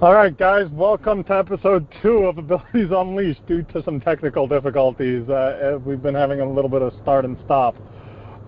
All 0.00 0.14
right, 0.14 0.38
guys, 0.38 0.68
welcome 0.70 1.24
to 1.24 1.34
episode 1.34 1.84
two 2.00 2.18
of 2.18 2.38
Abilities 2.38 2.90
Unleashed. 2.92 3.44
Due 3.48 3.64
to 3.72 3.82
some 3.82 4.00
technical 4.00 4.46
difficulties, 4.46 5.28
uh, 5.28 5.80
we've 5.84 6.00
been 6.00 6.14
having 6.14 6.38
a 6.38 6.48
little 6.48 6.70
bit 6.70 6.82
of 6.82 6.92
start 7.02 7.24
and 7.24 7.36
stop. 7.44 7.74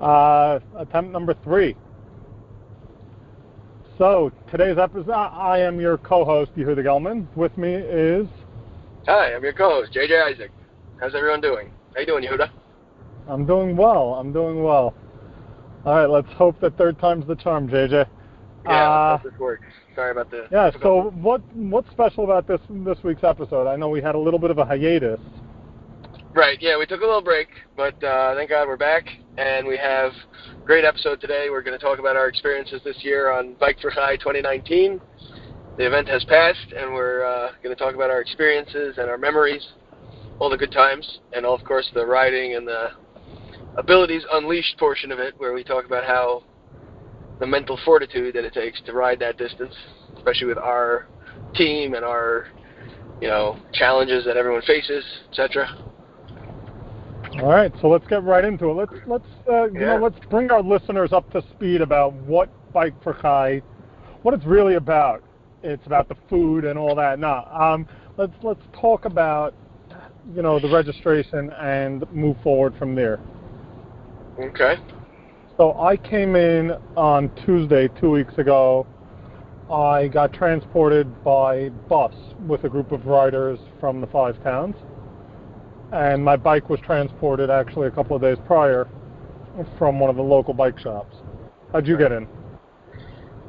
Uh, 0.00 0.60
attempt 0.78 1.10
number 1.10 1.34
three. 1.42 1.74
So, 3.98 4.30
today's 4.48 4.78
episode, 4.78 5.10
I 5.10 5.58
am 5.58 5.80
your 5.80 5.98
co-host, 5.98 6.54
Yehuda 6.54 6.84
Gelman. 6.84 7.26
With 7.34 7.58
me 7.58 7.74
is... 7.74 8.28
Hi, 9.06 9.34
I'm 9.34 9.42
your 9.42 9.52
co-host, 9.52 9.92
JJ 9.92 10.32
Isaac. 10.32 10.52
How's 11.00 11.16
everyone 11.16 11.40
doing? 11.40 11.72
How 11.94 12.00
you 12.02 12.06
doing, 12.06 12.22
Yehuda? 12.22 12.48
I'm 13.26 13.44
doing 13.44 13.76
well. 13.76 14.14
I'm 14.14 14.32
doing 14.32 14.62
well. 14.62 14.94
All 15.84 15.96
right, 15.96 16.08
let's 16.08 16.32
hope 16.34 16.60
that 16.60 16.78
third 16.78 17.00
time's 17.00 17.26
the 17.26 17.34
charm, 17.34 17.68
JJ. 17.68 18.06
Yeah, 18.64 18.90
Uh, 18.90 19.18
this 19.22 19.32
works. 19.38 19.64
Sorry 19.94 20.10
about 20.10 20.30
the. 20.30 20.46
Yeah. 20.50 20.70
So 20.82 21.10
what 21.14 21.40
what's 21.54 21.90
special 21.90 22.24
about 22.24 22.46
this 22.46 22.60
this 22.68 22.98
week's 23.02 23.24
episode? 23.24 23.66
I 23.66 23.76
know 23.76 23.88
we 23.88 24.02
had 24.02 24.14
a 24.14 24.18
little 24.18 24.38
bit 24.38 24.50
of 24.50 24.58
a 24.58 24.64
hiatus. 24.64 25.20
Right. 26.32 26.58
Yeah, 26.60 26.78
we 26.78 26.86
took 26.86 27.00
a 27.00 27.04
little 27.04 27.22
break, 27.22 27.48
but 27.76 28.02
uh, 28.04 28.36
thank 28.36 28.50
God 28.50 28.68
we're 28.68 28.76
back, 28.76 29.04
and 29.36 29.66
we 29.66 29.76
have 29.76 30.12
a 30.12 30.64
great 30.64 30.84
episode 30.84 31.20
today. 31.20 31.48
We're 31.50 31.62
going 31.62 31.76
to 31.76 31.84
talk 31.84 31.98
about 31.98 32.16
our 32.16 32.28
experiences 32.28 32.80
this 32.84 32.98
year 33.02 33.32
on 33.32 33.54
Bike 33.54 33.78
for 33.80 33.90
Chai 33.90 34.16
2019. 34.16 35.00
The 35.76 35.86
event 35.86 36.08
has 36.08 36.22
passed, 36.26 36.72
and 36.76 36.92
we're 36.92 37.24
uh, 37.24 37.50
going 37.64 37.74
to 37.74 37.82
talk 37.82 37.94
about 37.94 38.10
our 38.10 38.20
experiences 38.20 38.98
and 38.98 39.10
our 39.10 39.18
memories, 39.18 39.66
all 40.38 40.50
the 40.50 40.56
good 40.56 40.70
times, 40.70 41.18
and 41.32 41.44
of 41.44 41.64
course 41.64 41.90
the 41.94 42.06
riding 42.06 42.54
and 42.54 42.68
the 42.68 42.90
abilities 43.76 44.22
unleashed 44.32 44.78
portion 44.78 45.10
of 45.10 45.18
it, 45.18 45.34
where 45.38 45.52
we 45.52 45.64
talk 45.64 45.84
about 45.84 46.04
how 46.04 46.44
the 47.40 47.46
mental 47.46 47.78
fortitude 47.84 48.34
that 48.34 48.44
it 48.44 48.52
takes 48.52 48.80
to 48.82 48.92
ride 48.92 49.18
that 49.18 49.38
distance, 49.38 49.74
especially 50.16 50.46
with 50.46 50.58
our 50.58 51.06
team 51.54 51.94
and 51.94 52.04
our 52.04 52.46
you 53.20 53.28
know 53.28 53.58
challenges 53.72 54.24
that 54.26 54.36
everyone 54.36 54.62
faces, 54.62 55.04
etc. 55.30 55.66
All 57.40 57.48
right. 57.48 57.72
So 57.80 57.88
let's 57.88 58.06
get 58.06 58.22
right 58.22 58.44
into 58.44 58.70
it. 58.70 58.74
Let's 58.74 58.92
let's 59.06 59.26
uh, 59.48 59.64
you 59.70 59.80
know 59.80 59.96
let's 59.96 60.18
bring 60.28 60.50
our 60.50 60.62
listeners 60.62 61.12
up 61.12 61.30
to 61.32 61.42
speed 61.54 61.80
about 61.80 62.12
what 62.12 62.50
Bike 62.72 62.94
for 63.02 63.14
Chai, 63.14 63.62
what 64.22 64.34
it's 64.34 64.44
really 64.44 64.74
about. 64.74 65.22
It's 65.62 65.84
about 65.86 66.08
the 66.08 66.16
food 66.28 66.64
and 66.64 66.78
all 66.78 66.94
that. 66.94 67.18
Now, 67.18 67.46
um, 67.46 67.86
let's 68.16 68.32
let's 68.42 68.62
talk 68.78 69.06
about 69.06 69.54
you 70.34 70.42
know 70.42 70.58
the 70.60 70.70
registration 70.70 71.50
and 71.52 72.10
move 72.12 72.36
forward 72.42 72.74
from 72.78 72.94
there. 72.94 73.18
Okay. 74.38 74.76
So 75.60 75.78
I 75.78 75.94
came 75.98 76.36
in 76.36 76.70
on 76.96 77.30
Tuesday, 77.44 77.88
two 78.00 78.10
weeks 78.10 78.32
ago. 78.38 78.86
I 79.70 80.08
got 80.08 80.32
transported 80.32 81.22
by 81.22 81.68
bus 81.86 82.14
with 82.46 82.64
a 82.64 82.68
group 82.70 82.92
of 82.92 83.04
riders 83.04 83.58
from 83.78 84.00
the 84.00 84.06
five 84.06 84.42
towns. 84.42 84.74
And 85.92 86.24
my 86.24 86.38
bike 86.38 86.70
was 86.70 86.80
transported 86.80 87.50
actually 87.50 87.88
a 87.88 87.90
couple 87.90 88.16
of 88.16 88.22
days 88.22 88.38
prior 88.46 88.88
from 89.76 90.00
one 90.00 90.08
of 90.08 90.16
the 90.16 90.22
local 90.22 90.54
bike 90.54 90.78
shops. 90.78 91.14
How'd 91.72 91.86
you 91.86 91.98
get 91.98 92.10
in? 92.10 92.26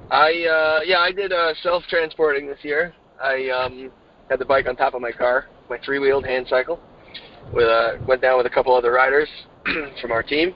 I 0.10 0.32
uh, 0.32 0.80
yeah, 0.84 1.00
I 1.00 1.14
did 1.14 1.32
uh, 1.32 1.54
self 1.64 1.84
transporting 1.88 2.46
this 2.46 2.60
year. 2.62 2.94
I 3.24 3.48
um, 3.52 3.90
had 4.30 4.40
the 4.40 4.46
bike 4.46 4.68
on 4.68 4.76
top 4.76 4.96
of 4.96 5.02
my 5.02 5.14
car, 5.14 5.46
my 5.70 5.78
three 5.86 6.00
wheeled 6.00 6.26
hand 6.26 6.48
cycle. 6.50 6.78
With 7.54 7.70
uh, 7.70 8.04
went 8.06 8.22
down 8.22 8.36
with 8.36 8.48
a 8.48 8.54
couple 8.54 8.76
other 8.76 8.92
riders 8.92 9.30
from 10.02 10.12
our 10.12 10.24
team, 10.24 10.54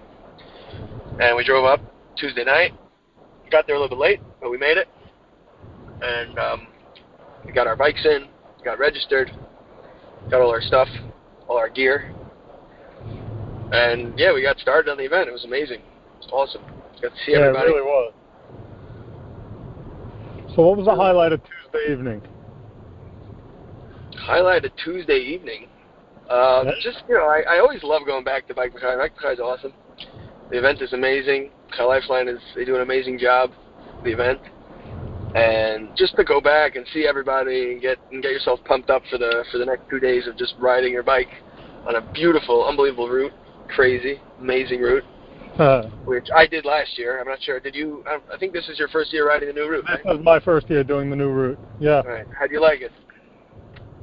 and 1.20 1.36
we 1.36 1.44
drove 1.44 1.66
up 1.66 1.82
Tuesday 2.18 2.44
night. 2.44 2.74
Got 3.52 3.68
there 3.68 3.76
a 3.76 3.80
little 3.80 3.96
bit 3.96 4.02
late, 4.02 4.20
but 4.42 4.50
we 4.50 4.58
made 4.58 4.78
it, 4.78 4.88
and 6.02 6.38
um, 6.40 6.68
we 7.46 7.52
got 7.52 7.68
our 7.68 7.76
bikes 7.76 8.04
in, 8.06 8.26
got 8.64 8.80
registered, 8.80 9.32
got 10.30 10.42
all 10.42 10.50
our 10.50 10.62
stuff, 10.62 10.88
all 11.48 11.58
our 11.58 11.70
gear, 11.70 12.14
and 13.72 14.18
yeah, 14.18 14.34
we 14.34 14.42
got 14.42 14.58
started 14.60 14.90
on 14.90 14.98
the 14.98 15.06
event. 15.06 15.30
It 15.30 15.32
was 15.32 15.46
amazing. 15.46 15.80
It 15.80 16.22
was 16.22 16.30
awesome. 16.32 16.64
Got 17.02 17.10
to 17.10 17.18
see 17.26 17.34
yeah, 17.34 17.40
everybody. 17.40 17.68
it 17.68 17.74
really 17.76 17.82
was. 17.82 18.14
So 20.56 20.62
what 20.64 20.78
was 20.78 20.86
the 20.86 20.96
highlight 20.96 21.34
of 21.34 21.42
Tuesday 21.44 21.92
evening? 21.92 22.22
highlight 24.26 24.66
of 24.66 24.72
Tuesday 24.84 25.20
evening. 25.20 25.68
Uh, 26.30 26.64
Yeah. 26.66 26.72
Just 26.82 27.04
you 27.08 27.16
know, 27.16 27.26
I, 27.26 27.44
I 27.48 27.60
always 27.60 27.84
love 27.84 28.02
going 28.06 28.24
back 28.24 28.48
to 28.48 28.54
Bike 28.54 28.74
for 28.74 28.80
Chai. 28.80 28.96
Bike 28.96 29.16
for 29.16 29.22
Chai 29.22 29.32
is 29.34 29.40
awesome. 29.40 29.74
The 30.52 30.58
event 30.58 30.82
is 30.82 30.94
amazing. 30.94 31.52
Lifeline 31.80 32.28
is 32.28 32.40
they 32.56 32.66
do 32.66 32.76
an 32.76 32.82
amazing 32.82 33.20
job. 33.20 33.52
The 34.04 34.12
event, 34.12 34.40
and 35.36 35.90
just 35.98 36.16
to 36.16 36.24
go 36.24 36.40
back 36.40 36.76
and 36.76 36.86
see 36.94 37.08
everybody 37.08 37.74
and 37.74 37.82
get 37.82 37.98
and 38.12 38.22
get 38.22 38.32
yourself 38.32 38.60
pumped 38.66 38.90
up 38.90 39.02
for 39.10 39.18
the 39.18 39.44
for 39.52 39.58
the 39.58 39.66
next 39.66 39.90
two 39.90 40.00
days 40.00 40.28
of 40.28 40.38
just 40.38 40.54
riding 40.60 40.94
your 40.94 41.04
bike 41.04 41.30
on 41.88 41.96
a 41.96 42.02
beautiful, 42.14 42.66
unbelievable 42.68 43.10
route, 43.10 43.34
crazy, 43.68 44.22
amazing 44.40 44.82
route, 44.82 45.04
uh, 45.60 45.84
which 46.06 46.28
I 46.36 46.46
did 46.46 46.66
last 46.66 46.98
year. 46.98 47.20
I'm 47.20 47.28
not 47.28 47.42
sure. 47.42 47.60
Did 47.60 47.74
you? 47.74 48.04
I, 48.08 48.20
I 48.34 48.38
think 48.38 48.54
this 48.54 48.70
is 48.70 48.78
your 48.78 48.90
first 48.90 49.12
year 49.12 49.28
riding 49.28 49.48
the 49.48 49.54
new 49.54 49.68
route. 49.68 49.86
this 49.88 50.06
Right? 50.06 50.16
was 50.18 50.24
my 50.24 50.40
first 50.40 50.70
year 50.70 50.84
doing 50.84 51.10
the 51.10 51.16
new 51.16 51.30
route. 51.30 51.60
Yeah. 51.80 51.98
All 52.06 52.12
right. 52.12 52.26
How 52.40 52.46
do 52.46 52.54
you 52.54 52.62
like 52.62 52.82
it? 52.82 52.92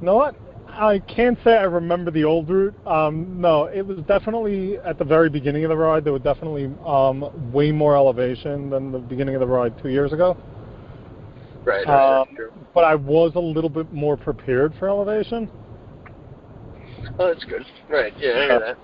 You 0.01 0.05
know 0.05 0.15
what? 0.15 0.35
I 0.75 0.99
can't 0.99 1.37
say 1.43 1.55
I 1.55 1.63
remember 1.63 2.09
the 2.11 2.23
old 2.23 2.49
route. 2.49 2.73
Um, 2.87 3.39
no, 3.39 3.65
it 3.65 3.85
was 3.85 3.99
definitely 4.07 4.77
at 4.79 4.97
the 4.97 5.05
very 5.05 5.29
beginning 5.29 5.63
of 5.65 5.69
the 5.69 5.77
ride. 5.77 6.03
There 6.03 6.13
was 6.13 6.21
definitely 6.23 6.65
um, 6.85 7.51
way 7.51 7.71
more 7.71 7.95
elevation 7.95 8.69
than 8.69 8.91
the 8.91 8.99
beginning 8.99 9.35
of 9.35 9.41
the 9.41 9.47
ride 9.47 9.77
two 9.81 9.89
years 9.89 10.13
ago. 10.13 10.35
Right. 11.63 11.85
right, 11.87 12.21
Um, 12.21 12.35
true. 12.35 12.51
but 12.73 12.83
I 12.83 12.95
was 12.95 13.33
a 13.35 13.39
little 13.39 13.69
bit 13.69 13.93
more 13.93 14.17
prepared 14.17 14.73
for 14.79 14.89
elevation. 14.89 15.49
Oh, 17.19 17.27
that's 17.27 17.43
good. 17.45 17.63
Right. 17.89 18.13
Yeah, 18.17 18.29
I 18.31 18.33
hear 18.45 18.59
that. 18.59 18.77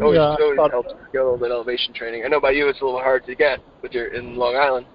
Always, 0.00 0.16
yeah, 0.16 0.36
always 0.38 0.56
thought- 0.56 0.70
helps 0.70 0.92
get 1.12 1.22
a 1.22 1.24
little 1.24 1.38
bit 1.38 1.50
of 1.50 1.56
elevation 1.56 1.92
training. 1.94 2.24
I 2.24 2.28
know 2.28 2.40
by 2.40 2.50
you 2.50 2.68
it's 2.68 2.80
a 2.80 2.84
little 2.84 3.00
hard 3.00 3.24
to 3.26 3.34
get 3.34 3.58
but 3.82 3.92
you're 3.94 4.12
in 4.12 4.36
Long 4.36 4.54
Island. 4.56 4.86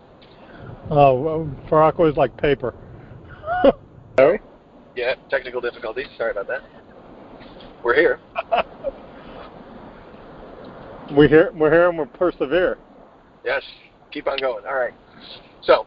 Oh, 0.91 1.13
well, 1.19 1.49
for 1.67 1.81
Aqua 1.81 2.05
is 2.09 2.15
like 2.15 2.37
paper. 2.37 2.75
Yeah, 4.95 5.15
technical 5.29 5.61
difficulties. 5.61 6.07
Sorry 6.17 6.31
about 6.31 6.47
that. 6.47 6.61
We're 7.83 7.95
here. 7.95 8.19
we're 11.11 11.27
here. 11.27 11.51
We're 11.53 11.71
here, 11.71 11.89
and 11.89 11.97
we're 11.97 12.05
persevere. 12.05 12.77
Yes. 13.43 13.61
Keep 14.11 14.27
on 14.27 14.37
going. 14.39 14.65
All 14.65 14.75
right. 14.75 14.93
So, 15.63 15.85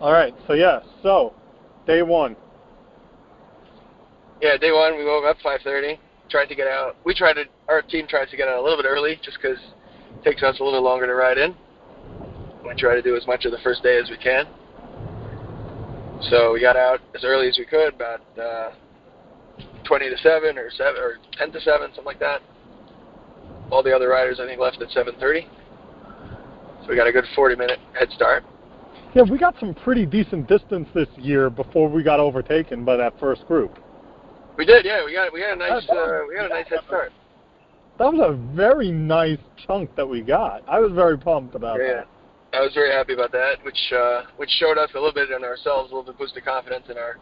All 0.00 0.12
right. 0.12 0.34
So 0.46 0.52
yeah. 0.52 0.80
So, 1.02 1.34
day 1.86 2.02
one. 2.02 2.36
yeah, 4.42 4.56
day 4.58 4.70
one 4.70 4.96
we 4.96 5.04
woke 5.04 5.24
up 5.24 5.38
5:30. 5.44 5.98
Tried 6.28 6.46
to 6.46 6.54
get 6.54 6.66
out. 6.66 6.96
We 7.04 7.14
tried 7.14 7.34
to. 7.34 7.44
Our 7.68 7.82
team 7.82 8.06
tries 8.06 8.30
to 8.30 8.36
get 8.36 8.48
out 8.48 8.58
a 8.58 8.62
little 8.62 8.76
bit 8.76 8.86
early, 8.86 9.18
just 9.24 9.38
because 9.40 9.58
it 10.18 10.24
takes 10.24 10.42
us 10.42 10.60
a 10.60 10.64
little 10.64 10.82
longer 10.82 11.06
to 11.06 11.14
ride 11.14 11.38
in. 11.38 11.54
We 12.66 12.74
try 12.76 12.94
to 12.94 13.02
do 13.02 13.16
as 13.16 13.26
much 13.26 13.44
of 13.44 13.52
the 13.52 13.58
first 13.64 13.82
day 13.82 13.98
as 13.98 14.10
we 14.10 14.16
can. 14.16 14.46
So 16.30 16.52
we 16.52 16.60
got 16.60 16.76
out 16.76 17.00
as 17.14 17.24
early 17.24 17.48
as 17.48 17.58
we 17.58 17.66
could, 17.66 17.94
about 17.94 18.20
uh, 18.38 18.70
20 19.84 20.10
to 20.10 20.16
7 20.18 20.58
or 20.58 20.70
7 20.70 21.00
or 21.00 21.18
10 21.38 21.52
to 21.52 21.60
7, 21.60 21.88
something 21.88 22.04
like 22.04 22.20
that. 22.20 22.40
All 23.70 23.82
the 23.82 23.94
other 23.94 24.08
riders 24.08 24.40
I 24.40 24.46
think 24.46 24.60
left 24.60 24.80
at 24.80 24.88
7:30. 24.88 25.46
So 26.82 26.88
we 26.90 26.96
got 26.96 27.06
a 27.06 27.12
good 27.12 27.24
40 27.34 27.56
minute 27.56 27.78
head 27.98 28.10
start. 28.12 28.44
Yeah, 29.14 29.22
we 29.22 29.38
got 29.38 29.54
some 29.58 29.74
pretty 29.74 30.06
decent 30.06 30.48
distance 30.48 30.88
this 30.94 31.08
year 31.16 31.48
before 31.48 31.88
we 31.88 32.02
got 32.02 32.20
overtaken 32.20 32.84
by 32.84 32.96
that 32.96 33.18
first 33.18 33.46
group. 33.46 33.78
We 34.56 34.66
did, 34.66 34.84
yeah. 34.84 35.04
We 35.04 35.12
got 35.12 35.32
we 35.32 35.40
got 35.40 35.54
a 35.54 35.56
nice 35.56 35.88
uh, 35.88 36.20
we 36.28 36.36
got 36.36 36.46
a 36.46 36.48
nice 36.48 36.68
head 36.68 36.80
start. 36.86 37.12
That 37.98 38.12
was 38.12 38.20
a 38.20 38.56
very 38.56 38.90
nice 38.90 39.38
chunk 39.66 39.94
that 39.96 40.08
we 40.08 40.20
got. 40.20 40.62
I 40.68 40.80
was 40.80 40.92
very 40.92 41.16
pumped 41.16 41.54
about 41.54 41.78
Yeah, 41.80 41.94
that. 41.94 42.08
I 42.54 42.60
was 42.60 42.72
very 42.72 42.92
happy 42.92 43.14
about 43.14 43.32
that, 43.32 43.56
which 43.64 43.92
uh, 43.92 44.22
which 44.36 44.50
showed 44.60 44.78
us 44.78 44.90
a 44.94 44.94
little 44.94 45.12
bit 45.12 45.30
in 45.30 45.42
ourselves, 45.42 45.90
a 45.90 45.94
little 45.94 46.12
bit 46.12 46.18
boosted 46.18 46.44
confidence 46.44 46.84
in 46.88 46.96
our 46.96 47.18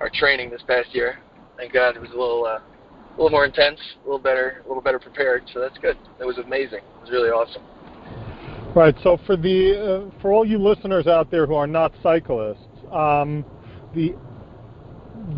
our 0.00 0.10
training 0.12 0.50
this 0.50 0.62
past 0.66 0.92
year. 0.92 1.18
Thank 1.56 1.72
God 1.72 1.96
it 1.96 2.00
was 2.00 2.10
a 2.10 2.18
little 2.18 2.44
uh, 2.44 2.58
a 2.58 3.16
little 3.16 3.30
more 3.30 3.44
intense, 3.44 3.78
a 4.02 4.04
little 4.04 4.18
better, 4.18 4.62
a 4.64 4.68
little 4.68 4.82
better 4.82 4.98
prepared. 4.98 5.44
So 5.54 5.60
that's 5.60 5.78
good. 5.78 5.96
It 6.20 6.24
was 6.24 6.38
amazing. 6.38 6.78
It 6.78 7.00
was 7.00 7.10
really 7.10 7.28
awesome. 7.28 7.62
Right. 8.74 8.94
So 9.02 9.18
for 9.24 9.36
the 9.36 10.10
uh, 10.10 10.20
for 10.20 10.32
all 10.32 10.44
you 10.44 10.58
listeners 10.58 11.06
out 11.06 11.30
there 11.30 11.46
who 11.46 11.54
are 11.54 11.68
not 11.68 11.92
cyclists, 12.02 12.66
um, 12.90 13.44
the 13.94 14.16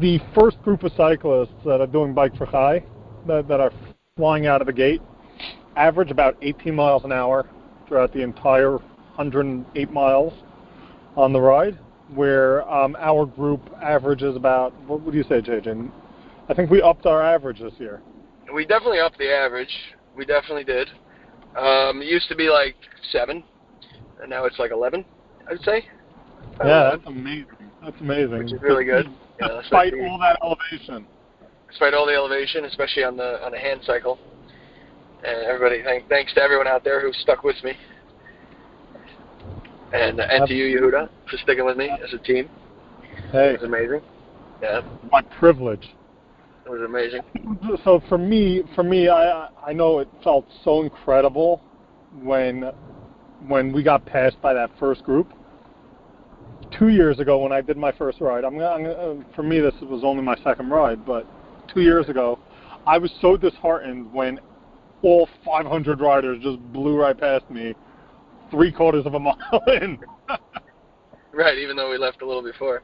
the 0.01 0.21
first 0.35 0.61
group 0.63 0.85
of 0.85 0.93
cyclists 0.97 1.55
that 1.67 1.83
are 1.83 1.87
doing 1.87 2.15
bike 2.15 2.35
for 2.37 2.47
Chai, 2.47 2.83
that, 3.27 3.47
that 3.49 3.61
are 3.61 3.73
flying 4.17 4.47
out 4.47 4.63
of 4.63 4.67
the 4.67 4.73
gate, 4.73 5.03
average 5.77 6.11
about 6.11 6.37
18 6.41 6.75
miles 6.75 7.05
an 7.05 7.13
hour 7.13 7.47
throughout 7.87 8.13
the 8.15 8.23
entire 8.23 8.79
108 9.17 9.93
miles 9.93 10.33
on 11.17 11.33
the 11.33 11.41
ride. 11.41 11.79
Where 12.15 12.69
um, 12.71 12.97
our 13.01 13.25
group 13.25 13.63
averages 13.83 14.37
about 14.37 14.79
what 14.83 15.01
would 15.03 15.15
you 15.15 15.23
say, 15.23 15.41
JJ? 15.41 15.91
I 16.49 16.55
think 16.55 16.71
we 16.71 16.83
upped 16.83 17.07
our 17.07 17.23
average 17.23 17.61
this 17.61 17.73
year. 17.79 18.03
We 18.55 18.67
definitely 18.67 19.01
upped 19.01 19.19
the 19.19 19.33
average. 19.33 19.75
We 20.15 20.27
definitely 20.27 20.65
did. 20.65 20.89
Um, 21.57 22.03
it 22.03 22.07
used 22.07 22.29
to 22.29 22.37
be 22.37 22.51
like 22.51 22.77
seven, 23.11 23.43
and 24.21 24.29
now 24.29 24.45
it's 24.45 24.59
like 24.59 24.71
eleven. 24.71 25.05
I'd 25.51 25.61
say. 25.61 25.89
About 26.57 26.67
Yeah, 26.67 26.91
that's 26.91 27.07
amazing. 27.07 27.47
That's 27.83 28.01
amazing. 28.01 28.39
Which 28.39 28.53
is 28.53 28.63
really 28.63 28.85
good. 28.85 29.09
Yeah, 29.41 29.49
despite 29.61 29.93
all 29.95 30.17
that 30.21 30.39
elevation. 30.45 31.09
Despite 31.69 31.93
all 31.93 32.07
the 32.07 32.15
elevation, 32.15 32.67
especially 32.67 33.03
on 33.03 33.17
the 33.17 33.45
on 33.45 33.51
the 33.51 33.59
hand 33.59 33.81
cycle. 33.85 34.17
And 35.25 35.43
everybody, 35.47 35.83
thank, 35.83 36.09
thanks 36.09 36.33
to 36.35 36.41
everyone 36.41 36.69
out 36.69 36.85
there 36.85 37.01
who 37.01 37.13
stuck 37.15 37.43
with 37.43 37.57
me. 37.65 37.73
And 39.95 40.19
and 40.21 40.47
to 40.49 40.55
you, 40.55 40.81
Yehuda, 40.81 41.09
for 41.31 41.37
sticking 41.39 41.65
with 41.65 41.77
me 41.77 41.89
as 41.89 42.13
a 42.13 42.19
team. 42.19 42.51
Hey. 43.31 43.51
It 43.51 43.61
was 43.61 43.69
amazing. 43.69 44.01
Yeah. 44.61 44.81
My 45.13 45.23
privilege. 45.23 45.95
It 46.67 46.71
was 46.71 46.83
amazing. 46.83 47.21
So 47.85 48.03
for 48.09 48.19
me, 48.19 48.63
for 48.75 48.83
me, 48.83 49.09
I 49.09 49.49
I 49.65 49.73
know 49.73 50.01
it 50.01 50.09
felt 50.25 50.47
so 50.65 50.83
incredible 50.83 51.63
when 52.23 52.73
when 53.47 53.73
we 53.73 53.85
got 53.85 54.05
passed 54.05 54.41
by 54.43 54.53
that 54.55 54.71
first 54.81 55.05
group. 55.05 55.33
Two 56.77 56.89
years 56.89 57.21
ago, 57.21 57.39
when 57.39 57.53
I 57.53 57.61
did 57.61 57.77
my 57.77 57.93
first 57.93 58.21
ride, 58.21 58.45
I'm, 58.45 58.59
I'm 58.59 58.87
uh, 58.87 59.25
for 59.37 59.45
me 59.45 59.61
this 59.61 59.75
was 59.83 60.03
only 60.03 60.25
my 60.25 60.37
second 60.43 60.71
ride, 60.71 61.07
but 61.07 61.25
two 61.73 61.83
years 61.83 62.09
ago, 62.09 62.39
I 62.85 62.99
was 62.99 63.13
so 63.21 63.37
disheartened 63.37 64.13
when 64.13 64.41
all 65.03 65.29
500 65.45 66.01
riders 66.01 66.43
just 66.43 66.59
blew 66.73 66.97
right 66.97 67.17
past 67.17 67.49
me, 67.49 67.75
three 68.55 68.71
quarters 68.73 69.05
of 69.07 69.15
a 69.15 69.19
mile 69.21 69.37
in. 69.83 69.99
right, 71.33 71.59
even 71.59 71.77
though 71.77 71.91
we 71.91 71.99
left 71.99 72.23
a 72.23 72.27
little 72.27 72.43
before. 72.43 72.83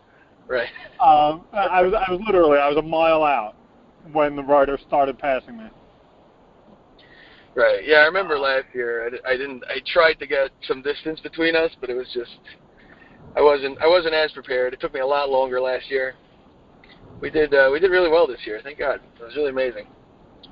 Right. 0.48 0.68
Um, 1.00 1.44
I 1.52 1.82
was 1.82 1.94
I 1.94 2.10
was 2.10 2.20
literally 2.26 2.58
I 2.58 2.68
was 2.68 2.76
a 2.76 2.82
mile 2.82 3.22
out 3.22 3.54
when 4.12 4.34
the 4.34 4.42
riders 4.42 4.80
started 4.86 5.16
passing 5.18 5.56
me. 5.58 5.66
Right. 7.54 7.86
Yeah, 7.86 7.98
I 7.98 8.04
remember 8.06 8.38
last 8.38 8.66
year. 8.74 9.08
I, 9.24 9.32
I 9.32 9.36
didn't. 9.36 9.62
I 9.68 9.78
tried 9.92 10.14
to 10.14 10.26
get 10.26 10.50
some 10.66 10.82
distance 10.82 11.20
between 11.20 11.54
us, 11.54 11.70
but 11.80 11.88
it 11.88 11.94
was 11.94 12.08
just. 12.12 12.38
I 13.36 13.40
wasn't. 13.42 13.78
I 13.80 13.86
wasn't 13.86 14.14
as 14.14 14.32
prepared. 14.32 14.74
It 14.74 14.80
took 14.80 14.92
me 14.92 15.00
a 15.00 15.06
lot 15.06 15.30
longer 15.30 15.60
last 15.60 15.88
year. 15.88 16.14
We 17.20 17.30
did. 17.30 17.54
Uh, 17.54 17.70
we 17.72 17.78
did 17.78 17.90
really 17.90 18.10
well 18.10 18.26
this 18.26 18.40
year. 18.44 18.60
Thank 18.62 18.78
God. 18.78 19.00
It 19.20 19.22
was 19.22 19.36
really 19.36 19.50
amazing. 19.50 19.86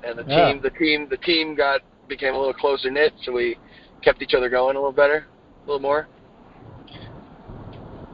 And 0.05 0.17
the 0.17 0.23
Yeah. 0.27 0.53
team. 0.53 0.61
The 0.61 0.69
team. 0.71 1.07
The 1.09 1.17
team 1.17 1.55
got 1.55 1.81
became 2.07 2.35
a 2.35 2.37
little 2.37 2.53
closer 2.53 2.89
knit, 2.89 3.13
so 3.25 3.33
we 3.33 3.57
kept 3.99 4.21
each 4.21 4.33
other 4.33 4.49
going 4.49 4.75
a 4.75 4.79
little 4.79 4.91
better, 4.91 5.25
a 5.63 5.67
little 5.67 5.81
more. 5.81 6.07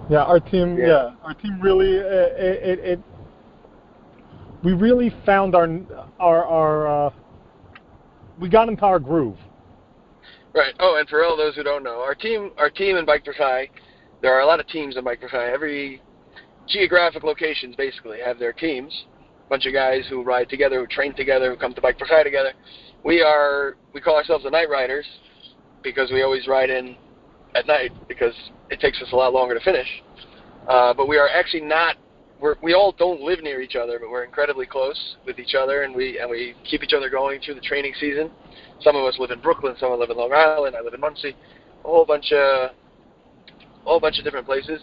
Yeah, 0.09 0.23
our 0.23 0.39
team. 0.39 0.77
Yeah. 0.77 0.87
Yeah, 0.87 1.15
our 1.23 1.33
team 1.33 1.59
really. 1.61 1.99
Uh, 1.99 2.03
it, 2.03 2.63
it, 2.63 2.79
it. 2.79 2.99
We 4.63 4.73
really 4.73 5.13
found 5.25 5.55
our 5.55 5.67
our 6.19 6.45
our. 6.45 7.07
Uh, 7.07 7.09
we 8.39 8.49
got 8.49 8.69
into 8.69 8.83
our 8.83 8.99
groove. 8.99 9.37
Right. 10.53 10.73
Oh, 10.79 10.97
and 10.97 11.07
for 11.09 11.23
all 11.23 11.35
those 11.35 11.55
who 11.55 11.63
don't 11.63 11.83
know, 11.83 12.01
our 12.01 12.15
team, 12.15 12.51
our 12.57 12.69
team 12.69 12.95
in 12.95 13.05
Bike 13.05 13.25
for 13.25 13.33
Chai, 13.33 13.69
there 14.21 14.33
are 14.33 14.41
a 14.41 14.45
lot 14.45 14.59
of 14.59 14.67
teams 14.67 14.95
in 14.95 15.03
Bike 15.03 15.19
for 15.19 15.27
Chai. 15.27 15.51
Every 15.51 16.01
geographic 16.67 17.23
locations 17.23 17.75
basically 17.75 18.19
have 18.23 18.39
their 18.39 18.53
teams. 18.53 18.93
A 19.45 19.49
bunch 19.49 19.65
of 19.65 19.73
guys 19.73 20.05
who 20.09 20.23
ride 20.23 20.49
together, 20.49 20.79
who 20.79 20.87
train 20.87 21.13
together, 21.13 21.51
who 21.51 21.57
come 21.57 21.73
to 21.73 21.81
Bike 21.81 21.99
for 21.99 22.05
Chai 22.05 22.23
together. 22.23 22.53
We 23.03 23.21
are, 23.21 23.75
we 23.93 24.01
call 24.01 24.15
ourselves 24.15 24.45
the 24.45 24.49
Night 24.49 24.69
Riders 24.69 25.05
because 25.85 26.11
we 26.11 26.23
always 26.23 26.47
ride 26.47 26.69
in 26.69 26.97
at 27.55 27.65
night 27.67 27.91
because 28.09 28.33
it 28.69 28.81
takes 28.81 29.01
us 29.01 29.07
a 29.13 29.15
lot 29.15 29.31
longer 29.31 29.53
to 29.53 29.61
finish. 29.61 29.87
Uh, 30.67 30.93
but 30.93 31.07
we 31.07 31.17
are 31.17 31.29
actually 31.29 31.61
not. 31.61 31.95
We're, 32.41 32.55
we 32.61 32.73
all 32.73 32.93
don't 32.97 33.21
live 33.21 33.41
near 33.41 33.61
each 33.61 33.77
other, 33.77 33.97
but 33.97 34.09
we're 34.09 34.25
incredibly 34.25 34.65
close 34.65 35.15
with 35.25 35.39
each 35.39 35.55
other, 35.55 35.83
and 35.83 35.95
we 35.95 36.19
and 36.19 36.29
we 36.29 36.55
keep 36.69 36.83
each 36.83 36.93
other 36.93 37.09
going 37.09 37.39
through 37.39 37.55
the 37.55 37.61
training 37.61 37.93
season. 37.97 38.29
Some 38.81 38.97
of 38.97 39.05
us 39.05 39.15
live 39.19 39.31
in 39.31 39.39
Brooklyn, 39.39 39.75
some 39.79 39.97
live 39.97 40.09
in 40.09 40.17
Long 40.17 40.33
Island. 40.33 40.75
I 40.75 40.81
live 40.81 40.93
in 40.93 40.99
Monsey. 40.99 41.33
A 41.85 41.87
whole 41.87 42.05
bunch 42.05 42.31
of, 42.33 42.71
a 42.71 42.73
whole 43.85 43.99
bunch 43.99 44.17
of 44.17 44.25
different 44.25 44.45
places, 44.45 44.81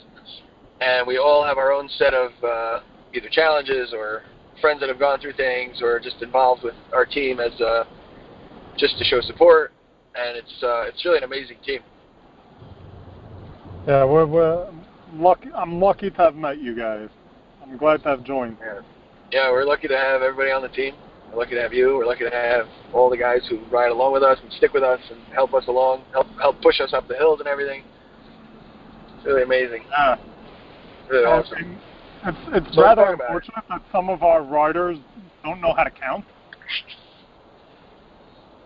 and 0.80 1.06
we 1.06 1.18
all 1.18 1.44
have 1.44 1.58
our 1.58 1.72
own 1.72 1.88
set 1.98 2.14
of 2.14 2.30
uh, 2.42 2.80
either 3.12 3.28
challenges 3.28 3.92
or 3.92 4.22
friends 4.60 4.80
that 4.80 4.88
have 4.88 5.00
gone 5.00 5.18
through 5.18 5.32
things, 5.32 5.82
or 5.82 5.98
just 5.98 6.22
involved 6.22 6.62
with 6.62 6.74
our 6.94 7.04
team 7.04 7.40
as 7.40 7.60
uh, 7.60 7.84
just 8.78 8.96
to 8.98 9.04
show 9.04 9.20
support. 9.20 9.72
And 10.14 10.36
it's 10.36 10.62
uh, 10.62 10.82
it's 10.82 11.04
really 11.04 11.18
an 11.18 11.24
amazing 11.24 11.56
team. 11.64 11.80
Yeah, 13.86 14.04
we're, 14.04 14.26
we're 14.26 14.68
lucky. 15.14 15.48
I'm 15.54 15.80
lucky 15.80 16.10
to 16.10 16.16
have 16.16 16.34
met 16.36 16.60
you 16.60 16.76
guys. 16.76 17.08
I'm 17.62 17.76
glad 17.76 18.02
to 18.02 18.08
have 18.10 18.22
joined. 18.24 18.56
Yeah. 18.60 18.80
Yeah, 19.32 19.50
we're 19.50 19.64
lucky 19.64 19.88
to 19.88 19.96
have 19.96 20.22
everybody 20.22 20.50
on 20.50 20.62
the 20.62 20.68
team. 20.68 20.94
We're 21.30 21.38
lucky 21.38 21.54
to 21.54 21.62
have 21.62 21.72
you. 21.72 21.96
We're 21.96 22.06
lucky 22.06 22.24
to 22.24 22.30
have 22.30 22.66
all 22.92 23.08
the 23.08 23.16
guys 23.16 23.40
who 23.48 23.64
ride 23.70 23.90
along 23.90 24.12
with 24.12 24.22
us 24.22 24.38
and 24.42 24.52
stick 24.52 24.74
with 24.74 24.82
us 24.82 25.00
and 25.10 25.18
help 25.34 25.54
us 25.54 25.64
along, 25.68 26.04
help 26.12 26.26
help 26.40 26.60
push 26.60 26.80
us 26.80 26.92
up 26.92 27.08
the 27.08 27.16
hills 27.16 27.40
and 27.40 27.48
everything. 27.48 27.82
It's 29.16 29.26
really 29.26 29.42
amazing. 29.42 29.84
Yeah. 29.90 30.16
Really 31.08 31.24
And- 31.24 31.32
awesome. 31.44 31.78
It's 32.24 32.38
it's 32.66 32.76
So 32.76 32.82
rather 32.82 33.02
talk 33.04 33.14
about 33.14 33.24
it. 33.24 33.26
unfortunate 33.34 33.64
that 33.68 33.82
some 33.90 34.08
of 34.10 34.22
our 34.22 34.42
riders 34.44 34.98
don't 35.42 35.60
know 35.60 35.72
how 35.74 35.82
to 35.82 35.90
count. 35.90 36.24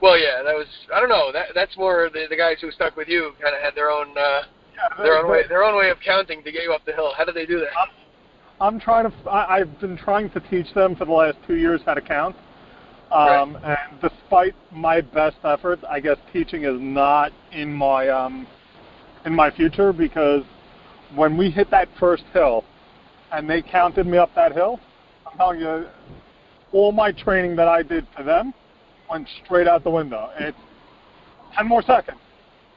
Well, 0.03 0.19
yeah, 0.19 0.43
that 0.45 0.55
was 0.55 0.67
I 0.95 1.01
don't 1.01 1.09
know. 1.09 1.33
That 1.33 1.49
that's 1.55 1.77
more 1.77 2.11
the 2.13 2.27
the 2.29 2.37
guys 2.37 2.59
who 2.61 2.71
stuck 2.71 2.97
with 2.97 3.09
you 3.09 3.33
kind 3.43 3.55
of 3.55 3.63
had 3.63 3.75
their 3.75 3.91
own 3.91 4.09
uh, 4.17 4.43
Yeah, 4.75 5.03
their 5.03 5.19
own 5.19 5.25
they- 5.25 5.31
way 5.31 5.49
their 5.49 5.65
own 5.65 5.77
way 5.77 5.91
of 5.91 5.99
counting 6.05 6.43
to 6.45 6.53
get 6.53 6.63
you 6.63 6.73
up 6.73 6.85
the 6.85 6.93
hill. 6.93 7.13
How 7.17 7.25
did 7.25 7.35
they 7.35 7.47
do 7.47 7.61
that? 7.61 7.69
I'm, 7.79 7.89
I'm 8.61 8.81
trying 8.81 9.11
to. 9.11 9.31
I, 9.31 9.59
have 9.59 9.81
been 9.81 9.97
trying 9.97 10.31
to 10.31 10.41
teach 10.41 10.73
them 10.75 10.97
for 10.97 11.05
the 11.05 11.13
last 11.13 11.39
two 11.47 11.57
years 11.57 11.81
how 11.85 11.95
to 11.95 12.01
count. 12.01 12.37
Um, 13.11 13.57
And 13.63 14.01
despite 14.01 14.55
my 14.73 15.01
best 15.01 15.37
efforts, 15.45 15.83
I 15.89 16.01
guess 16.01 16.17
teaching 16.33 16.65
is 16.65 16.77
not 16.81 17.33
in 17.53 17.73
my 17.73 18.09
um, 18.09 18.47
in 19.25 19.35
my 19.35 19.51
future 19.51 19.93
because 19.93 20.43
when 21.15 21.37
we 21.37 21.51
hit 21.51 21.71
that 21.71 21.89
first 22.01 22.25
hill, 22.33 22.65
and 23.33 23.49
they 23.49 23.63
counted 23.63 24.07
me 24.07 24.19
up 24.19 24.35
that 24.35 24.53
hill, 24.53 24.81
I'm 25.27 25.39
telling 25.39 25.61
you, 25.61 25.87
all 26.73 26.93
my 26.93 27.13
training 27.13 27.57
that 27.57 27.69
I 27.69 27.83
did 27.83 28.07
for 28.17 28.23
them 28.23 28.53
went 29.11 29.29
straight 29.45 29.69
out 29.69 29.85
the 29.85 29.91
window. 29.91 30.31
It's 30.39 30.57
ten 31.55 31.67
more 31.67 31.83
seconds, 31.83 32.19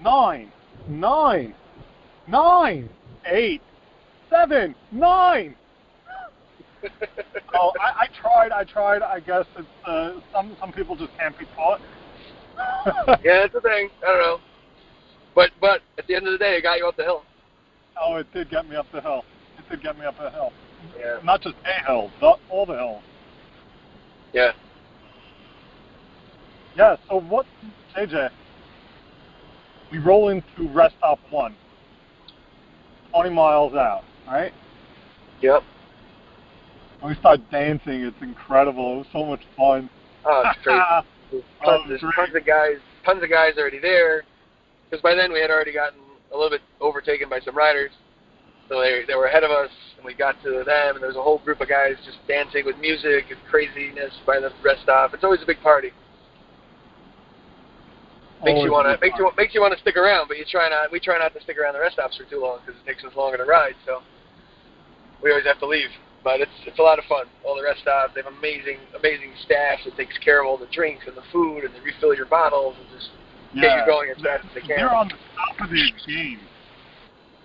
nine, 0.02 0.52
nine, 0.88 1.54
nine, 2.28 2.90
eight, 3.26 3.62
seven, 4.30 4.76
nine. 4.92 5.56
So 6.82 7.74
I, 7.80 8.04
I 8.04 8.08
tried. 8.22 8.52
I 8.52 8.64
tried. 8.64 9.02
I 9.02 9.20
guess 9.20 9.46
it's 9.58 9.68
uh, 9.86 10.20
some 10.32 10.56
some 10.60 10.72
people 10.72 10.96
just 10.96 11.12
can't 11.18 11.38
be 11.38 11.46
taught. 11.56 11.82
yeah, 13.24 13.46
it's 13.46 13.56
a 13.56 13.62
thing. 13.62 13.90
I 14.04 14.06
don't 14.06 14.22
know. 14.22 14.40
But 15.36 15.52
but 15.60 15.82
at 15.98 16.08
the 16.08 16.16
end 16.16 16.28
of 16.28 16.34
the 16.34 16.38
day, 16.38 16.58
it 16.58 16.64
got 16.64 16.78
you 16.78 16.88
up 16.88 16.96
the 16.96 17.04
hill. 17.04 17.24
Oh, 18.02 18.16
it 18.16 18.32
did 18.34 18.50
get 18.50 18.70
me 18.70 18.76
up 18.76 18.86
the 18.94 19.02
hill. 19.02 19.24
It 19.58 19.70
did 19.70 19.84
get 19.84 19.98
me 19.98 20.06
up 20.06 20.18
the 20.18 20.30
hill. 20.30 20.54
Yeah. 20.98 21.20
Not 21.24 21.42
just 21.42 21.56
a 21.66 21.86
hill, 21.86 22.12
the, 22.20 22.36
all 22.50 22.66
the 22.66 22.76
hills. 22.76 23.04
Yeah. 24.34 24.52
Yeah. 26.80 26.96
So 27.10 27.20
what, 27.20 27.46
JJ? 27.96 28.30
We 29.92 29.98
roll 29.98 30.30
into 30.30 30.70
rest 30.74 30.96
stop 30.98 31.20
one. 31.30 31.54
20 33.12 33.32
miles 33.32 33.74
out, 33.74 34.04
right? 34.26 34.54
Yep. 35.42 35.62
And 37.02 37.10
we 37.10 37.16
start 37.18 37.42
dancing. 37.52 38.02
It's 38.02 38.22
incredible. 38.22 38.94
It 38.94 38.98
was 39.00 39.08
so 39.12 39.26
much 39.26 39.42
fun. 39.58 39.90
Oh, 40.26 40.44
it's. 40.46 41.06
There's 41.32 41.44
Oh, 41.64 41.78
tons, 41.78 41.84
there's 41.90 42.02
great. 42.02 42.16
tons 42.16 42.36
of 42.36 42.44
guys, 42.44 42.78
tons 43.06 43.22
of 43.22 43.30
guys 43.30 43.54
already 43.60 43.78
there. 43.78 44.24
Because 44.90 45.04
by 45.04 45.14
then 45.14 45.32
we 45.32 45.40
had 45.40 45.52
already 45.52 45.72
gotten 45.72 46.00
a 46.34 46.36
little 46.36 46.50
bit 46.50 46.62
overtaken 46.82 47.30
by 47.30 47.40
some 47.40 47.56
riders, 47.56 47.92
so 48.68 48.82
they 48.82 49.04
they 49.06 49.14
were 49.14 49.28
ahead 49.28 49.44
of 49.44 49.52
us, 49.52 49.70
and 49.98 50.04
we 50.04 50.16
got 50.16 50.42
to 50.42 50.64
them, 50.66 50.96
and 50.96 51.02
there 51.02 51.08
was 51.08 51.18
a 51.18 51.22
whole 51.22 51.38
group 51.38 51.62
of 51.62 51.70
guys 51.70 51.94
just 52.04 52.18
dancing 52.28 52.66
with 52.66 52.80
music 52.80 53.26
and 53.30 53.38
craziness 53.48 54.12
by 54.26 54.40
the 54.40 54.50
rest 54.66 54.82
stop. 54.82 55.14
It's 55.14 55.24
always 55.24 55.44
a 55.44 55.46
big 55.46 55.62
party. 55.62 55.92
Makes 58.44 58.60
oh, 58.62 58.66
you 58.66 58.72
want 58.72 58.88
to 58.88 58.96
makes 59.04 59.20
you 59.20 59.32
makes 59.36 59.54
you 59.54 59.60
want 59.60 59.74
to 59.76 59.80
stick 59.82 59.98
around, 59.98 60.28
but 60.28 60.38
you 60.38 60.46
try 60.48 60.70
not. 60.70 60.92
We 60.92 61.00
try 61.00 61.20
not 61.20 61.34
to 61.36 61.42
stick 61.44 61.58
around 61.60 61.74
the 61.74 61.84
rest 61.84 62.00
stops 62.00 62.16
for 62.16 62.24
too 62.24 62.40
long 62.40 62.60
because 62.64 62.80
it 62.80 62.88
takes 62.88 63.04
us 63.04 63.12
longer 63.16 63.36
to 63.36 63.44
ride. 63.44 63.76
So 63.86 64.00
we 65.22 65.32
always 65.32 65.46
have 65.46 65.60
to 65.60 65.68
leave. 65.68 65.92
But 66.24 66.40
it's 66.40 66.58
it's 66.66 66.80
a 66.80 66.82
lot 66.82 67.00
of 67.00 67.06
fun. 67.06 67.28
All 67.44 67.56
the 67.56 67.64
rest 67.64 67.82
stops, 67.82 68.16
they 68.16 68.22
have 68.24 68.32
amazing 68.32 68.80
amazing 68.96 69.36
staff 69.44 69.80
that 69.84 69.96
takes 69.96 70.18
care 70.20 70.42
of 70.42 70.48
all 70.48 70.58
the 70.58 70.72
drinks 70.72 71.04
and 71.08 71.16
the 71.16 71.28
food, 71.32 71.64
and 71.64 71.76
they 71.76 71.80
refill 71.80 72.16
your 72.16 72.28
bottles 72.28 72.76
and 72.80 72.88
just 72.96 73.12
get 73.56 73.76
you 73.76 73.84
going 73.86 74.10
as 74.12 74.22
fast 74.24 74.48
as 74.48 74.52
they 74.56 74.62
can. 74.62 74.78
They're 74.78 74.96
on 74.96 75.08
the 75.08 75.20
top 75.36 75.60
of 75.60 75.70
their 75.70 75.92
game. 76.08 76.40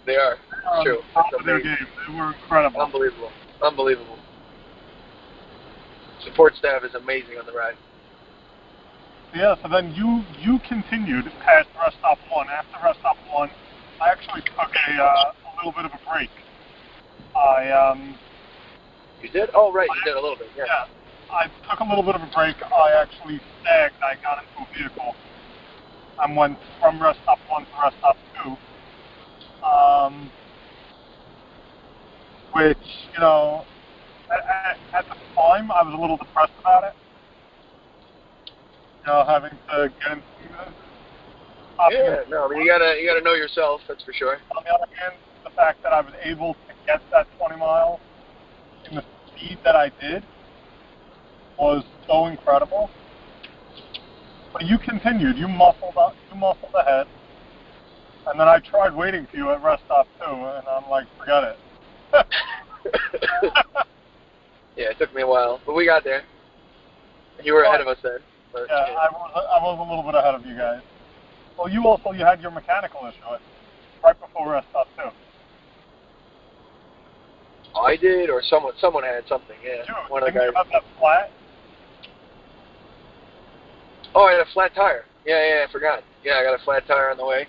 They 0.07 0.17
are. 0.17 0.37
They're 0.39 0.71
on 0.71 0.85
True. 0.85 0.99
the 1.03 1.15
top 1.15 1.33
of 1.39 1.47
their 1.47 1.63
game. 1.63 1.87
They 2.07 2.15
were 2.15 2.35
incredible. 2.35 2.81
Unbelievable. 2.81 3.33
Unbelievable. 3.63 4.19
Support 6.25 6.55
staff 6.57 6.85
is 6.85 6.95
amazing 6.95 7.39
on 7.39 7.47
the 7.47 7.53
ride. 7.53 7.75
Yeah, 9.35 9.57
so 9.63 9.69
then 9.69 9.93
you 9.97 10.23
you 10.39 10.61
continued 10.69 11.25
past 11.43 11.69
rest 11.75 11.97
stop 11.99 12.19
one. 12.31 12.47
After 12.49 12.79
rest 12.87 13.01
stop 13.01 13.19
one, 13.33 13.51
I 14.01 14.11
actually 14.11 14.43
took 14.43 14.71
a 14.71 15.03
uh, 15.03 15.07
a 15.07 15.51
little 15.59 15.73
bit 15.73 15.85
of 15.85 15.91
a 15.91 16.01
break. 16.09 16.31
I 17.35 17.71
um 17.71 18.15
You 19.23 19.29
did? 19.31 19.51
Oh, 19.55 19.73
right. 19.73 19.89
You 19.91 20.13
did 20.13 20.17
a 20.17 20.21
little 20.23 20.37
bit. 20.37 20.51
Yeah. 20.57 20.65
yeah, 20.67 21.35
I 21.35 21.47
took 21.69 21.81
a 21.81 21.85
little 21.85 22.05
bit 22.05 22.15
of 22.15 22.23
a 22.23 22.31
break. 22.31 22.55
I 22.63 23.03
actually 23.03 23.41
sagged. 23.67 23.95
I 24.07 24.15
got 24.23 24.39
into 24.39 24.63
a 24.63 24.79
vehicle 24.79 25.17
and 26.23 26.37
went 26.37 26.59
from 26.81 27.03
rest 27.03 27.19
stop 27.25 27.41
one 27.49 27.65
to 27.65 27.71
rest 27.83 27.97
stop 27.99 28.17
two. 28.39 28.57
Um, 29.67 30.31
which 32.53 32.87
you 33.15 33.21
know, 33.21 33.65
at, 34.31 34.79
at 34.97 35.09
the 35.09 35.17
time 35.35 35.73
I 35.73 35.83
was 35.83 35.95
a 35.99 36.01
little 36.01 36.19
depressed 36.19 36.53
about 36.61 36.85
it. 36.85 36.95
Know, 39.07 39.25
having 39.27 39.51
to 39.51 39.93
get 40.01 40.13
into 40.13 40.25
yeah, 41.91 42.21
no, 42.29 42.47
I 42.47 42.49
mean 42.49 42.61
you 42.63 42.69
gotta 42.69 42.97
you 43.01 43.09
gotta 43.09 43.23
know 43.23 43.35
yourself. 43.35 43.81
That's 43.89 44.03
for 44.05 44.13
sure. 44.13 44.39
On 44.57 44.63
the 44.65 44.71
other 44.71 44.87
hand, 44.99 45.15
the 45.43 45.51
fact 45.51 45.83
that 45.83 45.93
I 45.93 46.01
was 46.01 46.15
able 46.23 46.55
to 46.55 46.75
get 46.87 47.03
that 47.11 47.27
20 47.39 47.57
miles 47.57 48.01
in 48.89 48.97
the 48.97 49.05
speed 49.27 49.59
that 49.65 49.77
I 49.77 49.91
did 50.01 50.25
was 51.59 51.85
so 52.07 52.27
incredible. 52.27 52.91
But 54.53 54.67
you 54.67 54.79
continued. 54.79 55.37
You 55.37 55.49
muscled 55.49 55.97
up. 55.97 56.15
You 56.33 56.39
muscled 56.39 56.73
ahead. 56.75 57.07
And 58.27 58.41
then 58.41 58.49
I 58.49 58.61
tried 58.61 58.95
waiting 58.95 59.27
for 59.31 59.37
you 59.37 59.51
at 59.51 59.63
rest 59.63 59.83
stop 59.85 60.07
too, 60.19 60.31
and 60.31 60.67
I'm 60.67 60.89
like, 60.89 61.07
forget 61.19 61.45
it. 61.45 61.59
yeah, 64.77 64.91
it 64.91 64.99
took 64.99 65.15
me 65.15 65.23
a 65.23 65.27
while, 65.27 65.61
but 65.67 65.75
we 65.75 65.85
got 65.85 66.05
there. 66.05 66.23
You 67.43 67.53
were 67.53 67.65
ahead 67.65 67.81
of 67.81 67.89
us 67.89 67.99
then. 68.03 68.21
But, 68.55 68.67
yeah, 68.71 68.95
I 68.95 69.11
was. 69.11 69.31
I 69.35 69.59
was 69.63 69.79
a 69.83 69.89
little 69.91 70.05
bit 70.05 70.15
ahead 70.15 70.35
of 70.37 70.47
you 70.47 70.57
guys. 70.57 70.81
Well, 71.59 71.69
you 71.69 71.85
also 71.87 72.13
you 72.13 72.25
had 72.25 72.41
your 72.41 72.53
mechanical 72.53 73.01
issue 73.07 73.19
right 74.03 74.21
before 74.21 74.53
rest 74.53 74.69
stop 74.71 74.87
too. 74.97 75.11
I 77.77 77.97
did, 77.97 78.31
or 78.31 78.43
someone 78.49 78.75
someone 78.81 79.03
had 79.03 79.27
something. 79.29 79.57
Yeah, 79.65 79.83
you, 79.89 79.95
one 80.09 80.23
of 80.23 80.33
the 80.33 80.39
guys. 80.39 80.51
You 80.51 80.57
have 80.57 80.69
that 80.71 80.83
flat. 81.01 81.31
Oh, 84.15 84.23
I 84.23 84.33
had 84.33 84.41
a 84.41 84.51
flat 84.55 84.73
tire. 84.75 85.05
Yeah, 85.27 85.43
yeah, 85.45 85.67
I 85.69 85.73
forgot. 85.73 86.05
Yeah, 86.23 86.35
I 86.35 86.45
got 86.45 86.55
a 86.55 86.65
flat 86.65 86.87
tire 86.87 87.11
on 87.11 87.17
the 87.17 87.27
way. 87.27 87.47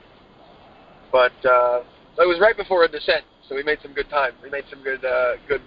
But 1.11 1.33
uh, 1.45 1.83
it 2.17 2.27
was 2.27 2.39
right 2.41 2.57
before 2.57 2.83
a 2.83 2.87
descent, 2.87 3.23
so 3.47 3.55
we 3.55 3.61
made 3.61 3.77
some 3.83 3.93
good 3.93 4.09
time. 4.09 4.33
We 4.41 4.49
made 4.49 4.63
some 4.69 4.81
good, 4.81 5.05
uh, 5.05 5.33
good, 5.47 5.61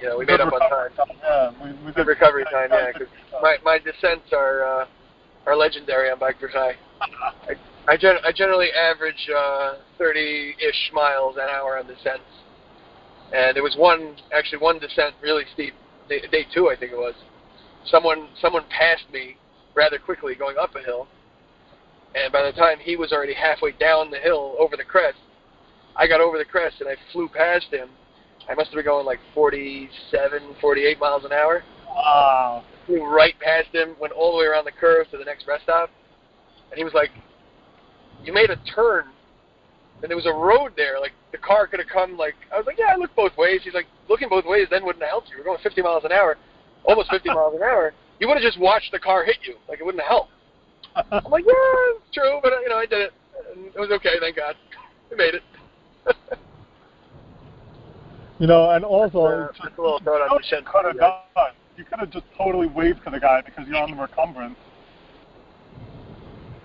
you 0.00 0.08
know, 0.08 0.18
we 0.18 0.24
made 0.24 0.40
up 0.40 0.52
on 0.52 0.60
time. 0.60 0.90
time. 0.96 1.16
Yeah, 1.22 1.50
we, 1.62 1.72
we 1.84 1.92
good 1.92 2.06
recovery 2.06 2.44
time. 2.44 2.70
Yeah, 2.72 2.92
because 2.92 3.08
my 3.42 3.56
my 3.64 3.78
descents 3.78 4.32
are 4.32 4.64
uh, 4.64 4.86
are 5.46 5.56
legendary 5.56 6.10
on 6.10 6.18
Bike 6.18 6.38
for 6.40 6.48
Chai. 6.48 6.74
I, 7.00 7.54
I, 7.88 7.96
gen- 7.96 8.18
I 8.24 8.32
generally 8.32 8.68
average 8.72 9.28
uh, 9.34 9.76
30-ish 9.98 10.90
miles 10.92 11.36
an 11.36 11.48
hour 11.48 11.78
on 11.78 11.86
descents, 11.86 12.24
and 13.34 13.56
there 13.56 13.62
was 13.62 13.76
one 13.76 14.16
actually 14.32 14.58
one 14.58 14.78
descent 14.78 15.14
really 15.22 15.44
steep. 15.52 15.74
Day, 16.08 16.20
day 16.30 16.46
two, 16.52 16.68
I 16.70 16.76
think 16.76 16.92
it 16.92 16.98
was. 16.98 17.14
Someone 17.84 18.28
someone 18.40 18.64
passed 18.68 19.10
me 19.12 19.36
rather 19.74 19.98
quickly 19.98 20.34
going 20.34 20.56
up 20.58 20.74
a 20.76 20.82
hill, 20.82 21.08
and 22.14 22.32
by 22.32 22.42
the 22.42 22.52
time 22.52 22.78
he 22.78 22.96
was 22.96 23.12
already 23.12 23.34
halfway 23.34 23.72
down 23.72 24.10
the 24.10 24.18
hill 24.18 24.56
over 24.58 24.76
the 24.76 24.84
crest, 24.84 25.18
I 25.96 26.06
got 26.06 26.20
over 26.20 26.38
the 26.38 26.44
crest 26.44 26.76
and 26.80 26.88
I 26.88 26.96
flew 27.12 27.28
past 27.28 27.66
him. 27.70 27.88
I 28.50 28.54
must 28.54 28.70
have 28.70 28.76
been 28.76 28.84
going 28.84 29.06
like 29.06 29.20
47, 29.32 30.56
48 30.60 30.98
miles 30.98 31.24
an 31.24 31.32
hour. 31.32 31.62
Wow. 31.88 32.64
Flew 32.86 33.04
right 33.04 33.34
past 33.38 33.68
him, 33.72 33.94
went 34.00 34.12
all 34.12 34.32
the 34.32 34.38
way 34.38 34.46
around 34.46 34.64
the 34.64 34.72
curve 34.72 35.08
to 35.10 35.18
the 35.18 35.24
next 35.24 35.46
rest 35.46 35.64
stop, 35.64 35.90
and 36.70 36.78
he 36.78 36.84
was 36.84 36.92
like, 36.94 37.10
"You 38.24 38.32
made 38.32 38.50
a 38.50 38.56
turn, 38.74 39.04
and 40.02 40.10
there 40.10 40.16
was 40.16 40.26
a 40.26 40.32
road 40.32 40.72
there. 40.76 40.98
Like 41.00 41.12
the 41.30 41.38
car 41.38 41.66
could 41.66 41.78
have 41.78 41.88
come. 41.88 42.16
Like 42.16 42.34
I 42.52 42.56
was 42.56 42.66
like, 42.66 42.78
yeah, 42.78 42.92
I 42.92 42.96
looked 42.96 43.14
both 43.14 43.36
ways. 43.36 43.60
He's 43.62 43.74
like, 43.74 43.86
looking 44.08 44.28
both 44.28 44.44
ways 44.44 44.66
then 44.70 44.84
wouldn't 44.84 45.02
have 45.02 45.10
helped 45.10 45.28
you. 45.30 45.36
We're 45.38 45.44
going 45.44 45.58
50 45.62 45.82
miles 45.82 46.04
an 46.04 46.12
hour, 46.12 46.36
almost 46.84 47.10
50 47.10 47.28
miles 47.34 47.54
an 47.54 47.62
hour. 47.62 47.92
You 48.18 48.28
would 48.28 48.36
have 48.36 48.44
just 48.44 48.58
watched 48.58 48.92
the 48.92 48.98
car 48.98 49.24
hit 49.24 49.38
you. 49.42 49.56
Like 49.68 49.80
it 49.80 49.84
wouldn't 49.84 50.02
have 50.02 50.10
helped. 50.10 50.32
I'm 51.12 51.30
like, 51.30 51.44
yeah, 51.46 51.96
it's 51.96 52.14
true, 52.14 52.40
but 52.42 52.52
uh, 52.52 52.60
you 52.60 52.68
know, 52.68 52.78
I 52.78 52.86
did 52.86 53.00
it. 53.00 53.12
And 53.54 53.66
it 53.66 53.78
was 53.78 53.90
okay, 53.92 54.18
thank 54.20 54.36
God. 54.36 54.56
We 55.10 55.16
made 55.16 55.34
it. 55.34 55.42
You 58.40 58.46
know, 58.46 58.70
and 58.70 58.84
also, 58.84 59.48
just, 59.52 59.62
just 59.62 59.78
a 59.78 59.82
little 59.82 60.00
thought 60.00 60.22
on 60.22 60.40
the 60.40 60.56
you 60.56 60.62
could 60.64 60.86
have 60.86 60.96
done. 60.96 61.52
You 61.76 61.84
could 61.84 62.00
have 62.00 62.10
just 62.10 62.24
totally 62.36 62.66
waved 62.66 63.04
to 63.04 63.10
the 63.10 63.20
guy 63.20 63.42
because 63.42 63.68
you're 63.68 63.76
on 63.76 63.90
the 63.90 63.96
recumbrance. 63.96 64.56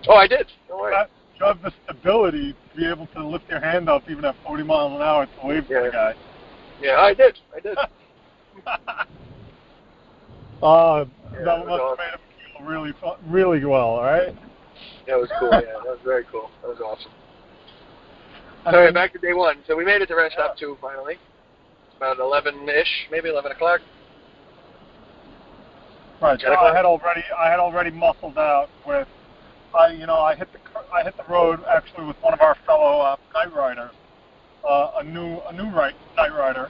Oh, 0.07 0.15
I 0.15 0.25
did. 0.27 0.47
No 0.69 0.87
you, 0.87 0.93
have, 0.93 1.09
you 1.37 1.45
have 1.45 1.61
the 1.61 1.73
stability 1.83 2.53
to 2.53 2.77
be 2.77 2.87
able 2.87 3.07
to 3.07 3.27
lift 3.27 3.49
your 3.49 3.59
hand 3.59 3.89
up 3.89 4.09
even 4.09 4.23
at 4.23 4.35
40 4.45 4.63
miles 4.63 4.93
an 4.93 5.01
hour 5.01 5.25
to 5.25 5.31
wave 5.47 5.65
yeah. 5.69 5.79
to 5.79 5.85
the 5.85 5.91
guy. 5.91 6.13
Yeah, 6.81 6.99
I 7.01 7.13
did. 7.13 7.39
I 7.53 7.59
did. 7.59 7.77
uh, 7.83 7.83
yeah, 10.63 11.43
that, 11.43 11.65
must 11.65 11.81
awesome. 11.81 11.97
have 11.97 11.97
made 11.97 12.13
him 12.13 12.19
feel 12.57 12.67
really, 12.67 12.93
really 13.27 13.65
well, 13.65 13.97
right? 13.97 14.33
That 15.07 15.19
was 15.19 15.29
cool. 15.39 15.49
Yeah, 15.51 15.59
that 15.59 15.83
was 15.83 15.99
very 16.05 16.23
cool. 16.31 16.49
That 16.61 16.69
was 16.69 16.79
awesome. 16.79 17.11
All 18.65 18.73
right, 18.73 18.93
back 18.93 19.11
to 19.13 19.19
day 19.19 19.33
one. 19.33 19.57
So 19.67 19.75
we 19.75 19.83
made 19.83 20.01
it 20.01 20.07
to 20.07 20.15
rest 20.15 20.35
stop 20.35 20.57
two 20.57 20.77
finally. 20.81 21.17
About 21.97 22.17
11-ish, 22.17 23.07
maybe 23.11 23.29
11 23.29 23.51
o'clock. 23.51 23.81
Right. 26.21 26.39
So 26.39 26.53
I 26.53 26.75
had 26.75 26.85
already, 26.85 27.23
I 27.37 27.49
had 27.49 27.59
already 27.59 27.91
muscled 27.91 28.37
out 28.37 28.69
with, 28.85 29.07
I, 29.73 29.91
you 29.91 30.05
know, 30.05 30.19
I 30.19 30.35
hit 30.35 30.47
the, 30.51 30.59
I 30.93 31.03
hit 31.03 31.15
the 31.17 31.23
road 31.31 31.59
actually 31.69 32.05
with 32.05 32.17
one 32.21 32.33
of 32.33 32.41
our 32.41 32.55
fellow 32.65 33.01
uh, 33.01 33.15
night 33.33 33.53
riders, 33.53 33.91
uh, 34.67 34.91
a 34.97 35.03
new, 35.03 35.39
a 35.47 35.53
new 35.53 35.69
right 35.69 35.95
night 36.15 36.33
rider. 36.33 36.69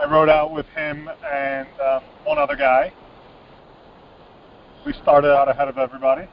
I 0.00 0.10
rode 0.10 0.28
out 0.28 0.52
with 0.52 0.66
him 0.68 1.08
and 1.30 1.68
um, 1.80 2.02
one 2.24 2.38
other 2.38 2.56
guy. 2.56 2.92
We 4.84 4.92
started 4.92 5.34
out 5.34 5.48
ahead 5.48 5.68
of 5.68 5.78
everybody. 5.78 6.28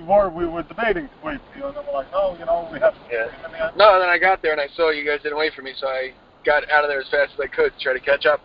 We 0.00 0.06
were 0.06 0.30
we 0.30 0.46
were 0.46 0.62
debating 0.62 1.08
to 1.08 1.26
wait 1.26 1.40
for 1.52 1.58
you, 1.58 1.66
and 1.66 1.76
then 1.76 1.84
we're 1.86 1.92
like, 1.92 2.10
no, 2.12 2.36
you 2.38 2.46
know, 2.46 2.68
we 2.72 2.78
have. 2.80 2.94
to 2.94 3.00
Yeah. 3.10 3.70
No, 3.76 3.94
and 3.94 4.02
then 4.02 4.08
I 4.08 4.18
got 4.18 4.40
there 4.40 4.52
and 4.52 4.60
I 4.60 4.68
saw 4.74 4.90
you 4.90 5.04
guys 5.04 5.20
didn't 5.22 5.38
wait 5.38 5.52
for 5.52 5.62
me, 5.62 5.72
so 5.78 5.88
I 5.88 6.12
got 6.44 6.68
out 6.70 6.84
of 6.84 6.88
there 6.90 7.00
as 7.00 7.08
fast 7.10 7.32
as 7.34 7.40
I 7.40 7.46
could 7.46 7.72
to 7.76 7.78
try 7.82 7.92
to 7.92 8.00
catch 8.00 8.24
up, 8.24 8.40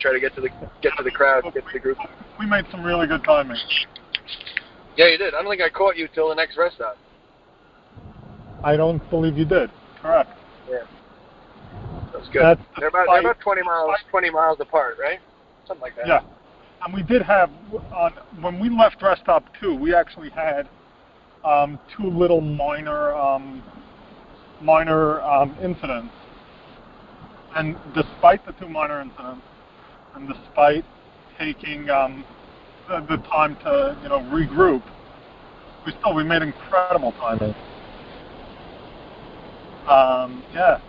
try 0.00 0.12
to 0.12 0.20
get 0.20 0.34
to 0.36 0.40
the 0.40 0.48
get 0.80 0.92
to 0.96 1.02
the 1.02 1.10
crowd, 1.10 1.44
get 1.44 1.66
to 1.66 1.72
the 1.72 1.78
group. 1.78 1.98
We 2.38 2.46
made 2.46 2.64
some 2.70 2.82
really 2.82 3.06
good 3.06 3.22
timing. 3.24 3.58
Yeah, 4.96 5.08
you 5.08 5.18
did. 5.18 5.34
I 5.34 5.42
don't 5.42 5.50
think 5.50 5.62
I 5.62 5.68
caught 5.68 5.96
you 5.96 6.08
till 6.14 6.28
the 6.28 6.34
next 6.34 6.56
rest 6.56 6.76
stop. 6.76 6.96
I 8.64 8.76
don't 8.76 8.98
believe 9.10 9.36
you 9.36 9.44
did. 9.44 9.70
Correct. 10.00 10.30
Yeah. 10.68 10.78
That's 12.12 12.28
good. 12.28 12.42
That's 12.42 12.60
they're 12.78 12.88
about 12.88 13.06
they're 13.08 13.20
about 13.20 13.40
20 13.40 13.62
miles 13.62 13.90
20 14.10 14.30
miles 14.30 14.58
apart, 14.60 14.96
right? 14.98 15.18
Something 15.66 15.82
like 15.82 15.96
that. 15.96 16.06
Yeah. 16.06 16.20
And 16.84 16.94
we 16.94 17.02
did 17.02 17.22
have 17.22 17.50
on 17.92 18.12
when 18.40 18.58
we 18.58 18.70
left 18.70 19.02
rest 19.02 19.20
stop 19.22 19.44
two, 19.60 19.74
we 19.74 19.94
actually 19.94 20.30
had 20.30 20.68
um, 21.44 21.78
two 21.96 22.08
little 22.08 22.40
minor 22.40 23.14
um, 23.14 23.62
minor 24.60 25.20
um, 25.22 25.56
incidents. 25.62 26.12
And 27.54 27.76
despite 27.94 28.44
the 28.44 28.52
two 28.52 28.68
minor 28.68 29.00
incidents, 29.00 29.42
and 30.14 30.28
despite 30.28 30.84
taking 31.38 31.88
um, 31.90 32.24
the, 32.88 33.00
the 33.08 33.16
time 33.28 33.56
to 33.64 33.96
you 34.02 34.08
know 34.08 34.20
regroup, 34.20 34.82
we 35.86 35.92
still 36.00 36.14
we 36.14 36.24
made 36.24 36.42
incredible 36.42 37.12
timing. 37.12 37.54
Um, 39.88 40.42
yeah, 40.52 40.80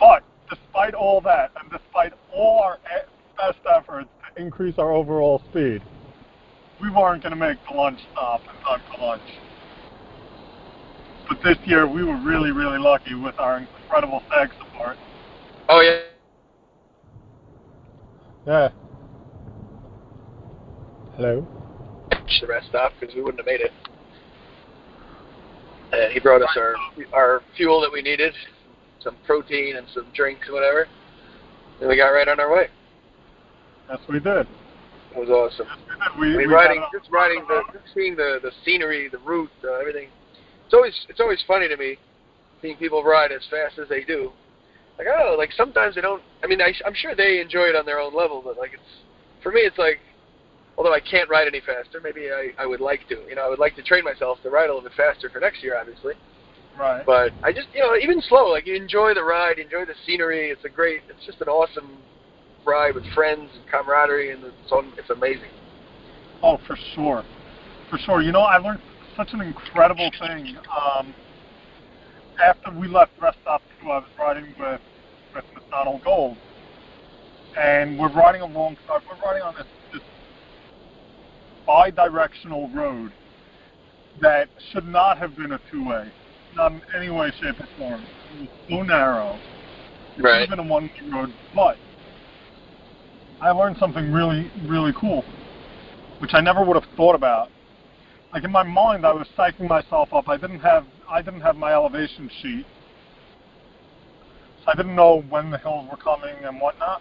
but 0.00 0.22
despite 0.48 0.94
all 0.94 1.20
that, 1.22 1.52
and 1.60 1.70
despite 1.70 2.12
all 2.34 2.60
our 2.60 2.78
best 3.36 3.58
efforts 3.70 4.08
to 4.34 4.42
increase 4.42 4.78
our 4.78 4.92
overall 4.92 5.42
speed, 5.50 5.82
we 6.80 6.90
weren't 6.90 7.22
going 7.22 7.30
to 7.30 7.36
make 7.36 7.58
the 7.70 7.76
lunch 7.76 8.00
stop 8.12 8.40
in 8.42 8.60
time 8.62 8.80
for 8.90 9.06
lunch. 9.06 9.22
But 11.28 11.38
this 11.42 11.58
year, 11.64 11.86
we 11.86 12.04
were 12.04 12.20
really, 12.22 12.50
really 12.52 12.78
lucky 12.78 13.14
with 13.14 13.38
our 13.38 13.58
incredible 13.58 14.22
SAG 14.30 14.50
support. 14.58 14.96
Oh 15.68 15.80
yeah. 15.80 16.00
Yeah. 18.46 18.68
Hello. 21.16 21.46
The 22.40 22.46
rest 22.46 22.68
stop 22.68 22.92
because 22.98 23.14
we 23.14 23.22
wouldn't 23.22 23.40
have 23.40 23.46
made 23.46 23.60
it. 23.60 23.72
And 25.92 26.12
he 26.12 26.20
brought 26.20 26.42
us 26.42 26.56
our 26.56 26.74
our 27.14 27.42
fuel 27.56 27.80
that 27.80 27.92
we 27.92 28.02
needed, 28.02 28.34
some 29.00 29.16
protein 29.24 29.76
and 29.76 29.86
some 29.94 30.06
drinks, 30.14 30.48
whatever. 30.50 30.86
And 31.80 31.88
we 31.88 31.96
got 31.96 32.08
right 32.08 32.28
on 32.28 32.40
our 32.40 32.52
way. 32.52 32.68
Yes, 33.88 33.98
we 34.08 34.18
did. 34.20 34.46
It 34.46 35.16
was 35.16 35.28
awesome. 35.28 35.66
Yes, 35.68 36.08
we 36.18 36.28
did. 36.28 36.36
We, 36.36 36.36
I 36.36 36.38
mean, 36.38 36.48
we 36.48 36.54
riding, 36.54 36.84
just 36.92 37.10
riding 37.10 37.44
the, 37.48 37.62
just 37.72 37.94
seeing 37.94 38.16
the 38.16 38.40
the 38.42 38.50
scenery, 38.64 39.08
the 39.08 39.18
route, 39.18 39.50
uh, 39.62 39.74
everything. 39.80 40.08
It's 40.66 40.74
always 40.74 40.94
it's 41.08 41.20
always 41.20 41.42
funny 41.46 41.68
to 41.68 41.76
me 41.76 41.98
seeing 42.62 42.76
people 42.76 43.02
ride 43.04 43.32
as 43.32 43.42
fast 43.50 43.78
as 43.78 43.88
they 43.88 44.04
do. 44.04 44.32
Like 44.98 45.06
oh, 45.10 45.34
like 45.36 45.52
sometimes 45.52 45.94
they 45.94 46.00
don't. 46.00 46.22
I 46.42 46.46
mean, 46.46 46.60
I, 46.60 46.72
I'm 46.86 46.94
sure 46.94 47.14
they 47.14 47.40
enjoy 47.40 47.64
it 47.64 47.76
on 47.76 47.84
their 47.84 48.00
own 48.00 48.14
level, 48.14 48.42
but 48.44 48.56
like 48.56 48.72
it's 48.72 48.82
for 49.42 49.52
me, 49.52 49.60
it's 49.60 49.78
like 49.78 50.00
although 50.76 50.94
I 50.94 51.00
can't 51.00 51.28
ride 51.28 51.46
any 51.46 51.60
faster, 51.60 52.00
maybe 52.02 52.30
I, 52.30 52.50
I 52.58 52.66
would 52.66 52.80
like 52.80 53.06
to. 53.08 53.16
You 53.28 53.36
know, 53.36 53.46
I 53.46 53.48
would 53.48 53.58
like 53.58 53.76
to 53.76 53.82
train 53.82 54.04
myself 54.04 54.38
to 54.42 54.50
ride 54.50 54.70
a 54.70 54.74
little 54.74 54.88
bit 54.88 54.96
faster 54.96 55.30
for 55.30 55.40
next 55.40 55.62
year, 55.62 55.76
obviously. 55.78 56.14
Right. 56.78 57.06
But 57.06 57.32
I 57.44 57.52
just, 57.52 57.68
you 57.72 57.80
know, 57.80 57.96
even 57.96 58.20
slow, 58.28 58.50
like 58.50 58.66
you 58.66 58.74
enjoy 58.74 59.14
the 59.14 59.22
ride, 59.22 59.58
enjoy 59.58 59.84
the 59.84 59.94
scenery. 60.06 60.50
It's 60.50 60.64
a 60.64 60.68
great, 60.68 61.02
it's 61.08 61.24
just 61.24 61.40
an 61.40 61.48
awesome 61.48 61.98
ride 62.64 62.94
with 62.94 63.04
friends 63.14 63.48
and 63.54 63.62
camaraderie, 63.70 64.32
and 64.32 64.42
it's 64.42 64.72
on, 64.72 64.92
it's 64.98 65.10
amazing. 65.10 65.50
Oh, 66.42 66.58
for 66.66 66.76
sure, 66.94 67.24
for 67.90 67.98
sure. 67.98 68.22
You 68.22 68.32
know, 68.32 68.40
I 68.40 68.58
learned 68.58 68.80
such 69.16 69.32
an 69.32 69.40
incredible 69.40 70.10
thing. 70.18 70.56
Um, 70.96 71.14
after 72.42 72.70
we 72.72 72.88
left 72.88 73.12
rest 73.20 73.38
stop 73.42 73.62
two, 73.80 73.90
I 73.90 73.98
was 73.98 74.08
riding 74.18 74.54
with 74.58 74.80
with 75.34 75.44
Nassano 75.54 76.02
Gold, 76.04 76.36
and 77.58 77.98
we're 77.98 78.12
riding 78.12 78.40
alongside. 78.40 79.02
We're 79.08 79.24
riding 79.24 79.42
on 79.42 79.54
this, 79.54 79.66
this 79.92 80.02
bi-directional 81.66 82.68
road 82.70 83.12
that 84.20 84.48
should 84.72 84.86
not 84.86 85.18
have 85.18 85.36
been 85.36 85.52
a 85.52 85.60
two-way, 85.70 86.10
not 86.54 86.72
in 86.72 86.82
any 86.96 87.10
way, 87.10 87.32
shape, 87.40 87.58
or 87.60 87.68
form. 87.78 88.04
It 88.36 88.40
was 88.40 88.48
so 88.70 88.82
narrow. 88.82 89.30
It 89.32 90.16
should 90.16 90.24
Right. 90.24 90.40
have 90.40 90.50
been 90.50 90.66
a 90.66 90.70
one-way 90.70 90.92
road, 91.12 91.32
but 91.54 91.76
I 93.40 93.50
learned 93.50 93.76
something 93.78 94.12
really, 94.12 94.50
really 94.66 94.92
cool, 94.92 95.24
which 96.18 96.34
I 96.34 96.40
never 96.40 96.64
would 96.64 96.76
have 96.76 96.88
thought 96.96 97.16
about. 97.16 97.50
Like 98.34 98.42
in 98.42 98.50
my 98.50 98.64
mind, 98.64 99.06
I 99.06 99.12
was 99.12 99.28
psyching 99.38 99.68
myself 99.68 100.12
up. 100.12 100.28
I 100.28 100.36
didn't 100.36 100.58
have, 100.58 100.84
I 101.08 101.22
didn't 101.22 101.42
have 101.42 101.54
my 101.54 101.72
elevation 101.72 102.28
sheet, 102.42 102.66
so 104.64 104.72
I 104.72 104.74
didn't 104.74 104.96
know 104.96 105.22
when 105.30 105.50
the 105.50 105.58
hills 105.58 105.88
were 105.88 105.96
coming 105.96 106.34
and 106.42 106.60
whatnot. 106.60 107.00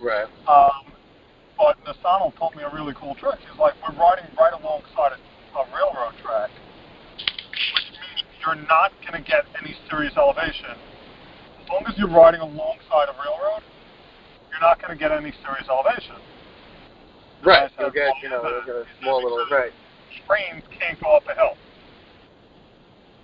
Right. 0.00 0.26
Um, 0.48 0.90
but 1.56 1.78
Nasano 1.84 2.36
told 2.36 2.56
me 2.56 2.64
a 2.64 2.74
really 2.74 2.92
cool 2.98 3.14
trick. 3.14 3.38
He's 3.38 3.56
like, 3.56 3.74
we're 3.86 3.94
riding 3.96 4.24
right 4.36 4.52
alongside 4.52 5.12
a, 5.14 5.58
a 5.58 5.64
railroad 5.70 6.18
track, 6.24 6.50
which 7.14 7.86
means 7.94 8.26
you're 8.44 8.66
not 8.66 8.90
going 9.06 9.22
to 9.22 9.30
get 9.30 9.44
any 9.62 9.76
serious 9.88 10.14
elevation. 10.16 10.74
As 11.62 11.68
long 11.70 11.84
as 11.86 11.94
you're 11.96 12.10
riding 12.10 12.40
alongside 12.40 13.06
a 13.06 13.14
railroad, 13.14 13.62
you're 14.50 14.60
not 14.60 14.82
going 14.82 14.90
to 14.90 14.98
get 14.98 15.12
any 15.12 15.32
serious 15.46 15.68
elevation. 15.70 16.18
Right. 17.46 17.70
You'll 17.78 17.90
get, 17.90 18.10
you 18.24 18.30
know, 18.30 18.42
you'll 18.42 18.66
get 18.66 18.74
a 18.74 18.86
small 19.00 19.22
little, 19.22 19.46
right. 19.48 19.70
Trains 20.26 20.62
can't 20.78 21.00
go 21.02 21.16
up 21.16 21.24
a 21.28 21.34
hill. 21.34 21.56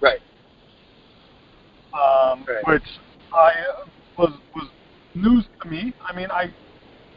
Right. 0.01 0.21
um, 1.93 2.45
Right. 2.47 2.67
which 2.67 2.89
I 3.33 3.51
uh, 3.51 3.87
was 4.17 4.33
was 4.55 4.69
news 5.15 5.45
to 5.63 5.69
me. 5.69 5.93
I 6.07 6.15
mean, 6.15 6.31
I 6.31 6.53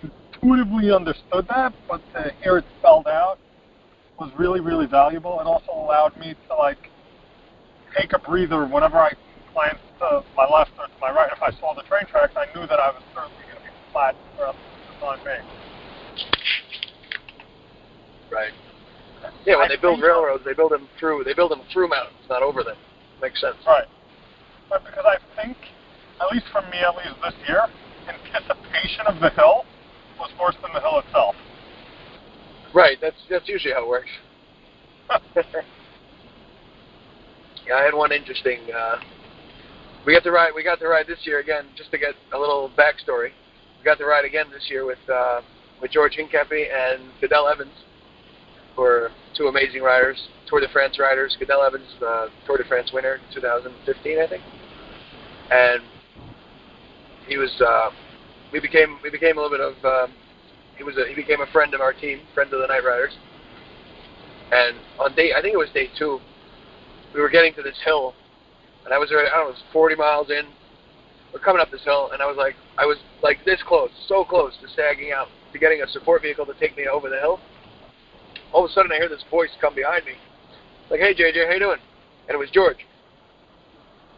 intuitively 0.02 0.92
understood 0.92 1.48
that, 1.50 1.74
but 1.88 2.02
to 2.14 2.34
hear 2.42 2.58
it 2.58 2.66
spelled 2.80 3.08
out 3.08 3.38
was 4.20 4.32
really, 4.38 4.60
really 4.60 4.86
valuable. 4.88 5.40
It 5.40 5.48
also 5.48 5.72
allowed 5.74 6.18
me 6.18 6.36
to 6.48 6.56
like 6.56 6.90
take 7.98 8.14
a 8.14 8.20
breather 8.20 8.66
whenever 8.66 8.98
I 8.98 9.12
glanced 9.54 9.82
to 10.00 10.24
my 10.36 10.46
left 10.46 10.72
or 10.80 10.88
to 10.88 10.94
my 11.02 11.12
right. 11.12 11.30
If 11.32 11.42
I 11.42 11.52
saw 11.60 11.74
the 11.74 11.84
train 11.84 12.06
tracks, 12.08 12.34
I 12.36 12.46
knew 12.58 12.68
that 12.68 12.80
I 12.80 12.92
was 12.92 13.04
certainly 13.14 13.44
going 13.44 13.58
to 13.58 13.64
be 13.64 13.70
flat 13.92 14.16
throughout 14.38 14.56
the 14.56 15.18
being. 15.26 15.46
Right. 18.32 18.54
Yeah, 19.46 19.58
when 19.58 19.72
I 19.72 19.76
they 19.76 19.82
build 19.82 20.02
railroads, 20.02 20.44
they 20.46 20.54
build 20.54 20.72
them 20.72 20.88
through. 21.00 21.24
They 21.24 21.34
build 21.34 21.52
them 21.52 21.62
through 21.72 21.90
mountains, 21.90 22.18
not 22.30 22.44
over 22.44 22.64
them. 22.64 22.78
Makes 23.22 23.42
sense. 23.42 23.58
Right. 23.66 23.88
But 24.70 24.84
because 24.86 25.06
I 25.06 25.18
think, 25.42 25.58
at 26.20 26.32
least 26.32 26.46
for 26.52 26.62
me, 26.70 26.80
at 26.80 26.96
least 26.96 27.20
this 27.24 27.34
year, 27.48 27.68
anticipation 28.08 29.06
of 29.08 29.20
the 29.20 29.30
hill 29.32 29.66
was 30.20 30.32
worse 30.40 30.56
than 30.62 30.74
the 30.74 30.80
hill 30.80 31.00
itself. 31.06 31.36
Right. 32.74 32.98
That's 33.02 33.18
that's 33.30 33.48
usually 33.48 33.74
how 33.74 33.84
it 33.84 33.90
works. 33.90 34.10
yeah, 37.68 37.76
I 37.76 37.84
had 37.84 37.94
one 37.94 38.12
interesting. 38.12 38.60
Uh, 38.74 38.98
we 40.06 40.14
got 40.14 40.24
to 40.24 40.32
ride. 40.32 40.52
We 40.56 40.64
got 40.64 40.80
to 40.80 40.88
ride 40.88 41.08
this 41.08 41.20
year 41.24 41.40
again, 41.40 41.66
just 41.76 41.92
to 41.92 41.98
get 41.98 42.16
a 42.34 42.40
little 42.40 42.72
backstory. 42.78 43.32
We 43.78 43.86
got 43.86 43.98
to 43.98 44.06
ride 44.06 44.26
again 44.26 44.46
this 44.52 44.68
year 44.70 44.86
with 44.86 45.00
uh, 45.12 45.42
with 45.82 45.92
George 45.92 46.18
Hincapie 46.18 46.68
and 46.72 47.04
Cadel 47.22 47.52
Evans, 47.52 47.74
are 48.78 49.10
two 49.36 49.48
amazing 49.48 49.82
riders, 49.82 50.18
Tour 50.48 50.60
de 50.60 50.70
France 50.70 51.00
riders. 51.00 51.38
Cadel 51.40 51.66
Evans, 51.66 51.88
uh, 52.06 52.28
Tour 52.46 52.58
de 52.58 52.64
France 52.66 52.92
winner 52.94 53.20
2015, 53.34 54.20
I 54.20 54.28
think, 54.28 54.44
and 55.52 55.82
he 57.28 57.38
was. 57.38 57.52
Uh, 57.62 57.90
we 58.52 58.60
became 58.60 58.98
we 59.04 59.10
became 59.10 59.38
a 59.38 59.42
little 59.42 59.58
bit 59.58 59.66
of. 59.66 59.86
Um, 59.86 60.14
he 60.78 60.84
was 60.84 60.96
a, 60.98 61.08
he 61.08 61.16
became 61.16 61.42
a 61.42 61.52
friend 61.52 61.74
of 61.74 61.82
our 61.82 61.94
team, 61.94 62.22
friend 62.34 62.52
of 62.54 62.60
the 62.60 62.68
Night 62.68 62.84
Riders. 62.84 63.14
And 64.52 64.78
on 65.00 65.16
day, 65.16 65.32
I 65.38 65.42
think 65.42 65.54
it 65.54 65.58
was 65.58 65.70
day 65.74 65.88
two, 65.98 66.20
we 67.14 67.22
were 67.22 67.30
getting 67.30 67.54
to 67.54 67.62
this 67.62 67.78
hill, 67.86 68.14
and 68.84 68.94
I 68.94 68.98
was 68.98 69.12
already, 69.12 69.30
I 69.30 69.38
don't 69.38 69.46
know, 69.46 69.50
it 69.50 69.54
was 69.54 69.64
40 69.72 69.96
miles 69.96 70.30
in. 70.30 70.44
We're 71.34 71.40
coming 71.40 71.62
up 71.62 71.72
this 71.72 71.84
hill, 71.84 72.10
and 72.12 72.22
I 72.22 72.26
was 72.26 72.36
like, 72.36 72.56
I 72.78 72.86
was 72.86 72.98
like 73.24 73.46
this 73.46 73.60
close, 73.66 73.92
so 74.08 74.26
close 74.26 74.52
to 74.62 74.68
sagging 74.76 75.14
out, 75.14 75.28
to 75.54 75.60
getting 75.60 75.82
a 75.82 75.88
support 75.88 76.24
vehicle 76.24 76.46
to 76.46 76.54
take 76.60 76.76
me 76.76 76.88
over 76.92 77.10
the 77.10 77.20
hill. 77.20 77.40
All 78.54 78.66
of 78.66 78.70
a 78.70 78.74
sudden, 78.74 78.92
I 78.92 78.96
hear 78.96 79.10
this 79.10 79.24
voice 79.30 79.50
come 79.60 79.76
behind 79.76 80.06
me, 80.06 80.14
like, 80.90 81.00
"Hey 81.00 81.14
JJ, 81.14 81.48
how 81.48 81.54
you 81.54 81.60
doing?" 81.60 81.80
And 82.28 82.36
it 82.36 82.40
was 82.40 82.50
George. 82.52 82.86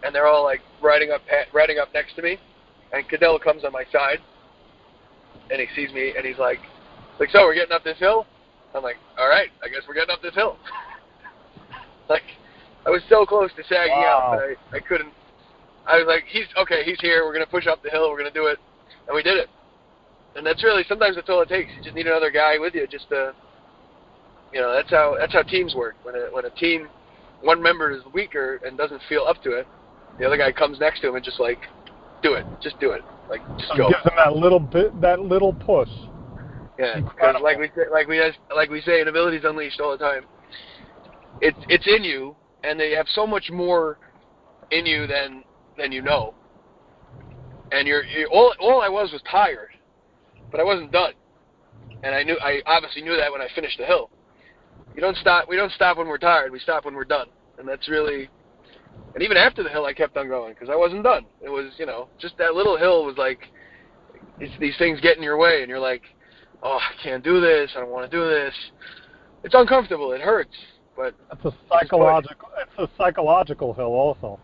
And 0.04 0.14
they're 0.14 0.28
all 0.28 0.44
like 0.44 0.62
riding 0.82 1.12
up, 1.12 1.22
riding 1.54 1.80
up 1.80 1.94
next 1.94 2.16
to 2.16 2.22
me, 2.22 2.38
and 2.92 3.08
Cadel 3.08 3.42
comes 3.42 3.64
on 3.64 3.72
my 3.72 3.86
side, 3.92 4.20
and 5.52 5.62
he 5.62 5.68
sees 5.76 5.94
me, 5.94 6.14
and 6.18 6.26
he's 6.26 6.38
like, 6.38 6.60
like, 7.20 7.30
so 7.30 7.42
we're 7.44 7.56
getting 7.56 7.74
up 7.74 7.84
this 7.84 7.98
hill? 8.00 8.26
I'm 8.76 8.84
like, 8.84 8.98
all 9.18 9.30
right, 9.30 9.50
I 9.64 9.70
guess 9.70 9.82
we're 9.88 9.94
getting 9.94 10.10
up 10.10 10.22
this 10.22 10.34
hill. 10.34 10.58
like, 12.10 12.24
I 12.86 12.90
was 12.90 13.02
so 13.08 13.26
close 13.26 13.52
to 13.56 13.64
sagging 13.70 13.94
out, 13.94 14.36
but 14.36 14.76
I, 14.76 14.78
I 14.78 14.80
couldn't. 14.80 15.14
I 15.86 15.98
was 15.98 16.08
like, 16.08 16.24
he's 16.28 16.46
okay, 16.58 16.84
he's 16.84 17.00
here. 17.00 17.26
We're 17.26 17.34
gonna 17.34 17.46
push 17.46 17.68
up 17.68 17.84
the 17.84 17.90
hill. 17.90 18.10
We're 18.10 18.18
gonna 18.18 18.32
do 18.32 18.48
it, 18.48 18.58
and 19.08 19.16
we 19.16 19.22
did 19.22 19.38
it. 19.38 19.48
And 20.36 20.46
that's 20.46 20.64
really 20.64 20.84
sometimes 20.90 21.16
that's 21.16 21.30
all 21.30 21.42
it 21.42 21.50
takes. 21.50 21.72
You 21.78 21.84
just 21.84 21.96
need 21.96 22.08
another 22.08 22.32
guy 22.32 22.58
with 22.58 22.74
you, 22.74 22.88
just 22.88 23.10
to, 23.10 23.34
you 24.54 24.62
know, 24.62 24.72
that's 24.74 24.90
how 24.90 25.18
that's 25.20 25.34
how 25.34 25.42
teams 25.42 25.74
work. 25.76 25.96
When 26.04 26.16
a 26.16 26.28
when 26.32 26.46
a 26.46 26.50
team, 26.52 26.88
one 27.42 27.62
member 27.62 27.92
is 27.92 28.02
weaker 28.14 28.60
and 28.66 28.78
doesn't 28.78 29.02
feel 29.10 29.26
up 29.28 29.42
to 29.44 29.54
it, 29.54 29.68
the 30.20 30.26
other 30.26 30.38
guy 30.38 30.52
comes 30.52 30.80
next 30.80 31.02
to 31.02 31.10
him 31.10 31.16
and 31.16 31.26
just 31.26 31.40
like, 31.40 31.60
do 32.22 32.34
it, 32.36 32.46
just 32.62 32.80
do 32.80 32.92
it, 32.92 33.02
like 33.30 33.42
just 33.58 33.76
go. 33.76 33.90
gives 33.90 34.04
them 34.04 34.14
that 34.18 34.36
little 34.36 34.60
bit, 34.60 35.00
that 35.02 35.20
little 35.20 35.54
push. 35.54 35.90
Yeah, 36.78 37.00
because 37.02 37.36
like 37.42 37.58
we 37.58 37.68
say, 37.76 37.84
like 37.92 38.08
we 38.08 38.22
like 38.56 38.70
we 38.70 38.82
say 38.82 39.02
in 39.02 39.08
Abilities 39.08 39.42
Unleashed 39.44 39.80
all 39.80 39.92
the 39.92 39.98
time, 39.98 40.26
it's 41.42 41.58
it's 41.68 41.86
in 41.88 42.04
you, 42.04 42.36
and 42.64 42.80
they 42.80 42.92
have 42.92 43.08
so 43.14 43.28
much 43.28 43.50
more 43.52 43.98
in 44.72 44.86
you 44.86 45.08
than 45.08 45.44
than 45.78 45.92
you 45.92 46.02
know. 46.02 46.34
And 47.72 47.88
you're, 47.88 48.04
you're 48.04 48.30
all 48.30 48.54
all 48.60 48.82
I 48.82 48.90
was 48.90 49.12
was 49.12 49.22
tired, 49.30 49.70
but 50.52 50.60
I 50.60 50.64
wasn't 50.64 50.92
done, 50.92 51.14
and 52.04 52.14
I 52.14 52.24
knew 52.24 52.38
I 52.42 52.62
obviously 52.66 53.02
knew 53.02 53.16
that 53.18 53.32
when 53.32 53.42
I 53.42 53.48
finished 53.56 53.78
the 53.80 53.86
hill. 53.86 54.10
You 54.96 55.02
don't 55.02 55.18
stop. 55.18 55.48
We 55.50 55.56
don't 55.56 55.72
stop 55.72 55.98
when 55.98 56.08
we're 56.08 56.18
tired. 56.18 56.52
We 56.52 56.60
stop 56.60 56.86
when 56.86 56.96
we're 56.96 57.06
done, 57.06 57.28
and 57.58 57.68
that's 57.68 57.90
really. 57.90 58.30
And 59.16 59.24
even 59.24 59.38
after 59.38 59.64
the 59.64 59.70
hill, 59.70 59.86
I 59.86 59.94
kept 59.94 60.18
on 60.18 60.28
going 60.28 60.54
because 60.54 60.70
I 60.70 60.76
wasn't 60.76 61.04
done. 61.04 61.26
It 61.42 61.50
was 61.50 61.72
you 61.78 61.86
know 61.86 62.10
just 62.20 62.38
that 62.38 62.54
little 62.54 62.78
hill 62.78 63.06
was 63.06 63.18
like, 63.18 63.40
it's 64.40 64.54
these 64.60 64.78
things 64.78 65.00
get 65.02 65.18
in 65.18 65.24
your 65.24 65.38
way, 65.38 65.62
and 65.62 65.70
you're 65.70 65.80
like 65.80 66.04
oh, 66.64 66.80
I 66.80 67.04
can't 67.04 67.24
do 67.24 67.40
this. 67.40 67.72
I 67.76 67.82
don't 67.82 67.92
want 67.92 68.10
to 68.10 68.18
do 68.18 68.28
this. 68.28 68.54
It's 69.44 69.54
uncomfortable. 69.54 70.14
It 70.14 70.22
hurts. 70.22 70.56
But 70.96 71.16
It's 71.32 71.46
a 71.46 71.54
psychological. 71.70 72.50
It's 72.62 72.92
a 72.92 72.98
psychological 72.98 73.74
hill 73.74 73.94
also. 73.94 74.40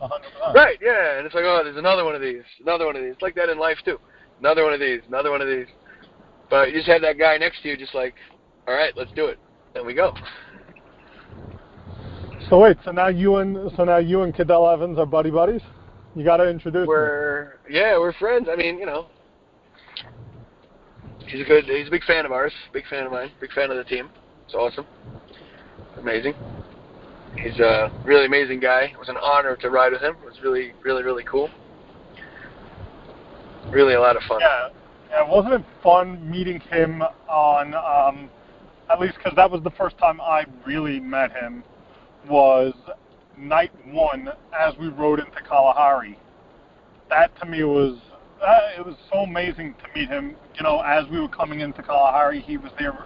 Hundred 0.00 0.30
percent. 0.32 0.54
right, 0.54 0.78
yeah. 0.80 1.18
And 1.18 1.26
it's 1.26 1.34
like, 1.34 1.44
oh, 1.44 1.62
there's 1.64 1.76
another 1.76 2.04
one 2.04 2.14
of 2.14 2.20
these, 2.20 2.42
another 2.60 2.86
one 2.86 2.96
of 2.96 3.02
these. 3.02 3.12
It's 3.12 3.22
like 3.22 3.34
that 3.36 3.48
in 3.48 3.58
life 3.58 3.78
too. 3.84 3.98
Another 4.40 4.64
one 4.64 4.74
of 4.74 4.80
these, 4.80 5.00
another 5.08 5.30
one 5.30 5.40
of 5.40 5.48
these. 5.48 5.66
But 6.50 6.70
you 6.70 6.76
just 6.76 6.88
have 6.88 7.00
that 7.02 7.18
guy 7.18 7.38
next 7.38 7.62
to 7.62 7.68
you, 7.68 7.76
just 7.76 7.94
like, 7.94 8.14
all 8.68 8.74
right, 8.74 8.92
let's 8.96 9.12
do 9.12 9.26
it. 9.26 9.38
And 9.74 9.84
we 9.84 9.94
go. 9.94 10.14
So 12.48 12.60
wait, 12.60 12.76
so 12.84 12.92
now 12.92 13.08
you 13.08 13.36
and 13.36 13.72
so 13.76 13.84
now 13.84 13.96
you 13.96 14.22
and 14.22 14.34
Cadel 14.34 14.72
Evans 14.72 14.98
are 14.98 15.06
buddy 15.06 15.30
buddies. 15.30 15.62
You 16.14 16.24
got 16.24 16.36
to 16.36 16.48
introduce. 16.48 16.86
We're 16.86 17.54
yeah, 17.68 17.98
we're 17.98 18.12
friends. 18.12 18.48
I 18.50 18.56
mean, 18.56 18.78
you 18.78 18.86
know, 18.86 19.06
he's 21.26 21.40
a 21.40 21.44
good, 21.44 21.64
he's 21.64 21.88
a 21.88 21.90
big 21.90 22.04
fan 22.04 22.24
of 22.24 22.32
ours, 22.32 22.52
big 22.72 22.84
fan 22.88 23.06
of 23.06 23.12
mine, 23.12 23.30
big 23.40 23.50
fan 23.52 23.70
of 23.70 23.76
the 23.76 23.84
team. 23.84 24.10
It's 24.44 24.54
awesome, 24.54 24.86
amazing. 25.98 26.34
He's 27.36 27.58
a 27.58 27.90
really 28.04 28.26
amazing 28.26 28.60
guy. 28.60 28.90
It 28.92 28.98
was 28.98 29.08
an 29.08 29.16
honor 29.16 29.56
to 29.56 29.70
ride 29.70 29.92
with 29.92 30.02
him. 30.02 30.14
It 30.22 30.26
was 30.26 30.40
really, 30.42 30.72
really, 30.84 31.02
really 31.02 31.24
cool. 31.24 31.50
Really 33.70 33.94
a 33.94 34.00
lot 34.00 34.16
of 34.16 34.22
fun. 34.28 34.38
Yeah, 34.40 34.68
yeah. 35.10 35.28
Wasn't 35.28 35.54
it 35.54 35.64
fun 35.82 36.30
meeting 36.30 36.60
him 36.60 37.02
on? 37.28 37.74
Um, 37.74 38.30
at 38.90 39.00
least 39.00 39.14
because 39.16 39.34
that 39.36 39.50
was 39.50 39.62
the 39.62 39.70
first 39.70 39.96
time 39.98 40.20
I 40.20 40.44
really 40.66 41.00
met 41.00 41.32
him. 41.32 41.62
Was 42.28 42.74
night 43.36 43.72
one 43.86 44.28
as 44.58 44.74
we 44.78 44.88
rode 44.88 45.20
into 45.20 45.42
Kalahari. 45.46 46.18
That 47.10 47.38
to 47.40 47.46
me 47.46 47.64
was 47.64 47.98
uh, 48.42 48.78
it 48.78 48.84
was 48.84 48.96
so 49.12 49.20
amazing 49.20 49.74
to 49.74 49.98
meet 49.98 50.08
him. 50.08 50.36
You 50.56 50.62
know, 50.62 50.80
as 50.80 51.04
we 51.10 51.20
were 51.20 51.28
coming 51.28 51.60
into 51.60 51.82
Kalahari, 51.82 52.40
he 52.40 52.56
was 52.56 52.72
there 52.78 52.96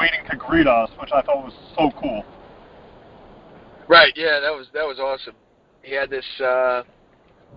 waiting 0.00 0.20
to 0.30 0.36
greet 0.36 0.66
us, 0.66 0.90
which 1.00 1.10
I 1.12 1.22
thought 1.22 1.44
was 1.44 1.54
so 1.76 1.90
cool. 2.00 2.24
Right. 3.88 4.12
Yeah, 4.16 4.40
that 4.40 4.50
was 4.50 4.66
that 4.74 4.86
was 4.86 4.98
awesome. 4.98 5.34
He 5.82 5.94
had 5.94 6.10
this, 6.10 6.26
uh, 6.40 6.82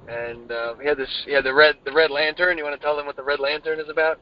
and 0.08 0.52
uh, 0.52 0.76
he 0.82 0.88
had 0.88 0.98
this. 0.98 1.24
He 1.26 1.34
had 1.34 1.44
the 1.44 1.54
red 1.54 1.76
the 1.86 1.92
red 1.92 2.12
lantern. 2.12 2.58
You 2.58 2.64
want 2.64 2.80
to 2.80 2.84
tell 2.84 2.96
them 2.96 3.06
what 3.06 3.16
the 3.16 3.24
red 3.24 3.40
lantern 3.40 3.80
is 3.80 3.90
about? 3.90 4.20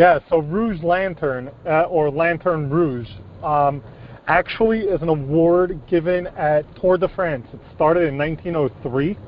Yeah, 0.00 0.18
so 0.30 0.38
Rouge 0.38 0.82
Lantern, 0.82 1.50
uh, 1.66 1.82
or 1.82 2.10
Lantern 2.10 2.70
Rouge, 2.70 3.10
um, 3.42 3.82
actually 4.28 4.78
is 4.78 5.02
an 5.02 5.10
award 5.10 5.78
given 5.90 6.26
at 6.28 6.64
Tour 6.76 6.96
de 6.96 7.06
France. 7.06 7.46
It 7.52 7.60
started 7.74 8.08
in 8.08 8.16
1903, 8.16 9.18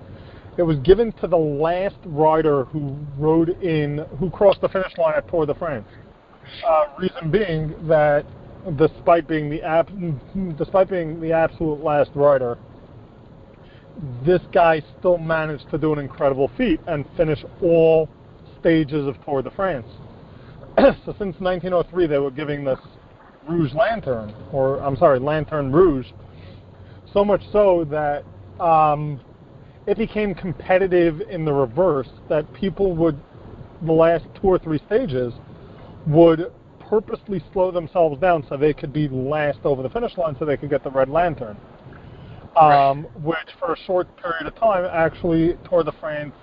it 0.56 0.62
was 0.62 0.78
given 0.78 1.12
to 1.20 1.26
the 1.26 1.36
last 1.36 1.98
rider 2.06 2.64
who 2.64 2.96
rode 3.18 3.50
in, 3.62 3.98
who 4.18 4.30
crossed 4.30 4.62
the 4.62 4.68
finish 4.70 4.96
line 4.96 5.12
at 5.14 5.28
Tour 5.28 5.44
de 5.44 5.54
France. 5.54 5.86
Uh, 6.66 6.84
reason 6.98 7.30
being 7.30 7.74
that 7.86 8.24
despite 8.78 9.28
being 9.28 9.50
the 9.50 9.62
ab- 9.62 10.56
despite 10.56 10.88
being 10.88 11.20
the 11.20 11.32
absolute 11.32 11.84
last 11.84 12.10
rider, 12.14 12.56
this 14.24 14.40
guy 14.54 14.82
still 14.98 15.18
managed 15.18 15.68
to 15.70 15.76
do 15.76 15.92
an 15.92 15.98
incredible 15.98 16.50
feat 16.56 16.80
and 16.86 17.04
finish 17.14 17.44
all 17.60 18.08
stages 18.58 19.06
of 19.06 19.22
Tour 19.26 19.42
de 19.42 19.50
France. 19.50 19.86
so 20.78 21.14
since 21.18 21.38
1903, 21.38 22.06
they 22.06 22.18
were 22.18 22.30
giving 22.30 22.64
this 22.64 22.78
Rouge 23.48 23.74
Lantern, 23.74 24.34
or 24.52 24.80
I'm 24.80 24.96
sorry, 24.96 25.18
Lantern 25.18 25.70
Rouge, 25.70 26.06
so 27.12 27.24
much 27.24 27.42
so 27.52 27.84
that 27.90 28.24
um, 28.62 29.20
it 29.86 29.98
became 29.98 30.34
competitive 30.34 31.20
in 31.22 31.44
the 31.44 31.52
reverse 31.52 32.08
that 32.28 32.50
people 32.54 32.94
would, 32.96 33.20
the 33.84 33.92
last 33.92 34.24
two 34.40 34.46
or 34.46 34.58
three 34.58 34.80
stages, 34.86 35.34
would 36.06 36.50
purposely 36.88 37.42
slow 37.52 37.70
themselves 37.70 38.18
down 38.20 38.44
so 38.48 38.56
they 38.56 38.72
could 38.72 38.92
be 38.92 39.08
last 39.08 39.58
over 39.64 39.82
the 39.82 39.90
finish 39.90 40.16
line 40.16 40.36
so 40.38 40.46
they 40.46 40.56
could 40.56 40.70
get 40.70 40.82
the 40.84 40.90
red 40.90 41.08
lantern. 41.08 41.56
Um, 42.56 43.04
which 43.22 43.38
for 43.58 43.72
a 43.72 43.76
short 43.86 44.14
period 44.18 44.46
of 44.46 44.54
time 44.56 44.84
actually 44.84 45.56
Tour 45.66 45.84
de 45.84 45.92
France 45.92 46.34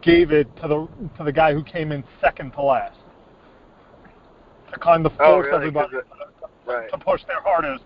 gave 0.00 0.30
it 0.30 0.48
to 0.62 0.68
the 0.68 0.88
to 1.18 1.24
the 1.24 1.32
guy 1.32 1.52
who 1.52 1.62
came 1.62 1.92
in 1.92 2.02
second 2.22 2.52
to 2.52 2.62
last 2.62 2.96
to 4.72 4.78
kind 4.78 5.04
of 5.06 5.12
force 5.12 5.20
Oh, 5.28 5.38
really? 5.38 5.56
everybody 5.56 5.96
right. 6.66 6.90
to 6.90 6.98
push 6.98 7.22
their 7.26 7.40
hardest, 7.42 7.84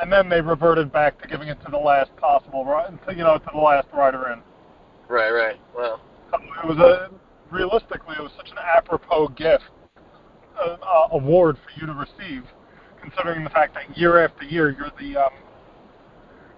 and 0.00 0.12
then 0.12 0.28
they 0.28 0.40
reverted 0.40 0.92
back 0.92 1.20
to 1.22 1.28
giving 1.28 1.48
it 1.48 1.58
to 1.64 1.70
the 1.70 1.78
last 1.78 2.14
possible, 2.16 2.64
to, 2.64 3.12
you 3.12 3.22
know, 3.22 3.38
to 3.38 3.50
the 3.52 3.60
last 3.60 3.88
rider 3.92 4.30
in. 4.32 4.40
Right, 5.08 5.30
right. 5.30 5.60
Well, 5.76 6.00
So 6.30 6.38
it 6.62 6.66
was 6.66 6.78
a 6.78 7.10
realistically, 7.50 8.16
it 8.18 8.22
was 8.22 8.32
such 8.36 8.50
an 8.50 8.58
apropos 8.58 9.28
gift, 9.28 9.64
uh, 10.58 10.76
uh, 10.82 11.08
award 11.12 11.56
for 11.56 11.80
you 11.80 11.86
to 11.86 11.92
receive, 11.92 12.44
considering 13.02 13.44
the 13.44 13.50
fact 13.50 13.74
that 13.74 13.96
year 13.96 14.24
after 14.24 14.44
year 14.44 14.70
you're 14.70 14.92
the 14.98 15.20
um, 15.20 15.30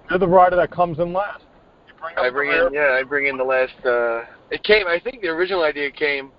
you're 0.08 0.18
the 0.18 0.28
rider 0.28 0.56
that 0.56 0.70
comes 0.70 0.98
in 0.98 1.12
last. 1.12 1.44
You 1.88 1.94
bring 2.00 2.16
I 2.16 2.30
bring 2.30 2.50
in 2.50 2.72
yeah, 2.72 2.98
I 3.00 3.02
bring 3.02 3.26
in 3.26 3.36
the 3.36 3.44
last. 3.44 3.74
Uh, 3.84 4.24
it 4.50 4.62
came. 4.62 4.86
I 4.86 5.00
think 5.02 5.22
the 5.22 5.28
original 5.28 5.62
idea 5.62 5.90
came 5.90 6.30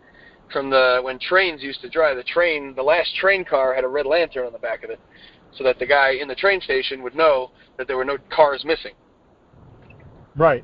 from 0.51 0.69
the 0.69 0.99
when 1.03 1.19
trains 1.19 1.61
used 1.61 1.81
to 1.81 1.89
drive. 1.89 2.17
The 2.17 2.23
train, 2.23 2.73
the 2.75 2.83
last 2.83 3.15
train 3.15 3.43
car 3.45 3.73
had 3.73 3.83
a 3.83 3.87
red 3.87 4.05
lantern 4.05 4.45
on 4.45 4.53
the 4.53 4.59
back 4.59 4.83
of 4.83 4.89
it, 4.89 4.99
so 5.57 5.63
that 5.63 5.79
the 5.79 5.85
guy 5.85 6.11
in 6.21 6.27
the 6.27 6.35
train 6.35 6.61
station 6.61 7.01
would 7.03 7.15
know 7.15 7.51
that 7.77 7.87
there 7.87 7.97
were 7.97 8.05
no 8.05 8.17
cars 8.29 8.63
missing. 8.65 8.93
right. 10.37 10.63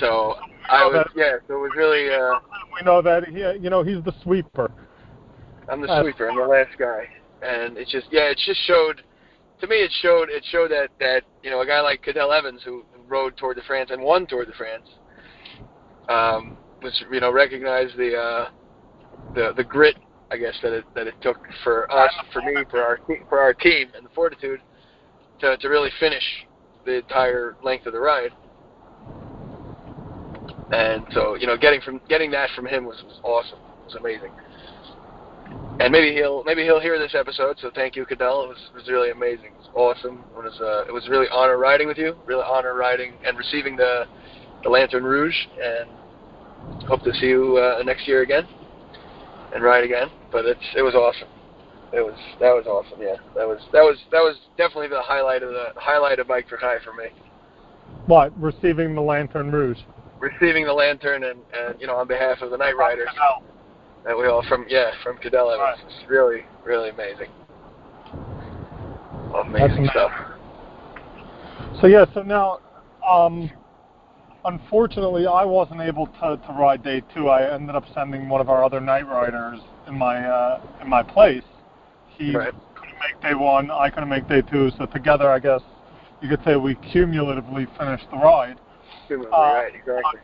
So 0.00 0.36
I 0.70 0.86
was 0.86 0.94
that- 0.94 1.08
yeah. 1.14 1.36
So 1.46 1.56
it 1.56 1.60
was 1.60 1.72
really. 1.76 2.12
Uh, 2.12 2.40
We 2.74 2.84
know 2.86 3.02
that 3.02 3.28
he, 3.28 3.40
you 3.62 3.68
know, 3.68 3.82
he's 3.82 4.02
the 4.02 4.12
sweeper. 4.22 4.70
I'm 5.68 5.82
the 5.82 5.88
Uh, 5.88 6.02
sweeper. 6.02 6.28
I'm 6.28 6.36
the 6.36 6.46
last 6.46 6.76
guy, 6.78 7.06
and 7.42 7.76
it 7.76 7.88
just 7.88 8.06
yeah, 8.10 8.30
it 8.30 8.38
just 8.38 8.60
showed. 8.62 9.02
To 9.60 9.66
me, 9.66 9.76
it 9.76 9.92
showed 10.00 10.30
it 10.30 10.44
showed 10.46 10.70
that 10.70 10.88
that 10.98 11.22
you 11.42 11.50
know 11.50 11.60
a 11.60 11.66
guy 11.66 11.80
like 11.80 12.02
Cadel 12.02 12.36
Evans 12.36 12.62
who 12.64 12.84
rode 13.06 13.36
Tour 13.36 13.52
de 13.54 13.62
France 13.62 13.90
and 13.90 14.02
won 14.02 14.26
Tour 14.26 14.44
de 14.46 14.52
France, 14.52 14.88
um, 16.08 16.56
was 16.82 17.04
you 17.12 17.20
know 17.20 17.30
recognized 17.30 17.96
the 17.96 18.16
uh, 18.16 18.48
the 19.34 19.52
the 19.56 19.64
grit 19.64 19.96
I 20.32 20.38
guess 20.38 20.54
that 20.62 20.72
it 20.72 20.84
that 20.94 21.06
it 21.06 21.14
took 21.20 21.36
for 21.62 21.92
us, 21.92 22.10
for 22.32 22.40
me, 22.40 22.64
for 22.70 22.80
our 22.82 22.98
for 23.28 23.38
our 23.38 23.52
team, 23.52 23.88
and 23.94 24.06
the 24.06 24.10
fortitude 24.14 24.60
to 25.40 25.58
to 25.58 25.68
really 25.68 25.90
finish 26.00 26.22
the 26.86 27.00
entire 27.00 27.54
length 27.62 27.84
of 27.84 27.92
the 27.92 28.00
ride. 28.00 28.30
And 30.72 31.04
so 31.12 31.34
you 31.34 31.46
know, 31.46 31.58
getting 31.58 31.82
from 31.82 32.00
getting 32.08 32.30
that 32.30 32.48
from 32.56 32.66
him 32.66 32.86
was, 32.86 32.96
was 33.04 33.20
awesome. 33.22 33.58
It 33.58 33.84
was 33.84 33.94
amazing. 33.94 34.32
And 35.80 35.92
maybe 35.92 36.14
he'll 36.16 36.44
maybe 36.44 36.62
he'll 36.62 36.80
hear 36.80 36.98
this 36.98 37.14
episode. 37.14 37.58
So 37.60 37.70
thank 37.74 37.94
you, 37.94 38.06
Cadel. 38.06 38.44
It 38.44 38.48
was 38.48 38.70
it 38.72 38.74
was 38.74 38.88
really 38.88 39.10
amazing. 39.10 39.52
It 39.52 39.58
was 39.58 39.68
awesome. 39.74 40.24
It 40.34 40.42
was 40.42 40.58
uh, 40.62 40.88
it 40.88 40.92
was 40.94 41.06
really 41.10 41.26
honor 41.30 41.58
riding 41.58 41.88
with 41.88 41.98
you. 41.98 42.16
Really 42.24 42.44
honor 42.46 42.74
riding 42.74 43.12
and 43.26 43.36
receiving 43.36 43.76
the 43.76 44.04
the 44.62 44.70
Lantern 44.70 45.04
Rouge. 45.04 45.36
And 45.62 46.86
hope 46.88 47.02
to 47.02 47.12
see 47.12 47.26
you 47.26 47.58
uh, 47.58 47.82
next 47.82 48.08
year 48.08 48.22
again 48.22 48.48
and 49.54 49.62
ride 49.62 49.84
again. 49.84 50.08
But 50.30 50.46
it's 50.46 50.60
it 50.76 50.82
was 50.82 50.94
awesome. 50.94 51.28
It 51.92 52.00
was 52.00 52.14
that 52.40 52.52
was 52.52 52.66
awesome. 52.66 53.00
Yeah, 53.00 53.16
that 53.34 53.46
was 53.46 53.60
that 53.72 53.82
was 53.82 53.98
that 54.10 54.20
was 54.20 54.36
definitely 54.56 54.88
the 54.88 55.02
highlight 55.02 55.42
of 55.42 55.50
the 55.50 55.68
highlight 55.76 56.18
of 56.18 56.28
Bike 56.28 56.48
for 56.48 56.56
Chai 56.56 56.76
for 56.84 56.94
me. 56.94 57.06
What? 58.06 58.38
Receiving 58.40 58.94
the 58.94 59.02
Lantern 59.02 59.50
Rouge. 59.50 59.78
Receiving 60.18 60.64
the 60.64 60.72
lantern 60.72 61.24
and, 61.24 61.40
and 61.52 61.80
you 61.80 61.86
know 61.86 61.96
on 61.96 62.06
behalf 62.08 62.40
of 62.42 62.50
the 62.50 62.56
Night 62.56 62.76
Riders 62.76 63.08
that 64.04 64.16
we 64.16 64.26
all 64.26 64.44
from 64.48 64.64
yeah 64.68 64.92
from 65.02 65.16
Cadel 65.18 65.52
Evans. 65.52 65.80
Right. 65.82 66.00
It's 66.00 66.10
really 66.10 66.44
really 66.64 66.90
amazing. 66.90 67.28
That's 69.32 69.46
Amazing 69.48 69.70
amazing. 69.70 69.88
stuff. 69.90 70.10
So 71.80 71.86
yeah, 71.86 72.04
so 72.14 72.22
now, 72.22 72.60
um, 73.08 73.50
unfortunately, 74.44 75.26
I 75.26 75.44
wasn't 75.44 75.80
able 75.80 76.06
to, 76.06 76.36
to 76.46 76.52
ride 76.52 76.82
day 76.82 77.02
two. 77.14 77.28
I 77.28 77.52
ended 77.54 77.74
up 77.76 77.84
sending 77.94 78.28
one 78.28 78.40
of 78.40 78.48
our 78.48 78.64
other 78.64 78.80
night 78.80 79.06
riders 79.06 79.60
in 79.86 79.96
my 79.96 80.26
uh, 80.26 80.60
in 80.80 80.88
my 80.88 81.02
place. 81.02 81.42
He 82.08 82.34
Right. 82.36 82.52
couldn't 82.74 82.94
make 83.00 83.20
day 83.22 83.34
one. 83.34 83.70
I 83.70 83.90
couldn't 83.90 84.08
make 84.08 84.28
day 84.28 84.42
two. 84.42 84.70
So 84.78 84.86
together, 84.86 85.28
I 85.30 85.38
guess 85.38 85.60
you 86.20 86.28
could 86.28 86.42
say 86.44 86.56
we 86.56 86.74
cumulatively 86.92 87.66
finished 87.78 88.06
the 88.10 88.16
ride. 88.18 88.58
Movie, 89.10 89.26
Uh, 89.32 89.38
right? 89.38 89.74
Exactly. 89.74 90.20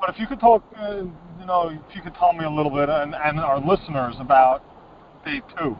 But 0.00 0.10
if 0.10 0.18
you 0.18 0.26
could 0.26 0.40
talk, 0.40 0.62
uh, 0.80 1.02
you 1.38 1.46
know, 1.46 1.68
if 1.68 1.94
you 1.96 2.00
could 2.02 2.14
tell 2.14 2.32
me 2.32 2.44
a 2.44 2.50
little 2.50 2.70
bit 2.70 2.88
and, 2.88 3.14
and 3.14 3.38
our 3.38 3.58
listeners 3.60 4.14
about 4.18 4.62
day 5.24 5.42
two, 5.58 5.76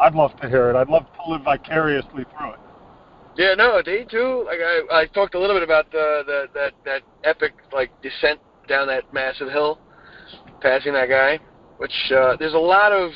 I'd 0.00 0.14
love 0.14 0.38
to 0.40 0.48
hear 0.48 0.68
it. 0.70 0.76
I'd 0.76 0.88
love 0.88 1.04
to 1.24 1.30
live 1.30 1.42
vicariously 1.42 2.24
through 2.36 2.52
it. 2.52 2.58
Yeah, 3.36 3.54
no, 3.54 3.80
day 3.80 4.04
two. 4.04 4.44
Like 4.46 4.58
I, 4.60 5.02
I 5.02 5.06
talked 5.06 5.34
a 5.34 5.38
little 5.40 5.56
bit 5.56 5.62
about 5.62 5.90
the, 5.90 6.22
the 6.26 6.44
that 6.54 6.72
that 6.84 7.02
epic 7.24 7.54
like 7.72 7.90
descent 8.02 8.40
down 8.68 8.86
that 8.88 9.12
massive 9.12 9.48
hill, 9.48 9.78
passing 10.60 10.92
that 10.92 11.08
guy. 11.08 11.38
Which 11.78 12.12
uh, 12.14 12.36
there's 12.38 12.54
a 12.54 12.58
lot 12.58 12.92
of. 12.92 13.10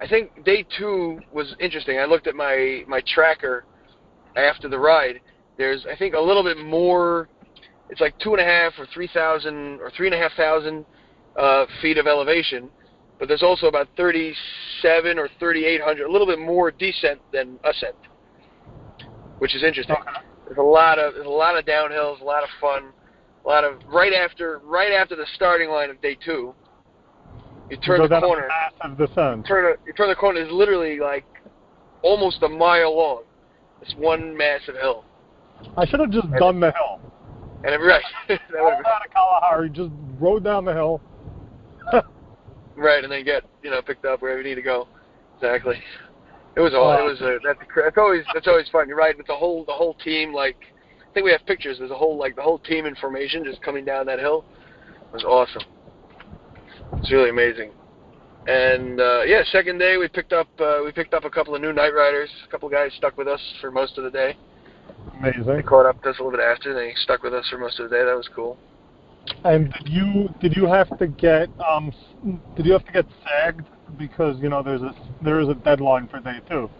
I 0.00 0.08
think 0.08 0.44
day 0.44 0.64
two 0.78 1.20
was 1.32 1.54
interesting. 1.60 1.98
I 1.98 2.06
looked 2.06 2.26
at 2.26 2.34
my 2.34 2.82
my 2.88 3.02
tracker 3.06 3.64
after 4.36 4.68
the 4.68 4.78
ride. 4.78 5.20
There's 5.58 5.86
I 5.90 5.96
think 5.96 6.14
a 6.14 6.20
little 6.20 6.42
bit 6.42 6.58
more. 6.58 7.28
It's 7.88 8.00
like 8.00 8.18
two 8.18 8.32
and 8.32 8.40
a 8.40 8.44
half 8.44 8.72
or 8.78 8.86
three 8.92 9.08
thousand 9.12 9.80
or 9.80 9.90
three 9.96 10.08
and 10.08 10.14
a 10.14 10.18
half 10.18 10.32
thousand 10.36 10.84
uh, 11.38 11.66
feet 11.80 11.98
of 11.98 12.06
elevation, 12.06 12.68
but 13.18 13.28
there's 13.28 13.42
also 13.42 13.66
about 13.66 13.88
thirty-seven 13.96 15.18
or 15.18 15.28
thirty-eight 15.38 15.80
hundred, 15.82 16.06
a 16.06 16.10
little 16.10 16.26
bit 16.26 16.38
more 16.38 16.70
descent 16.70 17.20
than 17.32 17.58
ascent, 17.64 17.94
which 19.38 19.54
is 19.54 19.62
interesting. 19.62 19.96
There's 20.46 20.58
a 20.58 20.62
lot 20.62 20.98
of 20.98 21.14
there's 21.14 21.26
a 21.26 21.30
lot 21.30 21.56
of 21.58 21.64
downhills, 21.64 22.20
a 22.20 22.24
lot 22.24 22.42
of 22.42 22.48
fun, 22.60 22.92
a 23.44 23.48
lot 23.48 23.64
of 23.64 23.80
right 23.88 24.12
after 24.12 24.60
right 24.64 24.92
after 24.92 25.16
the 25.16 25.26
starting 25.34 25.70
line 25.70 25.90
of 25.90 26.00
day 26.00 26.16
two. 26.24 26.54
You 27.70 27.76
turn 27.78 28.00
You 28.00 28.08
the 28.08 28.20
corner, 28.20 28.48
massive 28.80 28.96
descent. 28.96 29.46
turn 29.46 29.64
a, 29.64 29.86
you 29.86 29.92
turn 29.92 30.08
the 30.08 30.14
corner. 30.14 30.40
It's 30.40 30.52
literally 30.52 31.00
like 31.00 31.24
almost 32.02 32.42
a 32.42 32.48
mile 32.48 32.96
long. 32.96 33.22
It's 33.82 33.94
one 33.96 34.36
massive 34.36 34.76
hill, 34.76 35.04
I 35.76 35.84
should 35.86 36.00
have 36.00 36.10
just 36.10 36.30
done 36.38 36.60
the 36.60 36.72
hill. 36.72 37.00
and 37.64 37.74
it, 37.74 37.78
right, 37.78 38.02
that 38.28 38.40
would've 38.52 38.78
been- 38.78 38.86
out 38.86 39.04
of 39.04 39.12
Kalahari, 39.12 39.68
just 39.70 39.90
rode 40.18 40.44
down 40.44 40.64
the 40.64 40.72
hill. 40.72 41.00
right, 42.76 43.02
and 43.02 43.12
then 43.12 43.24
get 43.24 43.42
you 43.62 43.70
know 43.70 43.82
picked 43.82 44.04
up 44.04 44.22
wherever 44.22 44.40
you 44.40 44.48
need 44.48 44.54
to 44.54 44.62
go. 44.62 44.88
Exactly. 45.36 45.76
It 46.56 46.60
was 46.60 46.72
all. 46.74 46.90
It 46.92 47.04
was 47.04 47.20
a. 47.20 47.38
That's 47.44 47.58
that's 47.76 47.98
always 47.98 48.24
that's 48.32 48.48
always 48.48 48.68
fun. 48.70 48.88
You're 48.88 48.96
right 48.96 49.16
with 49.16 49.26
the 49.26 49.36
whole 49.36 49.64
the 49.66 49.72
whole 49.72 49.94
team. 49.94 50.32
Like 50.32 50.56
I 51.10 51.12
think 51.12 51.24
we 51.24 51.32
have 51.32 51.44
pictures. 51.46 51.76
There's 51.78 51.90
a 51.90 51.96
whole 51.96 52.16
like 52.16 52.34
the 52.34 52.42
whole 52.42 52.58
team 52.58 52.86
in 52.86 52.94
formation 52.96 53.44
just 53.44 53.60
coming 53.62 53.84
down 53.84 54.06
that 54.06 54.18
hill. 54.18 54.44
It 55.08 55.12
was 55.12 55.24
awesome. 55.24 55.62
It's 56.94 57.12
really 57.12 57.30
amazing. 57.30 57.72
And 58.46 59.00
uh, 59.00 59.22
yeah, 59.22 59.42
second 59.52 59.78
day 59.78 59.98
we 59.98 60.08
picked 60.08 60.32
up 60.32 60.48
uh, 60.58 60.80
we 60.82 60.92
picked 60.92 61.12
up 61.12 61.24
a 61.24 61.30
couple 61.30 61.54
of 61.54 61.60
new 61.60 61.74
night 61.74 61.92
riders. 61.92 62.30
A 62.46 62.50
couple 62.50 62.68
of 62.68 62.72
guys 62.72 62.90
stuck 62.96 63.18
with 63.18 63.28
us 63.28 63.40
for 63.60 63.70
most 63.70 63.98
of 63.98 64.04
the 64.04 64.10
day. 64.10 64.36
They 65.22 65.30
Amazing. 65.30 65.62
caught 65.64 65.86
up 65.86 66.02
to 66.04 66.10
us 66.10 66.16
a 66.18 66.22
little 66.22 66.38
bit 66.38 66.44
after. 66.44 66.72
They 66.72 66.94
stuck 67.02 67.22
with 67.22 67.34
us 67.34 67.46
for 67.50 67.58
most 67.58 67.78
of 67.80 67.90
the 67.90 67.96
day. 67.96 68.04
That 68.04 68.16
was 68.16 68.28
cool. 68.34 68.56
And 69.44 69.72
did 69.72 69.88
you 69.88 70.28
did 70.40 70.56
you 70.56 70.66
have 70.66 70.96
to 70.98 71.06
get 71.06 71.48
um 71.60 71.92
did 72.56 72.64
you 72.64 72.72
have 72.72 72.84
to 72.86 72.92
get 72.92 73.06
sagged 73.24 73.66
because 73.98 74.36
you 74.40 74.48
know 74.48 74.62
there's 74.62 74.82
a 74.82 74.94
there 75.22 75.40
is 75.40 75.48
a 75.48 75.54
deadline 75.54 76.08
for 76.08 76.20
day 76.20 76.40
two. 76.48 76.70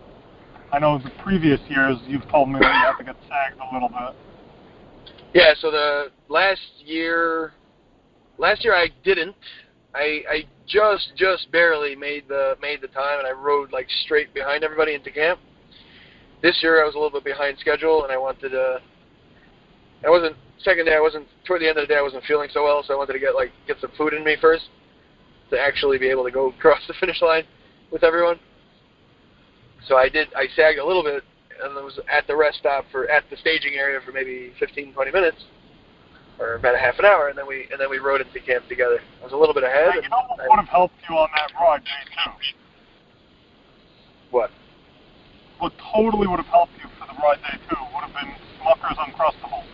I 0.73 0.79
know 0.79 0.99
the 0.99 1.11
previous 1.23 1.61
years 1.69 1.97
you've 2.07 2.29
told 2.29 2.49
me 2.49 2.59
that 2.61 2.67
you 2.67 2.87
have 2.87 2.99
to 2.99 3.05
get 3.05 3.17
sagged 3.29 3.61
a 3.61 3.73
little 3.73 3.89
bit. 3.89 4.15
Yeah, 5.33 5.55
so 5.61 5.71
the 5.71 6.07
last 6.29 6.61
year, 6.85 7.53
last 8.39 8.65
year 8.65 8.75
I 8.75 8.89
didn't. 9.05 9.37
I 9.95 10.23
I 10.29 10.45
just 10.67 11.13
just 11.17 11.51
barely 11.53 11.95
made 11.95 12.29
the 12.29 12.57
made 12.61 12.81
the 12.81 12.89
time, 12.89 13.19
and 13.19 13.27
I 13.27 13.33
rode 13.33 13.73
like 13.73 13.87
straight 14.05 14.35
behind 14.35 14.65
everybody 14.65 14.95
into 14.95 15.11
camp. 15.11 15.39
This 16.43 16.59
year 16.63 16.83
I 16.83 16.87
was 16.87 16.95
a 16.95 16.99
little 16.99 17.19
bit 17.19 17.25
behind 17.25 17.59
schedule, 17.59 18.03
and 18.03 18.13
I 18.13 18.17
wanted 18.17 18.51
to 18.51 18.81
I 20.05 20.11
wasn't 20.11 20.37
second 20.63 20.87
day. 20.87 20.95
I 20.97 21.01
wasn't 21.01 21.27
toward 21.47 21.61
the 21.61 21.69
end 21.69 21.79
of 21.79 21.87
the 21.87 21.95
day. 21.95 21.99
I 21.99 22.03
wasn't 22.03 22.25
feeling 22.25 22.49
so 22.53 22.65
well, 22.65 22.83
so 22.87 22.93
I 22.93 22.97
wanted 22.97 23.15
to 23.15 23.19
get 23.21 23.35
like 23.35 23.53
get 23.67 23.77
some 23.81 23.93
food 23.97 24.15
in 24.15 24.25
me 24.25 24.37
first 24.41 24.65
to 25.51 25.59
actually 25.59 25.99
be 25.99 26.09
able 26.09 26.25
to 26.25 26.31
go 26.31 26.49
across 26.49 26.81
the 26.87 26.95
finish 26.95 27.21
line 27.23 27.45
with 27.91 28.03
everyone. 28.03 28.39
So 29.87 29.97
I 29.97 30.09
did. 30.09 30.29
I 30.35 30.47
sagged 30.57 30.79
a 30.79 30.85
little 30.85 31.03
bit, 31.03 31.23
and 31.63 31.79
I 31.79 31.83
was 31.83 31.99
at 32.11 32.27
the 32.27 32.37
rest 32.37 32.59
stop 32.59 32.85
for 32.91 33.09
at 33.09 33.25
the 33.31 33.37
staging 33.37 33.75
area 33.75 34.01
for 34.05 34.13
maybe 34.13 34.53
15, 34.59 34.93
20 34.93 35.11
minutes, 35.13 35.45
or 36.39 36.55
about 36.55 36.75
a 36.75 36.79
half 36.79 36.99
an 36.99 37.05
hour, 37.05 37.29
and 37.29 37.39
then 37.39 37.47
we 37.47 37.69
and 37.71 37.81
then 37.81 37.89
we 37.89 37.99
rode 37.99 38.21
into 38.21 38.41
camp 38.41 38.69
together. 38.69 38.99
I 39.21 39.25
was 39.25 39.33
a 39.33 39.37
little 39.37 39.55
bit 39.55 39.63
ahead. 39.63 39.95
You 39.95 40.09
know 40.09 40.27
what 40.29 40.49
would 40.49 40.59
have 40.59 40.69
helped 40.69 40.95
you 41.09 41.15
on 41.17 41.29
that 41.37 41.53
ride 41.55 41.85
day 41.85 42.03
too? 42.11 42.31
What? 44.31 44.51
What 45.59 45.73
totally 45.95 46.27
would 46.27 46.41
have 46.41 46.53
helped 46.53 46.75
you 46.83 46.91
for 46.99 47.07
the 47.07 47.17
ride 47.23 47.39
day 47.47 47.59
two 47.71 47.79
would 47.95 48.05
have 48.05 48.13
been 48.13 48.35
Smucker's 48.61 48.99
Uncrustables. 48.99 49.65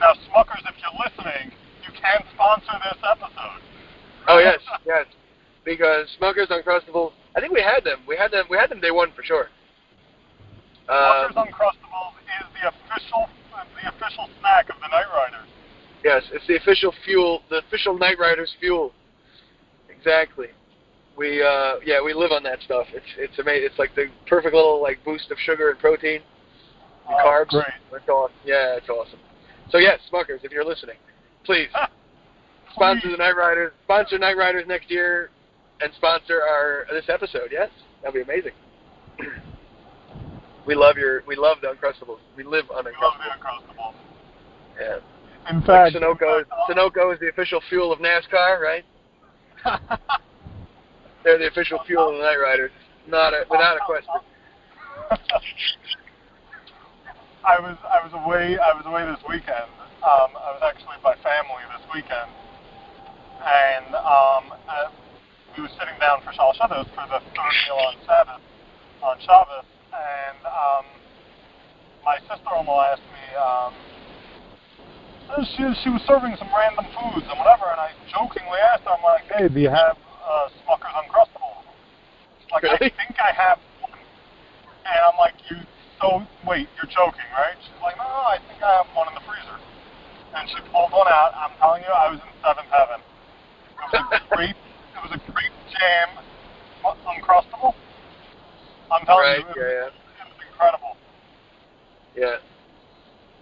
Now, 0.00 0.14
Smucker's, 0.30 0.62
if 0.64 0.74
you're 0.80 0.96
listening, 0.96 1.52
you 1.84 1.92
can 1.92 2.22
sponsor 2.34 2.72
this 2.82 2.98
episode. 3.04 3.60
Oh 4.28 4.38
yes, 4.38 4.60
yes, 4.86 5.06
because 5.68 6.06
Smucker's 6.20 6.48
Uncrustables. 6.48 7.12
I 7.36 7.40
think 7.40 7.52
we 7.52 7.60
had 7.60 7.84
them. 7.84 8.00
We 8.08 8.16
had 8.16 8.30
them. 8.32 8.46
We 8.50 8.56
had 8.56 8.70
them 8.70 8.80
day 8.80 8.90
one 8.90 9.12
for 9.14 9.22
sure. 9.22 9.48
Smucker's 10.88 11.36
Um, 11.36 11.46
Uncrustables 11.46 12.14
is 12.40 12.46
the 12.60 12.68
official 12.68 13.28
the 13.82 13.88
official 13.88 14.28
snack 14.40 14.68
of 14.70 14.76
the 14.80 14.88
Night 14.88 15.06
Riders. 15.12 15.46
yes, 16.02 16.22
it's 16.32 16.46
the 16.46 16.56
official 16.56 16.92
fuel, 17.04 17.42
the 17.50 17.58
official 17.58 17.96
Night 17.98 18.18
Riders 18.18 18.50
fuel. 18.60 18.92
Exactly. 19.90 20.46
We 21.16 21.42
uh, 21.42 21.76
yeah, 21.84 22.02
we 22.02 22.14
live 22.14 22.30
on 22.32 22.42
that 22.44 22.60
stuff. 22.64 22.86
It's 22.94 23.06
it's 23.18 23.38
amazing. 23.38 23.66
It's 23.70 23.78
like 23.78 23.94
the 23.94 24.06
perfect 24.26 24.54
little 24.54 24.80
like 24.80 25.04
boost 25.04 25.30
of 25.30 25.38
sugar 25.38 25.70
and 25.70 25.78
protein 25.78 26.22
and 27.08 27.16
Oh, 27.20 27.24
carbs. 27.26 27.48
Great. 27.50 27.66
It's 27.92 28.08
awesome. 28.08 28.36
Yeah, 28.44 28.76
it's 28.76 28.88
awesome. 28.88 29.18
So 29.70 29.78
yes, 29.78 29.98
Smuckers, 30.12 30.42
if 30.44 30.50
you're 30.52 30.64
listening, 30.64 30.96
please 31.44 31.68
sponsor 32.74 33.10
the 33.10 33.16
Night 33.16 33.36
Riders. 33.36 33.72
Sponsor 33.84 34.18
Night 34.18 34.36
Riders 34.36 34.64
next 34.66 34.90
year, 34.90 35.30
and 35.80 35.92
sponsor 35.94 36.40
our 36.42 36.86
this 36.90 37.08
episode. 37.08 37.48
Yes, 37.50 37.70
that'd 38.02 38.14
be 38.14 38.22
amazing. 38.22 38.52
we 40.66 40.74
love 40.74 40.96
your 40.96 41.22
we 41.26 41.36
love 41.36 41.58
the 41.62 41.68
Uncrustables. 41.68 42.18
We 42.36 42.44
live 42.44 42.70
on 42.70 42.84
We 42.84 42.92
love 43.00 43.14
Uncrustables. 43.14 43.62
the 43.66 43.74
Uncrustables. 43.74 43.94
Yeah. 44.80 45.50
In 45.50 45.56
Like 45.60 45.66
fact, 45.66 45.96
Sunoco, 45.96 46.44
Sunoco 46.68 47.12
is 47.14 47.20
the 47.20 47.28
official 47.28 47.60
fuel 47.68 47.92
of 47.92 48.00
NASCAR, 48.00 48.60
right? 48.60 48.84
They're 51.24 51.38
the 51.38 51.48
official 51.48 51.80
fuel 51.86 52.10
of 52.10 52.16
the 52.16 52.22
Night 52.22 52.36
Riders, 52.36 52.70
not 53.08 53.32
a, 53.32 53.44
without 53.50 53.76
a 53.76 53.80
question. 53.84 54.14
I 57.48 57.58
was 57.60 57.78
I 57.80 58.04
was 58.04 58.12
away 58.12 58.58
I 58.58 58.76
was 58.76 58.84
away 58.84 59.06
this 59.06 59.22
weekend. 59.28 59.72
Um, 60.04 60.36
I 60.36 60.52
was 60.52 60.60
actually 60.62 61.00
by 61.02 61.14
family 61.24 61.64
this 61.72 61.86
weekend, 61.94 62.30
and 63.40 63.94
um, 63.96 64.52
uh, 64.68 64.92
we 65.56 65.62
were 65.64 65.72
sitting 65.80 65.96
down 66.58 66.68
for 66.68 66.78
Shal 66.78 66.84
Shabbos 66.84 66.86
for 66.94 67.06
the 67.06 67.20
third 67.20 67.54
meal 67.66 67.78
on 67.86 67.94
Sabbath 68.06 68.42
on 69.02 69.16
Shabbos, 69.20 69.64
and 69.94 70.38
um, 70.46 70.84
my 72.04 72.18
sister-in-law 72.26 72.82
asked 72.92 73.02
me. 73.02 73.26
Um, 73.38 73.72
uh, 75.28 75.44
she 75.44 75.62
she 75.84 75.90
was 75.90 76.00
serving 76.08 76.34
some 76.38 76.48
random 76.56 76.86
foods 76.96 77.26
and 77.28 77.38
whatever, 77.38 77.68
and 77.70 77.78
I 77.78 77.92
jokingly 78.08 78.58
asked 78.72 78.84
her, 78.84 78.96
I'm 78.96 79.04
like, 79.04 79.28
Hey, 79.28 79.48
do 79.48 79.60
you 79.60 79.68
have 79.70 79.96
uh, 80.24 80.48
Smucker's 80.64 80.94
Uncrustables? 81.04 81.68
Like, 82.50 82.64
I 82.64 82.78
think 82.78 83.14
I 83.20 83.30
have 83.36 83.58
one. 83.84 83.92
And 83.92 85.00
I'm 85.04 85.18
like, 85.20 85.36
you 85.50 85.60
so 86.00 86.22
wait, 86.46 86.66
you're 86.80 86.90
joking, 86.90 87.28
right? 87.36 87.58
She's 87.60 87.82
like, 87.82 87.98
no, 87.98 88.06
I 88.06 88.38
think 88.48 88.62
I 88.62 88.82
have 88.82 88.88
one 88.96 89.10
in 89.10 89.14
the 89.14 89.24
freezer. 89.26 89.58
And 90.32 90.48
she 90.48 90.56
pulled 90.72 90.94
one 90.96 91.10
out. 91.10 91.36
I'm 91.36 91.52
telling 91.58 91.82
you, 91.82 91.92
I 91.92 92.08
was 92.08 92.22
in 92.22 92.32
seventh 92.40 92.70
heaven. 92.72 93.00
It 93.02 94.00
was 94.00 94.16
a 94.16 94.22
great, 94.32 94.56
it 94.56 95.00
was 95.04 95.12
a 95.12 95.20
great 95.28 95.52
jam, 95.74 96.07
uncrustable. 97.28 97.74
I'm 98.90 99.04
telling 99.06 99.22
Right, 99.22 99.38
you, 99.38 99.44
it, 99.44 99.56
yeah, 99.56 99.84
was, 99.84 99.92
it 99.92 100.28
was 100.28 100.38
incredible. 100.52 100.96
Yeah. 102.16 102.36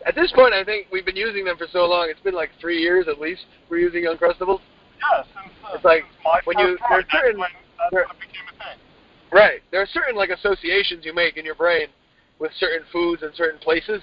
At 0.06 0.14
this 0.14 0.30
point, 0.32 0.54
I 0.54 0.64
think 0.64 0.88
we've 0.92 1.06
been 1.06 1.16
using 1.16 1.44
them 1.44 1.56
for 1.56 1.66
so 1.72 1.86
long. 1.86 2.08
It's 2.10 2.20
been 2.20 2.34
like 2.34 2.50
three 2.60 2.80
years 2.80 3.06
at 3.08 3.20
least. 3.20 3.42
We're 3.70 3.78
using 3.78 4.04
Uncrustables. 4.04 4.60
Yeah, 4.98 5.22
since 5.24 5.52
uh, 5.64 5.74
It's 5.74 5.84
like, 5.84 6.02
since 6.02 6.24
my 6.24 6.40
when 6.44 6.58
you- 6.58 6.78
ride, 6.88 6.90
there's 6.90 7.04
certain- 7.10 7.40
when, 7.40 7.50
there- 7.90 8.06
when 8.06 8.16
it 8.16 8.20
became 8.20 8.46
a 8.48 8.52
thing. 8.64 8.78
Right. 9.32 9.62
There 9.70 9.80
are 9.82 9.86
certain 9.86 10.14
like 10.16 10.30
associations 10.30 11.04
you 11.04 11.12
make 11.14 11.36
in 11.36 11.44
your 11.44 11.54
brain 11.56 11.88
with 12.38 12.52
certain 12.58 12.86
foods 12.92 13.22
and 13.22 13.34
certain 13.34 13.58
places. 13.58 14.02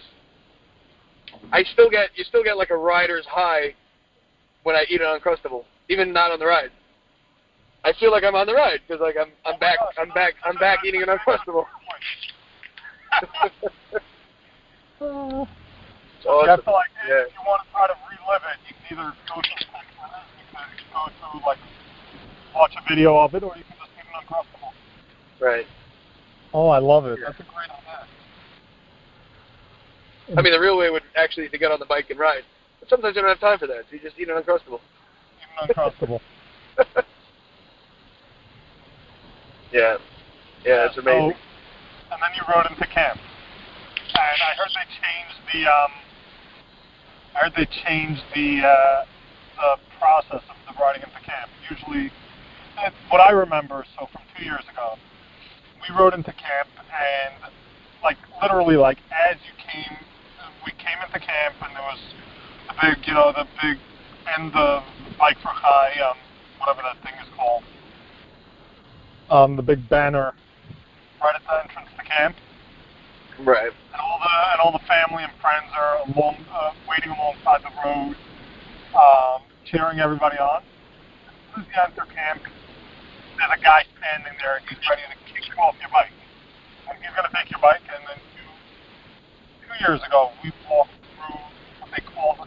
I 1.51 1.63
still 1.73 1.89
get 1.89 2.09
you 2.15 2.23
still 2.25 2.43
get 2.43 2.57
like 2.57 2.69
a 2.71 2.77
rider's 2.77 3.25
high 3.25 3.73
when 4.63 4.75
I 4.75 4.85
eat 4.89 5.01
an 5.01 5.07
uncrustable, 5.19 5.63
even 5.89 6.11
not 6.13 6.31
on 6.31 6.39
the 6.39 6.45
ride. 6.45 6.71
I 7.85 7.91
feel 7.99 8.11
like 8.11 8.23
I'm 8.23 8.35
on 8.35 8.47
the 8.47 8.53
ride 8.53 8.79
because 8.87 9.01
like 9.01 9.15
I'm 9.19 9.29
I'm 9.45 9.55
Oh 9.55 9.59
back 9.59 9.77
I'm 9.97 10.09
back 10.09 10.33
I'm 10.45 10.55
back 10.57 10.79
eating 10.85 11.01
an 11.01 11.07
no, 11.07 11.15
no, 11.15 11.19
uncrustable. 11.19 11.65
Uh, 15.01 15.45
It's 16.23 16.25
You 16.25 16.31
awesome. 16.31 16.49
have 16.49 16.73
like, 16.73 16.89
Yeah. 17.05 17.27
if 17.27 17.33
you 17.33 17.43
want 17.45 17.61
to 17.65 17.71
try 17.71 17.87
to 17.87 17.95
relive 18.07 18.41
it, 18.47 18.57
you 18.69 18.75
can 18.87 18.97
either 18.97 19.13
go 19.27 19.41
to 19.41 19.49
you 19.49 19.55
can 20.55 20.63
go 20.93 21.03
to 21.11 21.45
like 21.45 21.57
watch 22.55 22.71
a 22.79 22.81
video 22.87 23.17
of 23.17 23.35
it, 23.35 23.43
or 23.43 23.51
you 23.57 23.63
can 23.65 23.75
just 23.77 23.91
eat 23.99 24.07
an 24.07 24.23
uncrustable. 24.23 24.71
Right. 25.41 25.67
Oh, 26.53 26.69
I 26.69 26.77
love 26.79 27.05
it. 27.07 27.19
Yeah. 27.19 27.25
That's 27.27 27.39
a 27.41 27.43
great 27.43 27.69
idea. 27.69 28.07
I 30.37 30.41
mean, 30.41 30.53
the 30.53 30.59
real 30.59 30.77
way 30.77 30.89
would 30.89 31.03
actually 31.17 31.49
to 31.49 31.57
get 31.57 31.71
on 31.71 31.79
the 31.79 31.85
bike 31.85 32.09
and 32.09 32.17
ride. 32.17 32.43
But 32.79 32.87
sometimes 32.87 33.17
you 33.17 33.21
don't 33.21 33.29
have 33.29 33.41
time 33.41 33.59
for 33.59 33.67
that, 33.67 33.83
so 33.89 33.95
you 33.95 33.99
just 33.99 34.17
eat 34.17 34.29
an 34.29 34.41
uncrustable. 34.41 34.79
Eat 34.79 35.49
an 35.61 35.67
uncrustable. 35.75 36.21
yeah. 39.73 39.97
Yeah, 40.63 40.87
it's 40.87 40.97
amazing. 40.97 41.35
So, 41.35 42.13
and 42.13 42.21
then 42.21 42.31
you 42.37 42.43
rode 42.47 42.69
into 42.71 42.87
camp, 42.87 43.19
and 43.19 44.39
I 44.39 44.53
heard 44.55 44.71
they 44.71 44.87
changed 44.95 45.37
the 45.51 45.67
um. 45.67 45.91
I 47.35 47.37
heard 47.43 47.53
they 47.57 47.67
changed 47.83 48.21
the 48.33 48.63
uh, 48.63 49.05
the 49.57 49.71
process 49.99 50.45
of 50.47 50.55
the 50.69 50.73
riding 50.79 51.01
into 51.01 51.19
camp. 51.25 51.49
Usually, 51.69 52.13
it's 52.85 52.95
what 53.09 53.19
I 53.19 53.31
remember. 53.31 53.83
So 53.99 54.07
from 54.13 54.21
two 54.37 54.45
years 54.45 54.63
ago, 54.71 54.95
we 55.81 55.95
rode 55.97 56.13
into 56.13 56.31
camp, 56.31 56.69
and 56.77 57.51
like 58.03 58.17
literally, 58.41 58.77
like 58.77 58.99
as 59.11 59.35
you 59.43 59.53
came, 59.57 59.97
we 60.65 60.71
came 60.79 61.01
into 61.03 61.19
camp, 61.19 61.55
and 61.59 61.75
there 61.75 61.83
was 61.83 61.99
the 62.69 62.75
big, 62.79 63.07
you 63.07 63.13
know, 63.13 63.33
the 63.35 63.47
big 63.59 63.77
end 64.37 64.55
of 64.55 64.83
bike 65.19 65.37
for 65.43 65.51
Chai, 65.59 65.91
um, 66.07 66.17
whatever 66.59 66.81
that 66.87 67.01
thing 67.03 67.19
is 67.19 67.27
called. 67.35 67.63
Um, 69.33 69.55
the 69.55 69.65
big 69.65 69.89
banner 69.89 70.29
right 71.17 71.33
at 71.33 71.41
the 71.41 71.57
entrance 71.65 71.89
to 71.97 72.03
camp, 72.05 72.35
Right. 73.41 73.73
and 73.73 73.97
all 73.99 74.19
the 74.21 74.29
and 74.53 74.61
all 74.61 74.71
the 74.71 74.85
family 74.85 75.23
and 75.23 75.33
friends 75.41 75.65
are 75.73 76.05
along, 76.05 76.37
uh, 76.53 76.69
waiting 76.87 77.09
alongside 77.09 77.65
the 77.65 77.73
road, 77.81 78.13
um, 78.93 79.41
cheering 79.65 79.97
everybody 79.99 80.37
on. 80.37 80.61
As 80.61 81.33
soon 81.55 81.65
as 81.65 81.67
you 81.73 81.81
enter 81.81 82.13
camp, 82.13 82.43
there's 82.45 83.57
a 83.57 83.61
guy 83.63 83.81
standing 83.97 84.37
there, 84.37 84.57
and 84.61 84.65
he's 84.69 84.77
ready 84.87 85.01
to 85.09 85.17
kick 85.25 85.49
you 85.49 85.55
off 85.57 85.73
your 85.81 85.89
bike, 85.89 86.13
and 86.93 86.97
he's 87.01 87.15
gonna 87.17 87.33
take 87.33 87.49
your 87.49 87.59
bike. 87.59 87.81
And 87.89 88.05
then 88.05 88.21
two, 88.37 88.49
two 89.65 89.75
years 89.81 90.03
ago, 90.05 90.29
we 90.45 90.53
walked 90.69 90.93
through 91.17 91.41
what 91.81 91.89
they 91.89 92.05
call, 92.05 92.37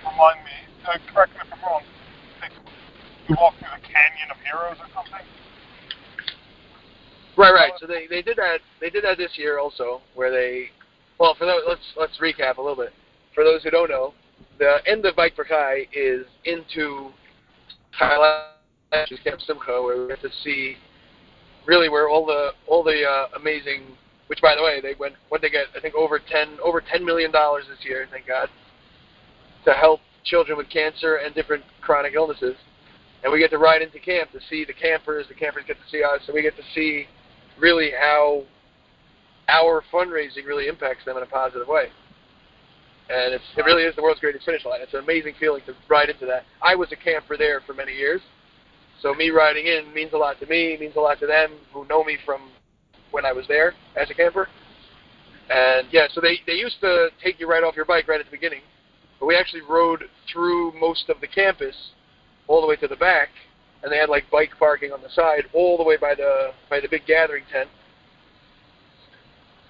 remind 0.00 0.40
me, 0.48 0.56
uh, 0.88 0.96
correct 1.12 1.36
me 1.36 1.44
if 1.44 1.52
I'm 1.52 1.60
wrong. 1.60 1.84
They, 2.40 2.48
we 3.28 3.36
walked 3.36 3.58
through 3.60 3.76
the 3.76 3.84
Canyon 3.84 4.32
of 4.32 4.40
Heroes 4.40 4.80
or 4.80 4.88
something. 4.96 5.20
Right, 7.36 7.52
right. 7.52 7.72
So 7.78 7.86
they, 7.86 8.06
they 8.08 8.22
did 8.22 8.38
that 8.38 8.60
they 8.80 8.88
did 8.88 9.04
that 9.04 9.18
this 9.18 9.32
year 9.36 9.58
also, 9.58 10.00
where 10.14 10.30
they 10.30 10.70
well 11.18 11.34
for 11.38 11.44
those 11.44 11.62
let's 11.68 11.80
let's 11.96 12.18
recap 12.18 12.56
a 12.56 12.62
little 12.62 12.76
bit. 12.76 12.92
For 13.34 13.44
those 13.44 13.62
who 13.62 13.70
don't 13.70 13.90
know, 13.90 14.14
the 14.58 14.78
end 14.86 15.04
of 15.04 15.14
Bike 15.16 15.36
for 15.36 15.44
Chai 15.44 15.86
is 15.92 16.24
into 16.44 17.10
which 19.10 19.24
Camp 19.24 19.40
Simcha, 19.42 19.82
where 19.82 20.00
we 20.00 20.08
get 20.08 20.22
to 20.22 20.30
see 20.42 20.76
really 21.66 21.88
where 21.88 22.08
all 22.08 22.24
the 22.24 22.50
all 22.66 22.82
the 22.82 23.02
uh, 23.04 23.38
amazing. 23.38 23.96
Which 24.28 24.40
by 24.42 24.56
the 24.56 24.62
way, 24.62 24.80
they 24.80 24.94
went 24.98 25.14
what 25.28 25.40
they 25.40 25.50
get 25.50 25.66
I 25.76 25.80
think 25.80 25.94
over 25.94 26.18
ten 26.18 26.58
over 26.64 26.80
ten 26.80 27.04
million 27.04 27.30
dollars 27.30 27.64
this 27.68 27.84
year, 27.84 28.08
thank 28.10 28.26
God, 28.26 28.48
to 29.64 29.72
help 29.72 30.00
children 30.24 30.58
with 30.58 30.68
cancer 30.68 31.16
and 31.16 31.34
different 31.34 31.62
chronic 31.80 32.14
illnesses. 32.14 32.56
And 33.22 33.32
we 33.32 33.38
get 33.38 33.50
to 33.50 33.58
ride 33.58 33.82
into 33.82 34.00
camp 34.00 34.32
to 34.32 34.40
see 34.50 34.64
the 34.64 34.72
campers. 34.72 35.26
The 35.28 35.34
campers 35.34 35.64
get 35.66 35.76
to 35.76 35.90
see 35.90 36.02
us, 36.02 36.22
and 36.26 36.34
we 36.34 36.42
get 36.42 36.56
to 36.56 36.62
see 36.74 37.06
really 37.58 37.90
how 37.98 38.44
our 39.48 39.82
fundraising 39.92 40.46
really 40.46 40.68
impacts 40.68 41.04
them 41.04 41.16
in 41.16 41.22
a 41.22 41.26
positive 41.26 41.68
way. 41.68 41.86
And 43.08 43.34
it's, 43.34 43.44
it 43.56 43.64
really 43.64 43.84
is 43.84 43.94
the 43.94 44.02
world's 44.02 44.20
greatest 44.20 44.44
finish 44.44 44.64
line. 44.64 44.80
It's 44.82 44.94
an 44.94 45.00
amazing 45.00 45.34
feeling 45.38 45.62
to 45.66 45.74
ride 45.88 46.10
into 46.10 46.26
that. 46.26 46.44
I 46.60 46.74
was 46.74 46.90
a 46.90 46.96
camper 46.96 47.36
there 47.36 47.60
for 47.64 47.72
many 47.72 47.92
years, 47.92 48.20
so 49.00 49.14
me 49.14 49.30
riding 49.30 49.66
in 49.66 49.94
means 49.94 50.12
a 50.12 50.16
lot 50.16 50.40
to 50.40 50.46
me, 50.46 50.76
means 50.80 50.96
a 50.96 51.00
lot 51.00 51.20
to 51.20 51.26
them 51.26 51.52
who 51.72 51.86
know 51.86 52.02
me 52.02 52.18
from 52.24 52.50
when 53.12 53.24
I 53.24 53.32
was 53.32 53.46
there 53.46 53.74
as 53.96 54.10
a 54.10 54.14
camper. 54.14 54.48
And 55.48 55.86
yeah, 55.92 56.08
so 56.12 56.20
they, 56.20 56.40
they 56.46 56.54
used 56.54 56.80
to 56.80 57.10
take 57.22 57.38
you 57.38 57.48
right 57.48 57.62
off 57.62 57.76
your 57.76 57.84
bike 57.84 58.08
right 58.08 58.18
at 58.18 58.26
the 58.26 58.32
beginning 58.32 58.62
but 59.18 59.26
we 59.26 59.36
actually 59.36 59.62
rode 59.62 60.04
through 60.30 60.78
most 60.78 61.08
of 61.08 61.20
the 61.20 61.26
campus, 61.26 61.74
all 62.46 62.60
the 62.60 62.66
way 62.66 62.76
to 62.76 62.88
the 62.88 62.96
back, 62.96 63.30
and 63.82 63.92
they 63.92 63.98
had 63.98 64.08
like 64.08 64.30
bike 64.30 64.50
parking 64.58 64.92
on 64.92 65.02
the 65.02 65.10
side, 65.10 65.44
all 65.52 65.76
the 65.76 65.84
way 65.84 65.96
by 65.96 66.14
the 66.14 66.52
by 66.68 66.80
the 66.80 66.88
big 66.88 67.06
gathering 67.06 67.44
tent. 67.52 67.68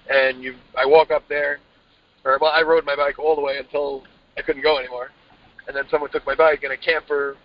And 0.09 0.41
you, 0.41 0.55
I 0.77 0.85
walk 0.85 1.11
up 1.11 1.23
there, 1.27 1.59
or 2.23 2.37
well, 2.41 2.51
I 2.51 2.61
rode 2.61 2.85
my 2.85 2.95
bike 2.95 3.19
all 3.19 3.35
the 3.35 3.41
way 3.41 3.57
until 3.57 4.03
I 4.37 4.41
couldn't 4.41 4.63
go 4.63 4.79
anymore, 4.79 5.11
and 5.67 5.75
then 5.75 5.83
someone 5.91 6.09
took 6.11 6.25
my 6.25 6.35
bike, 6.35 6.63
and 6.63 6.71
a 6.73 6.77
camper. 6.77 7.35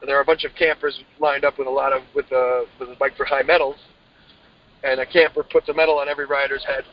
And 0.00 0.08
There 0.08 0.16
are 0.16 0.22
a 0.22 0.24
bunch 0.24 0.44
of 0.44 0.54
campers 0.54 0.98
lined 1.18 1.44
up 1.44 1.58
with 1.58 1.66
a 1.66 1.70
lot 1.70 1.92
of 1.92 2.02
with 2.14 2.28
the 2.30 2.66
with 2.78 2.88
the 2.88 2.94
bike 2.94 3.16
for 3.16 3.26
Chai 3.26 3.42
medals, 3.42 3.76
and 4.84 5.00
a 5.00 5.06
camper 5.06 5.42
puts 5.42 5.68
a 5.68 5.74
medal 5.74 5.98
on 5.98 6.08
every 6.08 6.26
rider's 6.26 6.64
head, 6.64 6.84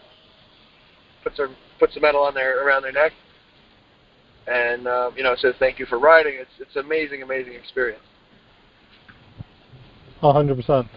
puts 1.23 1.39
a 1.39 1.47
puts 1.79 1.95
a 1.97 1.99
medal 1.99 2.21
on 2.21 2.33
their 2.33 2.65
around 2.65 2.83
their 2.83 2.91
neck, 2.91 3.11
and 4.47 4.87
um, 4.87 5.13
you 5.15 5.23
know 5.23 5.35
says 5.37 5.55
thank 5.59 5.79
you 5.79 5.85
for 5.85 5.99
riding. 5.99 6.33
It's 6.35 6.51
it's 6.59 6.75
amazing, 6.75 7.21
amazing 7.21 7.53
experience. 7.53 8.01
A 10.25 10.33
hundred 10.33 10.55
percent. 10.55 10.87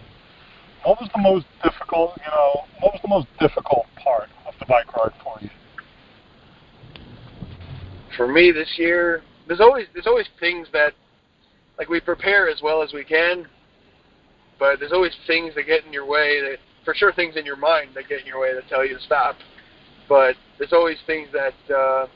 What 0.83 0.99
was 0.99 1.07
the 1.13 1.21
most 1.21 1.45
difficult? 1.63 2.17
You 2.17 2.31
know, 2.31 2.63
what 2.79 2.93
was 2.93 2.99
the 3.03 3.09
most 3.09 3.27
difficult 3.39 3.85
part 4.03 4.27
of 4.47 4.55
the 4.59 4.65
bike 4.65 4.91
ride 4.95 5.13
for 5.23 5.37
you? 5.39 5.49
For 8.17 8.27
me 8.27 8.51
this 8.51 8.73
year, 8.77 9.21
there's 9.47 9.61
always 9.61 9.85
there's 9.93 10.07
always 10.07 10.25
things 10.39 10.67
that 10.73 10.93
like 11.77 11.89
we 11.89 11.99
prepare 11.99 12.49
as 12.49 12.61
well 12.63 12.81
as 12.81 12.91
we 12.91 13.03
can, 13.03 13.45
but 14.57 14.79
there's 14.79 14.93
always 14.93 15.15
things 15.27 15.53
that 15.53 15.67
get 15.67 15.85
in 15.85 15.93
your 15.93 16.07
way 16.07 16.41
that 16.41 16.57
for 16.83 16.95
sure 16.95 17.13
things 17.13 17.35
in 17.35 17.45
your 17.45 17.55
mind 17.55 17.91
that 17.93 18.09
get 18.09 18.21
in 18.21 18.25
your 18.25 18.41
way 18.41 18.55
that 18.55 18.67
tell 18.67 18.83
you 18.83 18.97
to 18.97 19.03
stop. 19.03 19.35
But 20.07 20.37
there's 20.57 20.73
always 20.73 20.97
things 21.05 21.27
that 21.33 21.75
uh, 21.75 22.07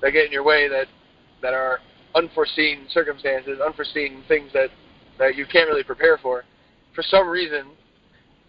that 0.00 0.12
get 0.12 0.26
in 0.26 0.32
your 0.32 0.44
way 0.44 0.68
that 0.68 0.86
that 1.42 1.54
are 1.54 1.80
unforeseen 2.14 2.86
circumstances, 2.88 3.58
unforeseen 3.60 4.22
things 4.28 4.52
that 4.52 4.70
that 5.18 5.36
you 5.36 5.46
can't 5.46 5.68
really 5.68 5.82
prepare 5.82 6.18
for. 6.18 6.44
For 6.94 7.02
some 7.02 7.28
reason, 7.28 7.66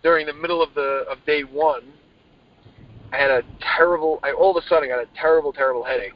during 0.03 0.25
the 0.25 0.33
middle 0.33 0.61
of 0.61 0.73
the 0.73 1.05
of 1.09 1.17
day 1.25 1.41
one, 1.41 1.83
I 3.11 3.17
had 3.17 3.31
a 3.31 3.43
terrible. 3.77 4.19
I 4.23 4.31
all 4.31 4.55
of 4.55 4.63
a 4.63 4.67
sudden 4.67 4.89
got 4.89 4.99
a 4.99 5.07
terrible, 5.15 5.53
terrible 5.53 5.83
headache. 5.83 6.13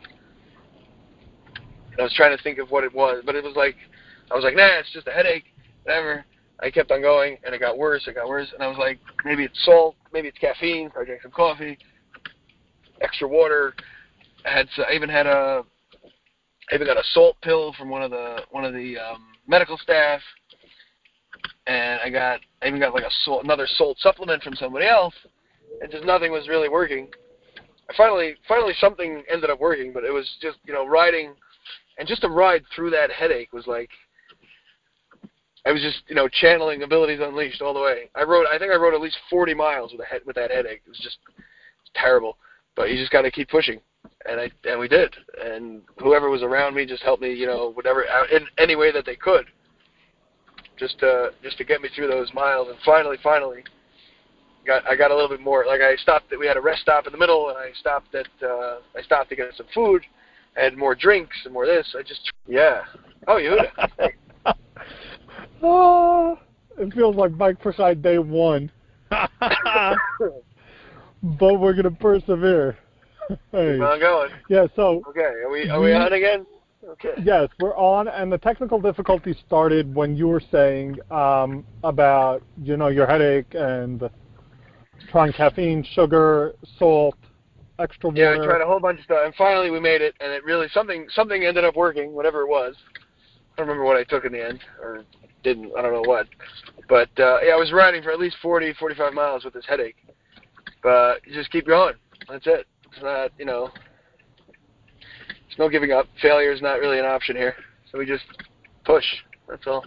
And 1.91 1.99
I 1.99 2.03
was 2.03 2.13
trying 2.13 2.35
to 2.35 2.41
think 2.43 2.57
of 2.57 2.71
what 2.71 2.83
it 2.83 2.93
was, 2.93 3.23
but 3.25 3.35
it 3.35 3.43
was 3.43 3.55
like 3.55 3.75
I 4.31 4.35
was 4.35 4.43
like, 4.43 4.55
nah, 4.55 4.79
it's 4.79 4.91
just 4.91 5.07
a 5.07 5.11
headache, 5.11 5.45
whatever. 5.83 6.25
I 6.59 6.71
kept 6.71 6.91
on 6.91 7.01
going, 7.01 7.37
and 7.43 7.53
it 7.53 7.59
got 7.59 7.77
worse. 7.77 8.07
It 8.07 8.15
got 8.15 8.27
worse, 8.27 8.47
and 8.53 8.63
I 8.63 8.67
was 8.67 8.77
like, 8.77 8.99
maybe 9.25 9.43
it's 9.43 9.65
salt, 9.65 9.95
maybe 10.13 10.27
it's 10.27 10.37
caffeine. 10.37 10.89
So 10.93 11.01
I 11.01 11.05
drank 11.05 11.21
some 11.21 11.31
coffee, 11.31 11.77
extra 13.01 13.27
water. 13.27 13.73
I 14.45 14.51
had 14.51 14.69
I 14.87 14.93
even 14.93 15.09
had 15.09 15.27
a 15.27 15.63
I 16.71 16.75
even 16.75 16.87
got 16.87 16.97
a 16.97 17.03
salt 17.11 17.37
pill 17.41 17.73
from 17.73 17.89
one 17.89 18.01
of 18.01 18.11
the 18.11 18.41
one 18.51 18.65
of 18.65 18.73
the 18.73 18.97
um, 18.97 19.25
medical 19.47 19.77
staff, 19.77 20.21
and 21.67 21.99
I 22.03 22.09
got 22.09 22.39
I 22.61 22.67
even 22.67 22.79
got 22.79 22.93
like 22.93 23.03
a 23.03 23.11
salt, 23.23 23.43
another 23.43 23.67
salt 23.67 23.97
supplement 23.99 24.43
from 24.43 24.55
somebody 24.55 24.85
else, 24.85 25.13
and 25.81 25.91
just 25.91 26.05
nothing 26.05 26.31
was 26.31 26.47
really 26.47 26.69
working. 26.69 27.07
I 27.89 27.93
finally 27.95 28.35
finally 28.47 28.73
something 28.79 29.23
ended 29.31 29.49
up 29.49 29.59
working, 29.59 29.93
but 29.93 30.03
it 30.03 30.11
was 30.11 30.29
just 30.41 30.57
you 30.65 30.73
know 30.73 30.85
riding, 30.85 31.33
and 31.97 32.07
just 32.07 32.23
a 32.23 32.29
ride 32.29 32.63
through 32.75 32.91
that 32.91 33.11
headache 33.11 33.53
was 33.53 33.67
like 33.67 33.89
I 35.65 35.71
was 35.71 35.81
just 35.81 36.03
you 36.07 36.15
know 36.15 36.27
channeling 36.27 36.83
abilities 36.83 37.19
unleashed 37.21 37.61
all 37.61 37.73
the 37.73 37.81
way. 37.81 38.09
I 38.15 38.23
rode 38.23 38.45
I 38.47 38.57
think 38.57 38.71
I 38.71 38.75
rode 38.75 38.93
at 38.93 39.01
least 39.01 39.17
40 39.29 39.53
miles 39.53 39.91
with 39.91 40.01
a 40.01 40.05
head 40.05 40.21
with 40.25 40.35
that 40.35 40.51
headache. 40.51 40.81
It 40.85 40.89
was 40.89 40.99
just 40.99 41.17
terrible, 41.95 42.37
but 42.75 42.89
you 42.89 42.97
just 42.97 43.11
got 43.11 43.21
to 43.21 43.31
keep 43.31 43.49
pushing 43.49 43.79
and 44.25 44.39
I 44.39 44.51
and 44.65 44.79
we 44.79 44.87
did. 44.87 45.15
And 45.43 45.81
whoever 45.99 46.29
was 46.29 46.43
around 46.43 46.75
me 46.75 46.85
just 46.85 47.03
helped 47.03 47.21
me, 47.21 47.33
you 47.33 47.45
know, 47.45 47.71
whatever 47.71 48.05
in 48.31 48.45
any 48.57 48.75
way 48.75 48.91
that 48.91 49.05
they 49.05 49.15
could, 49.15 49.45
just 50.83 50.99
to 50.99 51.31
just 51.41 51.57
to 51.57 51.63
get 51.63 51.81
me 51.81 51.87
through 51.95 52.07
those 52.07 52.33
miles. 52.33 52.67
And 52.67 52.77
finally, 52.85 53.17
finally, 53.23 53.63
got 54.67 54.85
I 54.85 54.97
got 54.97 55.11
a 55.11 55.15
little 55.15 55.29
bit 55.29 55.39
more. 55.39 55.65
Like 55.65 55.79
I 55.81 55.95
stopped. 55.95 56.33
We 56.37 56.45
had 56.45 56.57
a 56.57 56.61
rest 56.61 56.81
stop 56.81 57.07
in 57.07 57.13
the 57.13 57.17
middle, 57.17 57.49
and 57.49 57.57
I 57.57 57.71
stopped 57.79 58.13
at 58.13 58.27
uh, 58.45 58.79
I 58.97 59.01
stopped 59.01 59.29
to 59.29 59.35
get 59.35 59.47
some 59.55 59.67
food, 59.73 60.03
and 60.57 60.77
more 60.77 60.93
drinks 60.93 61.37
and 61.45 61.53
more 61.53 61.65
this. 61.65 61.95
I 61.97 62.03
just 62.03 62.31
yeah. 62.47 62.81
Oh, 63.27 63.35
Yehuda. 63.35 64.09
oh, 65.63 66.37
it 66.77 66.93
feels 66.93 67.15
like 67.15 67.37
Bike 67.37 67.61
for 67.61 67.71
Chai 67.71 67.93
day 67.93 68.17
one. 68.17 68.69
but 69.09 69.95
we're 71.59 71.73
gonna 71.73 71.91
persevere. 71.91 72.77
Hey. 73.53 73.75
Keep 73.75 73.81
on 73.81 73.99
going. 74.01 74.31
Yeah. 74.49 74.67
So. 74.75 75.01
Okay. 75.07 75.21
Are 75.21 75.49
we 75.49 75.69
are 75.69 75.79
we 75.79 75.93
on 75.93 76.11
again? 76.11 76.45
Okay. 76.89 77.13
Yes, 77.23 77.49
we're 77.59 77.75
on, 77.77 78.07
and 78.07 78.31
the 78.31 78.37
technical 78.37 78.79
difficulty 78.79 79.35
started 79.47 79.93
when 79.95 80.17
you 80.17 80.27
were 80.27 80.41
saying 80.51 80.97
um, 81.11 81.65
about 81.83 82.43
you 82.61 82.75
know 82.75 82.89
your 82.89 83.07
headache 83.07 83.53
and 83.53 84.09
trying 85.09 85.31
caffeine, 85.31 85.85
sugar, 85.93 86.53
salt, 86.77 87.15
extra 87.79 88.09
water. 88.09 88.21
Yeah, 88.21 88.39
we 88.39 88.45
tried 88.45 88.61
a 88.61 88.65
whole 88.65 88.81
bunch 88.81 88.99
of 88.99 89.05
stuff, 89.05 89.21
and 89.23 89.33
finally 89.35 89.71
we 89.71 89.79
made 89.79 90.01
it, 90.01 90.13
and 90.19 90.31
it 90.31 90.43
really 90.43 90.67
something 90.73 91.07
something 91.13 91.45
ended 91.45 91.63
up 91.63 91.75
working, 91.75 92.13
whatever 92.13 92.41
it 92.41 92.49
was. 92.49 92.75
I 92.95 93.57
don't 93.57 93.67
remember 93.67 93.85
what 93.85 93.97
I 93.97 94.03
took 94.03 94.25
in 94.25 94.33
the 94.33 94.45
end, 94.45 94.59
or 94.81 95.05
didn't. 95.43 95.71
I 95.77 95.81
don't 95.81 95.93
know 95.93 96.09
what. 96.09 96.27
But 96.89 97.09
uh, 97.19 97.39
yeah, 97.43 97.53
I 97.53 97.57
was 97.57 97.71
riding 97.71 98.01
for 98.01 98.11
at 98.11 98.19
least 98.19 98.37
40, 98.41 98.73
45 98.73 99.13
miles 99.13 99.45
with 99.45 99.53
this 99.53 99.65
headache. 99.67 99.95
But 100.81 101.25
you 101.25 101.33
just 101.33 101.51
keep 101.51 101.67
going. 101.67 101.95
That's 102.27 102.47
it. 102.47 102.67
It's 102.91 103.01
not, 103.01 103.31
you 103.37 103.45
know, 103.45 103.69
there's 105.53 105.65
no 105.65 105.69
giving 105.69 105.91
up. 105.91 106.07
Failure 106.21 106.51
is 106.51 106.61
not 106.61 106.79
really 106.79 106.99
an 106.99 107.05
option 107.05 107.35
here. 107.35 107.55
So 107.91 107.99
we 107.99 108.05
just 108.05 108.23
push. 108.85 109.05
That's 109.47 109.65
all. 109.67 109.85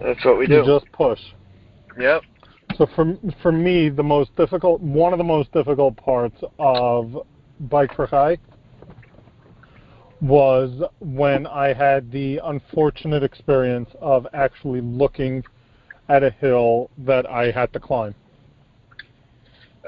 That's 0.00 0.24
what 0.24 0.38
we 0.38 0.46
do. 0.46 0.56
You 0.56 0.66
just 0.66 0.90
push. 0.92 1.20
Yep. 1.98 2.22
So 2.76 2.86
for 2.94 3.18
for 3.42 3.52
me, 3.52 3.88
the 3.88 4.02
most 4.02 4.34
difficult, 4.36 4.80
one 4.80 5.12
of 5.12 5.18
the 5.18 5.24
most 5.24 5.52
difficult 5.52 5.96
parts 5.96 6.36
of 6.58 7.26
Bike 7.60 7.94
for 7.94 8.06
Chai 8.06 8.38
was 10.20 10.82
when 11.00 11.46
I 11.46 11.74
had 11.74 12.10
the 12.10 12.40
unfortunate 12.44 13.22
experience 13.22 13.90
of 14.00 14.26
actually 14.32 14.80
looking 14.80 15.44
at 16.08 16.22
a 16.22 16.30
hill 16.30 16.90
that 16.98 17.26
I 17.26 17.50
had 17.50 17.72
to 17.74 17.80
climb. 17.80 18.14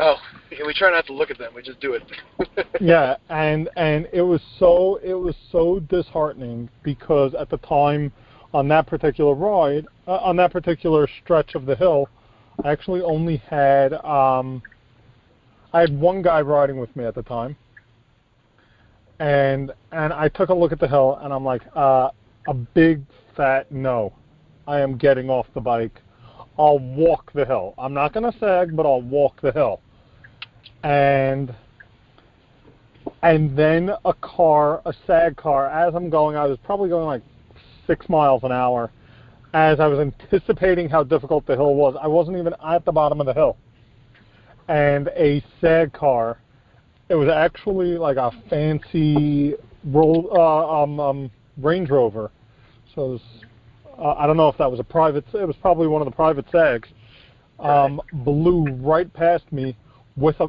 Oh, 0.01 0.17
we 0.65 0.73
try 0.75 0.93
not 0.93 1.07
to 1.07 1.13
look 1.13 1.31
at 1.31 1.39
them. 1.39 1.53
We 1.55 1.63
just 1.63 1.81
do 1.81 1.95
it. 1.95 2.03
yeah, 2.81 3.17
and 3.29 3.69
and 3.77 4.09
it 4.13 4.23
was 4.23 4.41
so 4.59 5.01
it 5.03 5.15
was 5.15 5.35
so 5.51 5.81
disheartening 5.81 6.69
because 6.85 7.35
at 7.35 7.51
the 7.51 7.59
time 7.59 8.13
on 8.55 8.69
that 8.69 8.87
particular 8.87 9.35
ride, 9.35 9.87
uh, 10.07 10.17
on 10.19 10.37
that 10.37 10.53
particular 10.53 11.09
stretch 11.23 11.57
of 11.57 11.67
the 11.67 11.75
hill, 11.75 12.09
I 12.65 12.71
actually 12.71 13.03
only 13.03 13.39
had 13.39 13.93
um, 14.05 14.63
I 15.73 15.81
had 15.81 15.99
one 15.99 16.23
guy 16.23 16.43
riding 16.43 16.79
with 16.79 16.95
me 16.95 17.05
at 17.05 17.17
the 17.17 17.25
time, 17.25 17.57
and 19.19 19.73
and 19.91 20.13
I 20.13 20.29
took 20.29 20.51
a 20.51 20.55
look 20.55 20.71
at 20.71 20.79
the 20.79 20.89
hill 20.89 21.19
and 21.23 21.33
I'm 21.33 21.45
like, 21.45 21.63
uh, 21.75 22.11
a 22.47 22.55
big 22.55 23.03
fat 23.37 23.73
no. 23.73 24.13
I 24.69 24.81
am 24.81 24.97
getting 24.97 25.29
off 25.29 25.47
the 25.55 25.61
bike. 25.61 26.03
I'll 26.59 26.79
walk 26.79 27.33
the 27.33 27.45
hill. 27.45 27.75
I'm 27.79 27.95
not 27.95 28.13
going 28.13 28.31
to 28.31 28.39
sag, 28.39 28.77
but 28.77 28.85
I'll 28.85 29.01
walk 29.01 29.41
the 29.41 29.51
hill 29.51 29.81
and 30.83 31.55
and 33.23 33.57
then 33.57 33.91
a 34.05 34.15
car, 34.15 34.81
a 34.85 34.93
sag 35.07 35.37
car, 35.37 35.69
as 35.69 35.95
I'm 35.95 36.11
going, 36.11 36.37
I 36.37 36.47
was 36.47 36.59
probably 36.65 36.89
going 36.89 37.07
like 37.07 37.23
six 37.87 38.09
miles 38.09 38.43
an 38.45 38.53
hour. 38.53 38.91
As 39.55 39.81
I 39.81 39.87
was 39.87 39.99
anticipating 39.99 40.89
how 40.89 41.03
difficult 41.03 41.47
the 41.47 41.57
hill 41.57 41.75
was, 41.75 41.97
I 42.01 42.07
wasn't 42.07 42.37
even 42.37 42.55
at 42.65 42.85
the 42.85 42.93
bottom 42.93 43.21
of 43.21 43.27
the 43.27 43.33
hill. 43.33 43.57
And 44.69 45.09
a 45.17 45.43
sag 45.61 45.93
car, 45.95 46.39
it 47.09 47.15
was 47.15 47.31
actually 47.31 47.97
like 47.97 48.19
a 48.19 48.31
fancy 48.51 49.55
roll, 49.85 50.29
uh, 50.33 50.83
um, 50.83 51.01
um, 51.01 51.31
Range 51.57 51.89
Rover. 51.89 52.31
So 52.95 53.05
it 53.05 53.09
was, 53.09 53.21
uh, 53.99 54.15
I 54.19 54.27
don't 54.27 54.37
know 54.37 54.49
if 54.49 54.59
that 54.59 54.71
was 54.71 54.81
a 54.81 54.85
private, 54.85 55.25
it 55.33 55.47
was 55.47 55.57
probably 55.57 55.87
one 55.87 56.03
of 56.03 56.07
the 56.07 56.15
private 56.15 56.45
sags. 56.53 56.89
Um. 57.59 58.01
Blew 58.13 58.67
right 58.77 59.13
past 59.13 59.51
me 59.51 59.75
with 60.19 60.41
a 60.41 60.49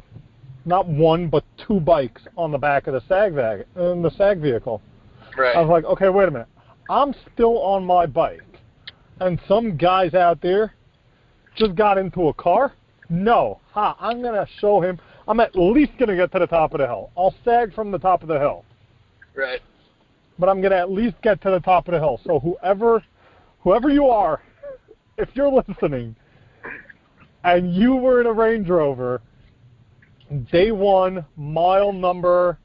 not 0.64 0.86
one 0.86 1.28
but 1.28 1.44
two 1.66 1.80
bikes 1.80 2.22
on 2.36 2.52
the 2.52 2.58
back 2.58 2.86
of 2.86 2.94
the 2.94 3.02
sag 3.08 3.32
vag 3.32 3.64
in 3.76 4.02
the 4.02 4.10
sag 4.16 4.40
vehicle. 4.40 4.82
Right. 5.36 5.56
I 5.56 5.60
was 5.60 5.70
like, 5.70 5.84
okay, 5.84 6.08
wait 6.08 6.28
a 6.28 6.30
minute. 6.30 6.48
I'm 6.88 7.14
still 7.32 7.58
on 7.62 7.84
my 7.84 8.06
bike, 8.06 8.42
and 9.20 9.40
some 9.46 9.76
guys 9.76 10.14
out 10.14 10.40
there 10.42 10.74
just 11.56 11.74
got 11.76 11.98
into 11.98 12.28
a 12.28 12.34
car. 12.34 12.72
No, 13.08 13.60
ha! 13.72 13.96
I'm 14.00 14.22
gonna 14.22 14.46
show 14.60 14.80
him. 14.80 14.98
I'm 15.28 15.40
at 15.40 15.54
least 15.54 15.92
gonna 15.98 16.16
get 16.16 16.32
to 16.32 16.40
the 16.40 16.46
top 16.46 16.74
of 16.74 16.80
the 16.80 16.86
hill. 16.86 17.10
I'll 17.16 17.34
sag 17.44 17.74
from 17.74 17.90
the 17.90 17.98
top 17.98 18.22
of 18.22 18.28
the 18.28 18.38
hill. 18.38 18.64
Right. 19.34 19.60
But 20.38 20.48
I'm 20.48 20.60
gonna 20.60 20.76
at 20.76 20.90
least 20.90 21.16
get 21.22 21.40
to 21.42 21.50
the 21.50 21.60
top 21.60 21.86
of 21.88 21.92
the 21.92 22.00
hill. 22.00 22.20
So 22.24 22.40
whoever, 22.40 23.04
whoever 23.60 23.88
you 23.88 24.06
are, 24.06 24.42
if 25.18 25.28
you're 25.34 25.50
listening, 25.50 26.16
and 27.44 27.74
you 27.74 27.94
were 27.94 28.20
in 28.20 28.26
a 28.26 28.32
Range 28.32 28.68
Rover 28.68 29.22
day 30.50 30.70
one, 30.70 31.24
mile 31.36 31.92
number 31.92 32.58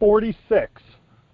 46. 0.00 0.82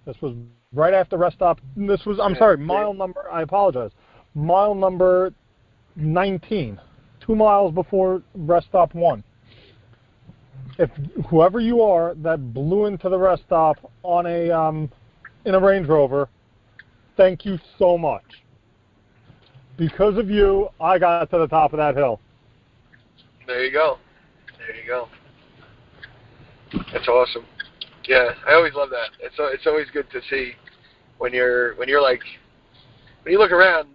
This 0.05 0.15
was 0.21 0.35
right 0.73 0.93
after 0.93 1.17
rest 1.17 1.35
stop. 1.35 1.59
This 1.75 2.05
was, 2.05 2.19
I'm 2.19 2.35
sorry, 2.35 2.57
mile 2.57 2.93
number, 2.93 3.29
I 3.31 3.41
apologize, 3.41 3.91
mile 4.35 4.75
number 4.75 5.33
19, 5.95 6.79
two 7.25 7.35
miles 7.35 7.73
before 7.73 8.21
rest 8.35 8.67
stop 8.67 8.93
one. 8.93 9.23
If 10.79 10.89
whoever 11.29 11.59
you 11.59 11.81
are 11.81 12.15
that 12.15 12.53
blew 12.53 12.85
into 12.85 13.09
the 13.09 13.17
rest 13.17 13.43
stop 13.45 13.91
on 14.03 14.25
a 14.25 14.49
um, 14.49 14.89
in 15.45 15.53
a 15.53 15.59
Range 15.59 15.87
Rover, 15.87 16.29
thank 17.17 17.45
you 17.45 17.59
so 17.77 17.97
much. 17.97 18.23
Because 19.77 20.17
of 20.17 20.29
you, 20.29 20.69
I 20.79 20.97
got 20.97 21.29
to 21.31 21.37
the 21.39 21.47
top 21.47 21.73
of 21.73 21.77
that 21.77 21.95
hill. 21.95 22.19
There 23.47 23.65
you 23.65 23.71
go. 23.71 23.97
There 24.57 24.75
you 24.75 24.87
go. 24.87 25.09
That's 26.93 27.07
awesome. 27.07 27.45
Yeah, 28.07 28.31
I 28.47 28.53
always 28.53 28.73
love 28.73 28.89
that. 28.89 29.09
It's 29.19 29.35
it's 29.37 29.67
always 29.67 29.87
good 29.91 30.09
to 30.11 30.21
see 30.29 30.53
when 31.17 31.33
you're 31.33 31.75
when 31.75 31.87
you're 31.87 32.01
like 32.01 32.21
when 33.23 33.31
you 33.33 33.39
look 33.39 33.51
around, 33.51 33.87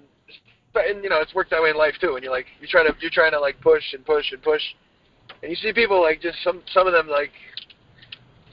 and 0.74 1.02
you 1.02 1.10
know 1.10 1.20
it's 1.20 1.34
worked 1.34 1.50
that 1.50 1.62
way 1.62 1.70
in 1.70 1.76
life 1.76 1.94
too. 2.00 2.14
And 2.14 2.22
you're 2.22 2.32
like 2.32 2.46
you're 2.60 2.70
trying 2.70 2.86
to 2.86 2.94
you're 3.00 3.10
trying 3.10 3.32
to 3.32 3.40
like 3.40 3.60
push 3.60 3.82
and 3.92 4.04
push 4.04 4.32
and 4.32 4.42
push, 4.42 4.62
and 5.42 5.50
you 5.50 5.56
see 5.56 5.72
people 5.72 6.00
like 6.00 6.20
just 6.20 6.38
some 6.44 6.62
some 6.72 6.86
of 6.86 6.92
them 6.92 7.08
like 7.08 7.32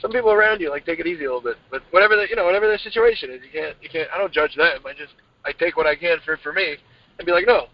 some 0.01 0.11
people 0.11 0.31
around 0.31 0.59
you 0.59 0.69
like 0.69 0.85
take 0.85 0.99
it 0.99 1.07
easy 1.07 1.25
a 1.25 1.27
little 1.27 1.41
bit. 1.41 1.57
But 1.69 1.83
whatever 1.91 2.15
the 2.15 2.27
you 2.29 2.35
know 2.35 2.45
whatever 2.45 2.67
their 2.67 2.77
situation 2.77 3.29
is, 3.31 3.41
you 3.43 3.51
can't 3.61 3.75
you 3.81 3.89
can't. 3.89 4.09
I 4.13 4.17
don't 4.17 4.33
judge 4.33 4.55
them. 4.55 4.81
I 4.85 4.93
just 4.93 5.13
I 5.45 5.51
take 5.51 5.77
what 5.77 5.87
I 5.87 5.95
can 5.95 6.17
for 6.25 6.37
for 6.37 6.51
me 6.51 6.77
and 7.19 7.25
be 7.25 7.31
like, 7.31 7.45
no, 7.47 7.67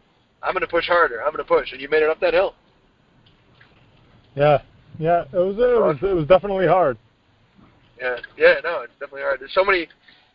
I'm 0.44 0.54
gonna 0.54 0.68
push 0.68 0.88
harder. 0.88 1.24
I'm 1.24 1.32
gonna 1.32 1.44
push, 1.44 1.72
and 1.72 1.82
you 1.82 1.90
made 1.90 2.04
it 2.04 2.10
up 2.10 2.20
that 2.20 2.34
hill. 2.34 2.56
Yeah, 4.36 4.62
yeah, 5.00 5.24
it 5.32 5.38
was 5.38 5.56
it 5.58 5.60
was 5.60 5.98
it 6.02 6.14
was 6.14 6.28
definitely 6.28 6.68
hard. 6.68 6.98
Yeah, 8.00 8.18
yeah, 8.38 8.56
no, 8.64 8.82
it's 8.82 8.94
definitely 9.00 9.22
hard. 9.22 9.40
There's 9.40 9.54
so 9.54 9.64
many, 9.64 9.88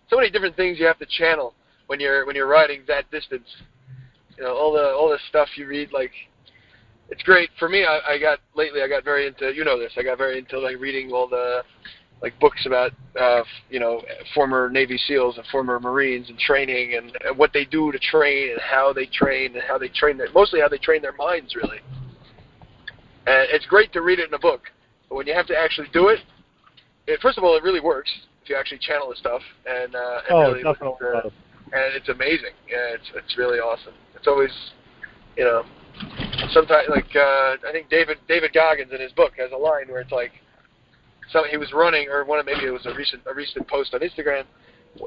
so 0.08 0.16
many 0.16 0.30
different 0.30 0.56
things 0.56 0.78
you 0.78 0.86
have 0.86 0.98
to 0.98 1.06
channel 1.06 1.54
when 1.86 2.00
you're 2.00 2.26
when 2.26 2.34
you're 2.34 2.48
riding 2.48 2.82
that 2.88 3.10
distance. 3.10 3.46
You 4.36 4.44
know, 4.44 4.54
all 4.56 4.72
the 4.72 4.84
all 4.84 5.08
the 5.08 5.18
stuff 5.28 5.48
you 5.56 5.66
read, 5.66 5.92
like, 5.92 6.12
it's 7.10 7.22
great 7.22 7.50
for 7.58 7.68
me. 7.68 7.84
I, 7.84 8.14
I 8.14 8.18
got 8.18 8.40
lately, 8.56 8.82
I 8.82 8.88
got 8.88 9.04
very 9.04 9.26
into, 9.26 9.52
you 9.54 9.64
know, 9.64 9.78
this. 9.78 9.92
I 9.96 10.02
got 10.02 10.18
very 10.18 10.38
into 10.38 10.58
like 10.58 10.78
reading 10.78 11.12
all 11.12 11.28
the 11.28 11.62
like 12.22 12.38
books 12.40 12.64
about, 12.64 12.92
uh, 13.20 13.42
you 13.68 13.78
know, 13.78 14.00
former 14.34 14.70
Navy 14.70 14.98
SEALs 15.06 15.36
and 15.36 15.46
former 15.48 15.78
Marines 15.78 16.30
and 16.30 16.38
training 16.38 16.94
and, 16.94 17.12
and 17.26 17.36
what 17.36 17.52
they 17.52 17.66
do 17.66 17.92
to 17.92 17.98
train 17.98 18.50
and 18.50 18.60
how 18.60 18.94
they 18.94 19.06
train 19.06 19.52
and 19.54 19.62
how 19.62 19.76
they 19.76 19.88
train 19.88 20.16
their, 20.16 20.30
mostly 20.32 20.60
how 20.60 20.68
they 20.68 20.78
train 20.78 21.02
their 21.02 21.12
minds, 21.12 21.54
really. 21.54 21.80
And 23.26 23.48
it's 23.50 23.66
great 23.66 23.92
to 23.94 24.02
read 24.02 24.18
it 24.18 24.28
in 24.28 24.34
a 24.34 24.38
book, 24.38 24.62
but 25.08 25.16
when 25.16 25.26
you 25.26 25.34
have 25.34 25.46
to 25.46 25.56
actually 25.56 25.88
do 25.92 26.08
it, 26.08 26.20
it 27.06 27.20
first 27.20 27.38
of 27.38 27.44
all, 27.44 27.56
it 27.56 27.62
really 27.62 27.80
works 27.80 28.10
if 28.42 28.50
you 28.50 28.56
actually 28.56 28.78
channel 28.78 29.08
the 29.08 29.16
stuff, 29.16 29.40
and, 29.66 29.94
uh, 29.94 30.20
and 30.28 30.30
oh, 30.30 30.40
really, 30.48 30.60
it 30.60 30.64
definitely 30.64 31.08
uh, 31.08 31.30
and 31.74 31.96
it's 31.96 32.08
amazing. 32.08 32.54
Yeah, 32.68 32.94
it's 32.94 33.10
it's 33.14 33.36
really 33.36 33.58
awesome. 33.58 33.94
It's 34.14 34.26
always, 34.26 34.52
you 35.36 35.44
know, 35.44 35.64
sometimes 36.52 36.88
like 36.88 37.10
uh, 37.16 37.56
I 37.66 37.72
think 37.72 37.88
David 37.88 38.18
David 38.28 38.52
Goggins 38.52 38.92
in 38.92 39.00
his 39.00 39.12
book 39.12 39.32
has 39.38 39.50
a 39.52 39.56
line 39.56 39.88
where 39.88 40.00
it's 40.00 40.12
like, 40.12 40.32
so 41.32 41.44
he 41.50 41.56
was 41.56 41.72
running, 41.72 42.08
or 42.08 42.24
one 42.24 42.38
of 42.38 42.46
maybe 42.46 42.66
it 42.66 42.70
was 42.70 42.86
a 42.86 42.94
recent 42.94 43.22
a 43.26 43.34
recent 43.34 43.66
post 43.66 43.94
on 43.94 44.00
Instagram. 44.00 44.44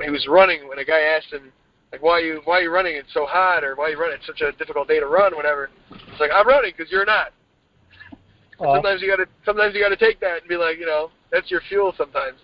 He 0.03 0.09
was 0.09 0.27
running 0.27 0.67
when 0.67 0.79
a 0.79 0.85
guy 0.85 0.99
asked 0.99 1.31
him 1.31 1.53
like, 1.91 2.01
why 2.01 2.13
are 2.13 2.21
you 2.21 2.41
why 2.43 2.59
are 2.59 2.63
you 2.63 2.71
running? 2.71 2.95
It's 2.95 3.13
so 3.13 3.25
hot, 3.25 3.63
or 3.63 3.75
why 3.75 3.85
are 3.85 3.89
you 3.89 3.99
running? 3.99 4.17
It's 4.17 4.27
such 4.27 4.41
a 4.41 4.51
difficult 4.57 4.87
day 4.87 4.99
to 4.99 5.07
run, 5.07 5.35
whatever. 5.35 5.69
It's 5.91 6.19
like 6.19 6.31
I'm 6.33 6.47
running 6.47 6.73
because 6.75 6.91
you're 6.91 7.05
not. 7.05 7.31
Sometimes 8.59 9.01
you 9.01 9.07
gotta 9.07 9.27
sometimes 9.45 9.75
you 9.75 9.81
gotta 9.81 9.97
take 9.97 10.19
that 10.19 10.41
and 10.41 10.49
be 10.49 10.57
like, 10.57 10.79
you 10.79 10.85
know, 10.85 11.11
that's 11.31 11.51
your 11.51 11.61
fuel. 11.69 11.93
Sometimes 11.97 12.37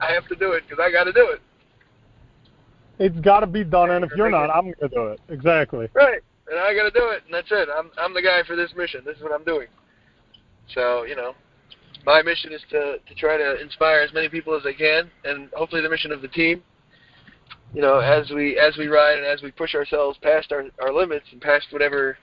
I 0.00 0.12
have 0.12 0.26
to 0.28 0.36
do 0.36 0.52
it 0.52 0.64
because 0.68 0.82
I 0.82 0.90
got 0.90 1.04
to 1.04 1.12
do 1.12 1.30
it. 1.30 1.40
It's 2.98 3.18
got 3.20 3.40
to 3.40 3.46
be 3.46 3.64
done, 3.64 3.90
and 3.90 4.04
if 4.04 4.10
You're 4.16 4.30
not, 4.30 4.50
I'm 4.50 4.72
to 4.80 4.88
do 4.88 5.06
it. 5.08 5.20
Exactly. 5.28 5.88
Right. 5.94 6.20
And 6.50 6.58
I 6.58 6.74
got 6.74 6.84
to 6.84 6.90
do 6.90 7.08
it, 7.10 7.22
and 7.26 7.34
that's 7.34 7.48
it. 7.50 7.68
I'm 7.74 7.90
I'm 7.98 8.14
the 8.14 8.22
guy 8.22 8.42
for 8.46 8.56
this 8.56 8.72
mission. 8.76 9.02
This 9.04 9.16
is 9.16 9.22
what 9.22 9.32
I'm 9.32 9.44
doing. 9.44 9.68
So 10.74 11.04
you 11.04 11.14
know, 11.14 11.34
my 12.04 12.22
mission 12.22 12.52
is 12.52 12.62
to 12.70 12.96
to 12.98 13.14
try 13.16 13.36
to 13.36 13.60
inspire 13.60 14.00
as 14.00 14.12
many 14.12 14.28
people 14.28 14.56
as 14.56 14.62
I 14.66 14.72
can, 14.72 15.10
and 15.24 15.48
hopefully 15.52 15.82
the 15.82 15.90
mission 15.90 16.12
of 16.12 16.22
the 16.22 16.28
team. 16.28 16.62
You 17.74 17.82
know, 17.82 17.98
as 17.98 18.30
we 18.30 18.58
as 18.58 18.76
we 18.78 18.88
ride 18.88 19.18
and 19.18 19.26
as 19.26 19.42
we 19.42 19.50
push 19.50 19.74
ourselves 19.74 20.18
past 20.22 20.52
our 20.52 20.64
our 20.80 20.92
limits 20.92 21.26
and 21.32 21.40
past 21.40 21.66
whatever 21.70 22.16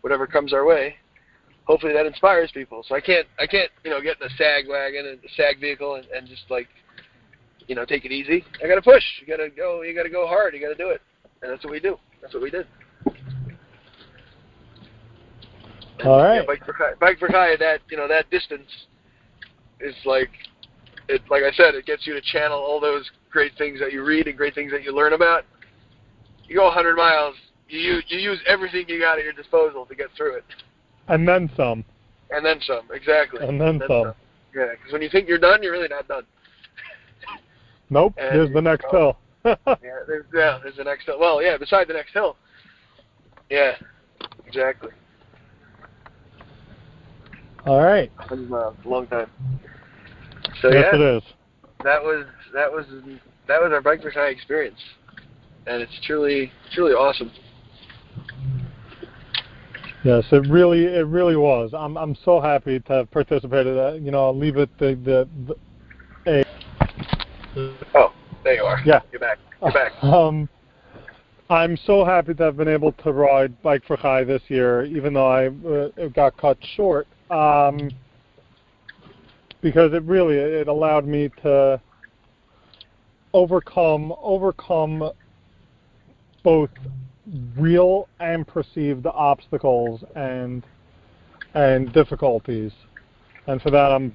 whatever 0.00 0.26
comes 0.26 0.52
our 0.52 0.66
way, 0.66 0.96
hopefully 1.70 1.92
that 1.92 2.04
inspires 2.04 2.50
people. 2.52 2.84
So 2.88 2.96
I 2.96 3.00
can't 3.00 3.28
I 3.38 3.46
can't 3.46 3.70
you 3.84 3.90
know 3.90 4.00
get 4.00 4.16
in 4.20 4.26
a 4.26 4.30
sag 4.36 4.68
wagon 4.68 5.06
and 5.06 5.18
a 5.18 5.28
sag 5.36 5.60
vehicle 5.60 5.94
and, 5.94 6.06
and 6.06 6.26
just 6.26 6.42
like 6.50 6.66
you 7.68 7.76
know 7.76 7.84
take 7.84 8.04
it 8.04 8.10
easy. 8.10 8.44
I 8.62 8.66
got 8.66 8.74
to 8.74 8.82
push. 8.82 9.04
You 9.20 9.26
got 9.26 9.42
to 9.42 9.50
go. 9.50 9.82
You 9.82 9.94
got 9.94 10.02
to 10.02 10.10
go 10.10 10.26
hard. 10.26 10.52
You 10.52 10.60
got 10.60 10.76
to 10.76 10.82
do 10.82 10.90
it, 10.90 11.00
and 11.42 11.52
that's 11.52 11.62
what 11.62 11.70
we 11.70 11.78
do. 11.78 11.96
That's 12.20 12.34
what 12.34 12.42
we 12.42 12.50
did. 12.50 12.66
And, 16.00 16.08
All 16.08 16.34
yeah, 16.34 16.42
bike 16.44 16.64
for 16.64 16.72
Chai, 16.72 16.94
bike 16.98 17.18
for 17.18 17.28
Chai, 17.28 17.56
that 17.60 17.80
you 17.88 17.96
know 17.96 18.08
that 18.08 18.28
distance 18.30 18.68
is 19.78 19.94
like 20.04 20.30
it. 21.08 21.22
Like 21.30 21.44
I 21.44 21.52
said, 21.52 21.76
it 21.76 21.86
gets 21.86 22.04
you 22.04 22.14
to 22.14 22.20
channel 22.20 22.58
all 22.58 22.80
those 22.80 23.08
great 23.30 23.52
things 23.56 23.78
that 23.78 23.92
you 23.92 24.02
read 24.02 24.26
and 24.26 24.36
great 24.36 24.56
things 24.56 24.72
that 24.72 24.82
you 24.82 24.92
learn 24.92 25.12
about. 25.12 25.44
You 26.48 26.56
go 26.56 26.64
100 26.64 26.96
miles. 26.96 27.36
You 27.68 27.78
use, 27.78 28.04
you 28.08 28.18
use 28.18 28.40
everything 28.48 28.86
you 28.88 28.98
got 28.98 29.18
at 29.18 29.24
your 29.24 29.32
disposal 29.32 29.86
to 29.86 29.94
get 29.94 30.08
through 30.16 30.34
it, 30.34 30.44
And 31.10 31.26
then 31.26 31.50
some. 31.56 31.84
and 32.30 32.44
then 32.44 32.60
some. 32.60 32.88
Exactly. 32.92 33.46
And 33.46 33.60
then 33.60 33.80
some. 33.86 34.14
Yeah, 34.54 34.66
because 34.70 34.92
when 34.92 35.02
you 35.02 35.08
think 35.10 35.28
you're 35.28 35.38
done, 35.38 35.62
you're 35.62 35.72
really 35.72 35.88
not 35.88 36.08
done. 36.08 36.24
Nope. 37.92 38.14
And 38.18 38.32
Here's 38.32 38.52
the 38.52 38.62
next 38.62 38.86
hill. 38.90 39.18
Yeah, 39.44 39.56
there's, 40.06 40.26
yeah, 40.32 40.60
there's 40.62 40.76
the 40.76 40.84
next 40.84 41.06
hill. 41.06 41.18
Well, 41.18 41.42
yeah, 41.42 41.56
beside 41.56 41.88
the 41.88 41.94
next 41.94 42.12
hill. 42.12 42.36
Yeah, 43.48 43.72
exactly. 44.46 44.90
All 47.66 47.82
right. 47.82 48.12
100 48.16 48.48
miles, 48.48 48.76
uh, 48.84 48.88
a 48.88 48.90
long 48.90 49.06
time. 49.08 49.30
So 50.62 50.70
yes, 50.70 50.86
yeah, 50.92 50.94
it 50.94 51.16
is. 51.16 51.22
that 51.82 52.02
was 52.02 52.26
that 52.52 52.70
was 52.70 52.84
that 53.48 53.60
was 53.60 53.72
our 53.72 53.80
bike 53.80 54.02
for 54.02 54.10
Chai 54.10 54.26
experience, 54.26 54.78
and 55.66 55.82
it's 55.82 55.98
truly 56.06 56.52
truly 56.72 56.92
awesome. 56.92 57.32
Yes, 60.02 60.24
it 60.32 60.46
really, 60.48 60.84
it 60.84 61.06
really 61.06 61.36
was. 61.36 61.72
I'm, 61.74 61.96
I'm 61.98 62.16
so 62.24 62.40
happy 62.40 62.80
to 62.80 62.92
have 62.92 63.10
participated. 63.10 63.76
Uh, 63.76 63.92
you 63.94 64.10
know, 64.10 64.24
I'll 64.24 64.36
leave 64.36 64.56
it 64.56 64.70
the, 64.78 64.98
the, 65.04 65.28
the 65.46 65.56
Oh, 67.94 68.12
there 68.44 68.54
you 68.54 68.62
are. 68.62 68.80
Yeah. 68.84 69.00
you're 69.12 69.20
back. 69.20 69.38
You're 69.62 69.72
back. 69.72 69.92
Um, 70.02 70.48
I'm 71.50 71.76
so 71.84 72.04
happy 72.04 72.32
to 72.32 72.44
have 72.44 72.56
been 72.56 72.68
able 72.68 72.92
to 72.92 73.12
ride 73.12 73.60
Bike 73.60 73.82
for 73.84 73.96
Chai 73.96 74.22
this 74.22 74.40
year, 74.46 74.84
even 74.84 75.12
though 75.12 75.26
I 75.26 75.48
uh, 75.48 76.08
got 76.14 76.36
cut 76.36 76.56
short, 76.76 77.08
um, 77.28 77.90
because 79.60 79.92
it 79.92 80.02
really 80.04 80.36
it 80.36 80.68
allowed 80.68 81.06
me 81.06 81.28
to 81.42 81.80
overcome 83.34 84.14
overcome 84.22 85.10
both 86.44 86.70
real 87.56 88.08
and 88.18 88.46
perceived 88.46 89.06
obstacles 89.06 90.02
and 90.14 90.64
and 91.54 91.92
difficulties, 91.92 92.72
and 93.46 93.60
for 93.60 93.70
that 93.70 93.92
I'm 93.92 94.14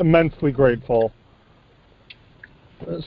immensely 0.00 0.52
grateful. 0.52 1.12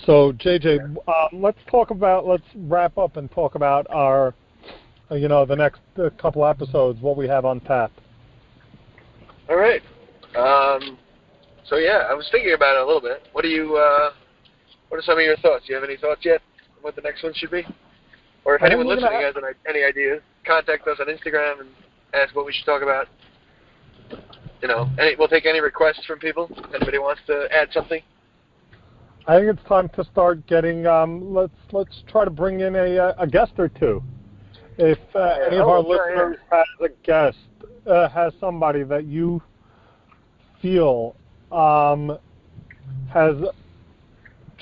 So 0.05 0.33
JJ, 0.33 0.79
um, 1.07 1.41
let's 1.41 1.59
talk 1.69 1.91
about 1.91 2.25
let's 2.25 2.43
wrap 2.55 2.97
up 2.97 3.17
and 3.17 3.31
talk 3.31 3.55
about 3.55 3.85
our, 3.89 4.33
you 5.11 5.27
know, 5.27 5.45
the 5.45 5.55
next 5.55 5.81
couple 6.19 6.45
episodes, 6.45 7.01
what 7.01 7.17
we 7.17 7.27
have 7.27 7.45
on 7.45 7.59
tap. 7.61 7.91
All 9.49 9.57
right. 9.57 9.81
Um, 10.35 10.97
so 11.65 11.77
yeah, 11.77 12.03
I 12.09 12.13
was 12.13 12.27
thinking 12.31 12.53
about 12.53 12.77
it 12.77 12.83
a 12.83 12.85
little 12.85 13.01
bit. 13.01 13.27
What 13.31 13.43
do 13.43 13.47
you? 13.47 13.77
Uh, 13.77 14.11
what 14.89 14.97
are 14.97 15.03
some 15.03 15.19
of 15.19 15.23
your 15.23 15.37
thoughts? 15.37 15.65
Do 15.65 15.73
you 15.73 15.79
have 15.79 15.87
any 15.87 15.97
thoughts 15.97 16.21
yet? 16.23 16.41
on 16.77 16.83
What 16.83 16.95
the 16.95 17.01
next 17.01 17.23
one 17.23 17.33
should 17.35 17.51
be? 17.51 17.63
Or 18.49 18.55
if 18.55 18.63
anyone 18.63 18.87
listening 18.87 19.11
has 19.21 19.35
an, 19.35 19.43
any 19.67 19.83
ideas, 19.83 20.23
contact 20.43 20.87
us 20.87 20.97
on 20.99 21.05
Instagram 21.05 21.59
and 21.59 21.69
ask 22.15 22.35
what 22.35 22.47
we 22.47 22.51
should 22.51 22.65
talk 22.65 22.81
about. 22.81 23.07
You 24.63 24.67
know, 24.67 24.89
any, 24.97 25.15
we'll 25.15 25.27
take 25.27 25.45
any 25.45 25.59
requests 25.59 26.03
from 26.07 26.17
people. 26.17 26.49
Anybody 26.73 26.97
wants 26.97 27.21
to 27.27 27.47
add 27.51 27.67
something? 27.71 28.01
I 29.27 29.37
think 29.37 29.55
it's 29.55 29.69
time 29.69 29.87
to 29.89 30.03
start 30.03 30.47
getting. 30.47 30.87
Um, 30.87 31.31
let's 31.31 31.53
let's 31.71 32.03
try 32.09 32.25
to 32.25 32.31
bring 32.31 32.61
in 32.61 32.75
a 32.75 32.97
uh, 32.97 33.13
a 33.19 33.27
guest 33.27 33.51
or 33.59 33.69
two. 33.69 34.01
If 34.79 34.97
uh, 35.13 35.37
any 35.45 35.57
of 35.57 35.67
our 35.67 35.81
listeners 35.81 36.37
has 36.51 36.65
a 36.81 36.89
guest, 37.05 37.37
uh, 37.85 38.09
has 38.09 38.33
somebody 38.39 38.81
that 38.81 39.05
you 39.05 39.43
feel 40.59 41.15
um, 41.51 42.17
has 43.13 43.35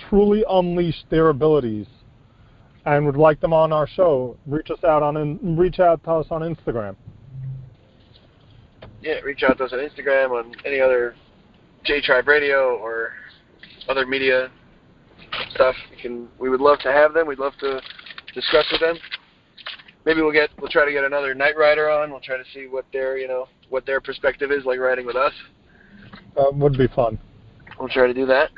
truly 0.10 0.44
unleashed 0.50 1.06
their 1.10 1.30
abilities 1.30 1.88
and 2.88 3.06
would 3.06 3.18
like 3.18 3.42
them 3.42 3.52
on 3.52 3.74
our 3.74 3.86
show, 3.86 4.38
reach 4.46 4.72
us 4.72 4.82
out 4.86 5.04
on 5.04 5.18
in, 5.18 5.58
reach 5.58 5.80
out 5.80 6.02
to 6.06 6.12
us 6.12 6.28
on 6.32 6.42
Instagram. 6.42 6.96
yeah, 9.02 9.20
reach 9.20 9.44
out 9.44 9.58
to 9.58 9.66
us 9.66 9.74
on 9.74 9.80
Instagram, 9.80 10.32
on 10.32 10.56
any 10.66 10.80
other 10.80 11.14
J 11.84 12.00
Tribe 12.02 12.30
Radio 12.30 12.78
or 12.78 13.12
other 13.90 14.06
media 14.06 14.50
stuff. 15.54 15.76
We 15.92 16.02
can. 16.02 16.30
We 16.40 16.50
would 16.50 16.62
love 16.62 16.80
to 16.80 16.92
have 16.92 17.14
them. 17.14 17.28
We'd 17.28 17.40
love 17.40 17.54
to 17.60 17.82
discuss 18.34 18.66
with 18.72 18.80
them. 18.80 18.98
Maybe 20.06 20.22
we'll 20.22 20.32
get. 20.32 20.50
We'll 20.58 20.72
try 20.72 20.86
to 20.86 20.92
get 20.92 21.04
another 21.04 21.36
night 21.36 21.58
rider 21.58 21.90
on. 21.90 22.10
We'll 22.10 22.22
try 22.22 22.38
to 22.38 22.46
see 22.54 22.68
what 22.68 22.86
their 22.94 23.18
you 23.18 23.28
know 23.28 23.50
what 23.68 23.86
their 23.86 24.00
perspective 24.00 24.50
is 24.50 24.64
like 24.64 24.80
riding 24.80 25.06
with 25.06 25.18
us. 25.18 25.34
That 26.38 26.56
would 26.56 26.78
be 26.78 26.88
fun. 26.88 27.20
We'll 27.78 27.90
try 27.90 28.08
to 28.08 28.14
do 28.14 28.26
that. 28.28 28.50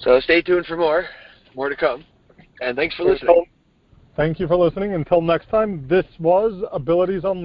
So 0.00 0.18
stay 0.18 0.42
tuned 0.42 0.66
for 0.66 0.76
more. 0.76 1.04
More 1.54 1.68
to 1.68 1.76
come. 1.76 2.04
And 2.60 2.76
thanks 2.76 2.94
for 2.94 3.04
listening. 3.04 3.46
Thank 4.16 4.38
you 4.38 4.46
for 4.46 4.56
listening. 4.56 4.92
Until 4.92 5.22
next 5.22 5.48
time, 5.48 5.86
this 5.88 6.04
was 6.18 6.62
Abilities 6.72 7.22
Unleashed. 7.24 7.38